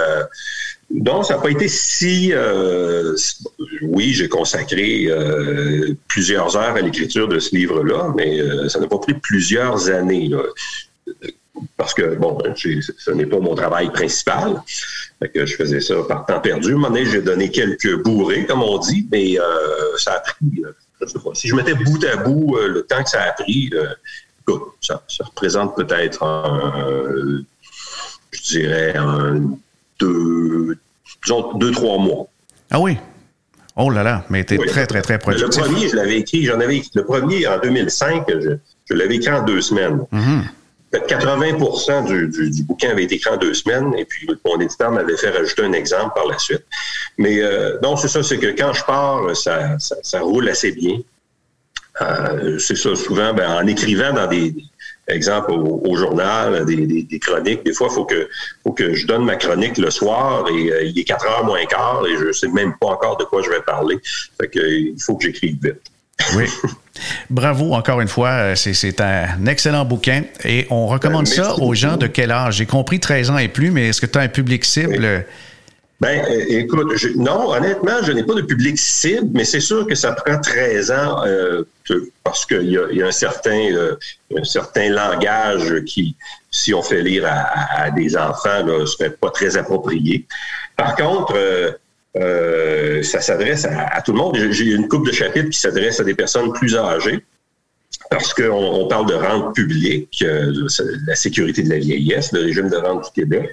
donc, 0.93 1.25
ça 1.25 1.35
n'a 1.35 1.41
pas 1.41 1.51
été 1.51 1.67
si... 1.67 2.31
Euh, 2.33 3.15
oui, 3.81 4.13
j'ai 4.13 4.27
consacré 4.27 5.05
euh, 5.07 5.93
plusieurs 6.07 6.57
heures 6.57 6.75
à 6.75 6.81
l'écriture 6.81 7.27
de 7.27 7.39
ce 7.39 7.55
livre-là, 7.55 8.13
mais 8.15 8.39
euh, 8.39 8.67
ça 8.67 8.79
n'a 8.79 8.87
pas 8.87 8.97
pris 8.97 9.13
plusieurs 9.13 9.89
années. 9.89 10.29
parce 11.77 11.93
que, 11.93 12.15
bon, 12.15 12.37
ce 12.55 13.11
n'est 13.11 13.25
pas 13.25 13.39
mon 13.39 13.55
travail 13.55 13.91
principal. 13.91 14.61
que 15.33 15.45
je 15.45 15.55
faisais 15.55 15.79
ça 15.79 15.95
par 16.07 16.25
temps 16.25 16.41
perdu. 16.41 16.73
À 16.73 16.87
un 16.87 17.03
j'ai 17.05 17.21
donné 17.21 17.51
quelques 17.51 18.01
bourrées, 18.03 18.45
comme 18.45 18.61
on 18.61 18.77
dit, 18.77 19.07
mais 19.11 19.37
ça 19.97 20.13
a 20.15 20.19
pris... 20.19 20.63
Je 21.01 21.07
sais 21.07 21.19
pas, 21.19 21.33
si 21.33 21.47
je 21.47 21.55
mettais 21.55 21.73
bout 21.73 22.03
à 22.05 22.17
bout 22.17 22.57
le 22.57 22.83
temps 22.83 23.03
que 23.03 23.09
ça 23.09 23.23
a 23.23 23.31
pris, 23.31 23.71
écoute, 24.41 24.63
ça, 24.81 25.03
ça 25.07 25.23
représente 25.23 25.75
peut-être 25.75 26.23
je 28.31 28.41
dirais 28.43 28.95
un 28.95 29.57
deux, 30.02 30.78
disons, 31.24 31.58
deux, 31.58 31.72
trois 31.72 31.97
mois. 31.97 32.28
Ah 32.70 32.80
oui? 32.80 32.97
Oh 33.78 33.89
là 33.89 34.04
là, 34.04 34.26
mais 34.30 34.43
tu 34.43 34.56
es 34.56 34.58
très, 34.58 34.86
très, 34.86 35.02
très 35.02 35.18
productif. 35.18 35.64
Le 35.64 35.70
premier, 35.70 35.88
je 35.88 35.95
l'avais 35.95 36.18
écrit, 36.18 36.43
j'en 36.43 36.60
avais 36.60 36.82
le 36.93 37.06
premier 37.06 37.47
en 37.47 37.58
2005, 37.60 38.26
je, 38.28 38.93
l'avais 38.93 39.16
écrit 39.16 39.34
en 39.34 39.43
deux 39.43 39.62
semaines. 39.62 40.06
80 41.08 41.54
mm-hmm. 41.54 42.30
du, 42.30 42.49
du, 42.49 42.64
bouquin 42.64 42.89
avait 42.89 43.04
été 43.04 43.16
écrit 43.16 43.34
en 43.34 43.38
deux 43.38 43.54
semaines, 43.54 43.93
et 43.97 44.04
puis 44.04 44.28
mon 44.45 44.60
éditeur 44.60 44.91
m'avait 44.91 45.16
fait 45.16 45.30
rajouter 45.30 45.64
un 45.64 45.72
exemple 45.72 46.14
par 46.16 46.28
la 46.28 46.38
suite. 46.38 46.66
Mais 47.18 47.41
euh, 47.41 47.80
donc, 47.80 47.99
c'est 47.99 48.10
ça, 48.10 48.22
c'est 48.24 48.38
que 48.38 48.47
quand 48.47 48.74
je 48.74 48.84
pars, 48.84 49.36
ça, 49.38 49.78
ça, 49.80 50.20
roule 50.20 50.49
assez 50.49 50.74
bien. 50.74 50.97
Euh, 52.02 52.60
c'est 52.60 52.76
ça, 52.76 52.93
souvent, 52.95 53.34
ben, 53.34 53.49
en 53.49 53.66
écrivant 53.68 54.12
dans 54.12 54.28
des, 54.28 54.54
exemple, 55.08 55.52
au, 55.52 55.95
journal, 55.95 56.66
des, 56.66 57.20
chroniques. 57.20 57.64
Des 57.64 57.74
fois, 57.74 57.88
il 57.89 57.93
faut 57.93 58.06
que, 58.06 58.30
faut 58.72 58.74
que 58.74 58.93
je 58.93 59.05
donne 59.05 59.26
ma 59.26 59.36
chronique 59.36 59.78
le 59.78 59.91
soir 59.91 60.45
et 60.49 60.72
euh, 60.72 60.84
il 60.84 60.97
est 60.97 61.03
4 61.03 61.26
heures 61.26 61.45
moins 61.45 61.65
quart 61.65 62.03
et 62.07 62.17
je 62.17 62.26
ne 62.26 62.32
sais 62.32 62.47
même 62.47 62.74
pas 62.80 62.88
encore 62.88 63.17
de 63.17 63.26
quoi 63.26 63.41
je 63.43 63.49
vais 63.49 63.61
parler. 63.61 63.97
Fait 64.39 64.47
que, 64.47 64.59
il 64.59 65.01
faut 65.01 65.15
que 65.15 65.26
j'écrive 65.26 65.57
vite. 65.61 65.91
Oui. 66.36 66.45
Bravo 67.30 67.74
encore 67.74 67.99
une 67.99 68.07
fois, 68.07 68.30
euh, 68.30 68.55
c'est 68.55 69.01
un 69.01 69.45
excellent 69.45 69.86
bouquin 69.86 70.24
et 70.45 70.67
on 70.69 70.88
recommande 70.88 71.28
ça 71.28 71.55
aux 71.55 71.74
gens 71.74 71.97
de 71.97 72.07
quel 72.07 72.32
âge? 72.32 72.55
J'ai 72.55 72.65
compris 72.65 72.99
13 72.99 73.32
ans 73.32 73.38
et 73.38 73.47
plus, 73.47 73.72
mais 73.72 73.89
est-ce 73.89 73.99
que 73.99 74.05
tu 74.05 74.17
as 74.17 74.22
un 74.22 74.28
public 74.30 74.63
cible? 74.63 75.26
Ben, 76.02 76.26
euh, 76.26 76.45
écoute, 76.49 76.91
non, 77.16 77.52
honnêtement, 77.52 78.02
je 78.02 78.12
n'ai 78.12 78.24
pas 78.24 78.34
de 78.34 78.41
public 78.41 78.76
cible, 78.80 79.30
mais 79.34 79.45
c'est 79.45 79.60
sûr 79.60 79.86
que 79.86 79.93
ça 79.93 80.14
prend 80.14 80.41
13 80.41 80.89
ans 80.89 81.24
euh, 81.28 81.64
parce 82.24 82.43
qu'il 82.43 82.64
y, 82.64 82.74
y 82.74 83.04
a, 83.04 83.06
un 83.06 83.12
certain, 83.12 83.72
euh, 83.72 83.95
un 84.36 84.43
certain 84.43 84.89
langage 84.89 85.84
qui, 85.86 86.16
si 86.49 86.74
on 86.74 86.82
fait 86.82 87.04
lire 87.04 87.26
à, 87.28 87.91
des 87.91 88.18
enfants, 88.18 88.64
ne 88.64 88.84
serait 88.88 89.12
pas 89.12 89.30
très 89.30 89.58
approprié. 89.58 90.26
Par 90.76 90.95
contre, 90.95 91.36
euh, 92.18 93.04
ça 93.04 93.22
s'adresse 93.22 93.66
à, 93.66 94.02
tout 94.02 94.14
le 94.14 94.18
monde. 94.18 94.36
J'ai 94.49 94.72
une 94.72 94.88
coupe 94.88 95.06
de 95.06 95.12
chapitres 95.12 95.49
qui 95.49 95.60
s'adresse 95.60 95.99
à 95.99 96.04
des 96.04 96.16
personnes 96.16 96.52
plus 96.52 96.76
âgées 96.76 97.24
parce 98.10 98.34
qu'on 98.34 98.49
on 98.49 98.88
parle 98.88 99.06
de 99.06 99.14
rente 99.14 99.54
publique, 99.54 100.26
la 100.26 101.16
sécurité 101.16 101.62
de 101.62 101.70
la 101.70 101.78
vieillesse, 101.78 102.32
le 102.32 102.41
régime 102.41 102.70
de 102.70 102.78
rente 102.78 103.04
du 103.06 103.22
Québec. 103.22 103.52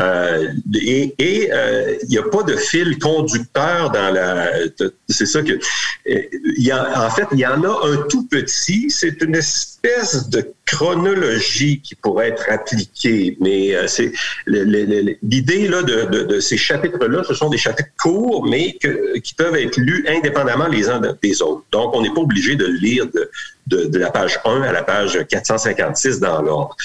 Euh, 0.00 0.48
et 0.74 1.14
il 1.18 1.52
euh, 1.52 1.96
n'y 2.08 2.18
a 2.18 2.24
pas 2.24 2.42
de 2.42 2.56
fil 2.56 2.98
conducteur 2.98 3.90
dans 3.90 4.12
la. 4.12 4.50
C'est 5.08 5.26
ça 5.26 5.42
que. 5.42 5.58
Y 6.04 6.70
a, 6.72 7.06
en 7.06 7.10
fait, 7.10 7.26
il 7.32 7.38
y 7.38 7.46
en 7.46 7.62
a 7.62 7.86
un 7.86 7.96
tout 8.08 8.26
petit. 8.26 8.90
C'est 8.90 9.22
une 9.22 9.36
espèce 9.36 10.28
de 10.28 10.52
chronologie 10.66 11.80
qui 11.80 11.94
pourrait 11.94 12.30
être 12.30 12.44
appliquée, 12.50 13.36
mais 13.40 13.74
euh, 13.74 13.86
c'est 13.86 14.12
l'idée 14.46 15.68
là 15.68 15.82
de, 15.82 16.40
ces 16.40 16.56
chapitres-là. 16.56 17.22
Ce 17.22 17.34
sont 17.34 17.48
des 17.48 17.58
chapitres 17.58 17.90
courts, 18.00 18.46
mais 18.46 18.76
qui 19.22 19.34
peuvent 19.34 19.56
être 19.56 19.76
lus 19.76 20.04
indépendamment 20.08 20.66
les 20.66 20.88
uns 20.88 21.00
des 21.22 21.42
autres. 21.42 21.64
Donc, 21.70 21.94
on 21.94 22.02
n'est 22.02 22.12
pas 22.12 22.20
obligé 22.20 22.56
de 22.56 22.66
lire 22.66 23.06
de, 23.06 23.30
de, 23.66 23.98
la 23.98 24.10
page 24.10 24.38
1 24.44 24.62
à 24.62 24.72
la 24.72 24.82
page 24.82 25.18
456 25.28 26.20
dans 26.20 26.42
l'ordre. 26.42 26.76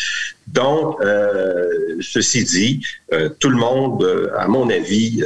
Donc, 0.47 0.97
ceci 2.01 2.43
dit, 2.43 2.81
tout 3.39 3.49
le 3.49 3.57
monde, 3.57 4.31
à 4.37 4.47
mon 4.47 4.69
avis, 4.69 5.21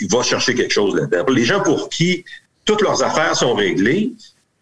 il 0.00 0.08
va 0.08 0.22
chercher 0.22 0.54
quelque 0.54 0.72
chose 0.72 0.96
là-dedans. 0.96 1.32
Les 1.32 1.44
gens 1.44 1.62
pour 1.62 1.88
qui 1.88 2.24
toutes 2.64 2.82
leurs 2.82 3.02
affaires 3.02 3.36
sont 3.36 3.54
réglées, 3.54 4.12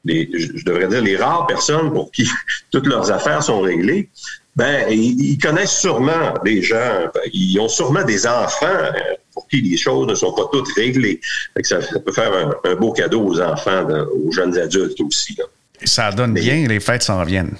je 0.04 0.64
devrais 0.64 0.88
dire 0.88 1.02
les 1.02 1.16
rares 1.16 1.46
personnes 1.46 1.92
pour 1.92 2.10
qui 2.10 2.28
toutes 2.70 2.86
leurs 2.86 3.10
affaires 3.10 3.42
sont 3.42 3.60
réglées, 3.60 4.08
ben 4.54 4.86
ils, 4.90 5.38
connaissent 5.38 5.78
sûrement 5.78 6.34
des 6.44 6.60
gens, 6.60 7.10
ils 7.32 7.58
ont 7.58 7.68
sûrement 7.68 8.04
des 8.04 8.26
enfants 8.26 8.66
euh, 8.66 8.92
pour 9.32 9.48
qui 9.48 9.62
les 9.62 9.78
choses 9.78 10.06
ne 10.06 10.14
sont 10.14 10.32
pas 10.34 10.46
toutes 10.52 10.70
réglées. 10.74 11.20
ça, 11.62 11.78
peut 12.04 12.12
faire 12.12 12.52
un, 12.64 12.74
beau 12.74 12.92
cadeau 12.92 13.22
aux 13.22 13.40
enfants, 13.40 13.86
aux 14.12 14.30
jeunes 14.30 14.58
adultes 14.58 15.00
aussi. 15.00 15.38
Ça 15.84 16.10
donne 16.12 16.34
bien, 16.34 16.66
les 16.66 16.80
fêtes 16.80 17.02
s'en 17.02 17.22
viennent. 17.24 17.56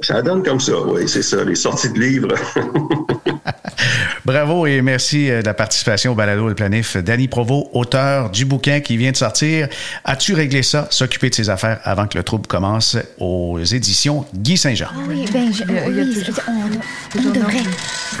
Ça 0.00 0.22
donne 0.22 0.42
comme 0.42 0.58
ça, 0.58 0.72
oui, 0.80 1.08
c'est 1.08 1.22
ça, 1.22 1.44
les 1.44 1.54
sorties 1.54 1.88
de 1.90 2.00
livres. 2.00 2.34
Bravo 4.24 4.66
et 4.66 4.82
merci 4.82 5.30
euh, 5.30 5.40
de 5.40 5.46
la 5.46 5.54
participation 5.54 6.12
au 6.12 6.14
balado 6.14 6.48
Le 6.48 6.54
Planif. 6.54 6.96
Danny 6.96 7.28
Provo, 7.28 7.68
auteur 7.72 8.30
du 8.30 8.44
bouquin 8.44 8.80
qui 8.80 8.96
vient 8.96 9.12
de 9.12 9.16
sortir. 9.16 9.68
As-tu 10.04 10.34
réglé 10.34 10.62
ça, 10.62 10.88
s'occuper 10.90 11.30
de 11.30 11.34
ses 11.34 11.48
affaires 11.48 11.78
avant 11.84 12.06
que 12.08 12.18
le 12.18 12.24
trouble 12.24 12.46
commence 12.46 12.96
aux 13.18 13.60
éditions 13.60 14.26
Guy 14.34 14.56
Saint-Jean? 14.56 14.88
Ah 14.90 14.98
oui, 15.08 15.26
ben, 15.32 15.52
je, 15.52 15.62
oui, 15.62 16.24
on, 16.48 17.20
on 17.20 17.30
devrait. 17.30 17.62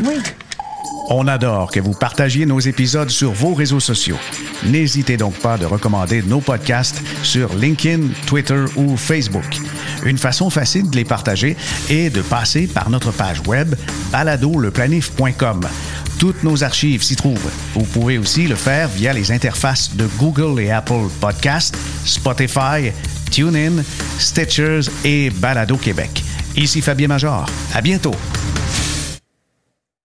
Oui. 0.04 0.14
On 1.10 1.28
adore 1.28 1.70
que 1.70 1.80
vous 1.80 1.92
partagiez 1.92 2.46
nos 2.46 2.60
épisodes 2.60 3.10
sur 3.10 3.32
vos 3.32 3.52
réseaux 3.52 3.80
sociaux. 3.80 4.18
N'hésitez 4.64 5.16
donc 5.16 5.34
pas 5.34 5.58
de 5.58 5.66
recommander 5.66 6.22
nos 6.22 6.40
podcasts 6.40 7.02
sur 7.22 7.54
LinkedIn, 7.54 8.08
Twitter 8.26 8.64
ou 8.76 8.96
Facebook. 8.96 9.44
Une 10.04 10.18
façon 10.18 10.48
facile 10.48 10.88
de 10.88 10.96
les 10.96 11.04
partager 11.04 11.56
est 11.90 12.10
de 12.10 12.22
passer 12.22 12.66
par 12.66 12.88
notre 12.88 13.12
page 13.12 13.42
web 13.46 13.74
baladoleplanif.com. 14.12 15.60
Toutes 16.18 16.42
nos 16.42 16.64
archives 16.64 17.02
s'y 17.02 17.16
trouvent. 17.16 17.50
Vous 17.74 17.84
pouvez 17.84 18.16
aussi 18.16 18.46
le 18.46 18.54
faire 18.54 18.88
via 18.88 19.12
les 19.12 19.30
interfaces 19.30 19.94
de 19.94 20.06
Google 20.18 20.60
et 20.60 20.70
Apple 20.70 21.08
Podcasts, 21.20 21.76
Spotify, 22.04 22.92
TuneIn, 23.30 23.82
Stitchers 24.18 24.90
et 25.04 25.30
Balado 25.30 25.76
Québec. 25.76 26.24
Ici 26.56 26.80
Fabien 26.80 27.08
Major. 27.08 27.46
À 27.74 27.82
bientôt. 27.82 28.14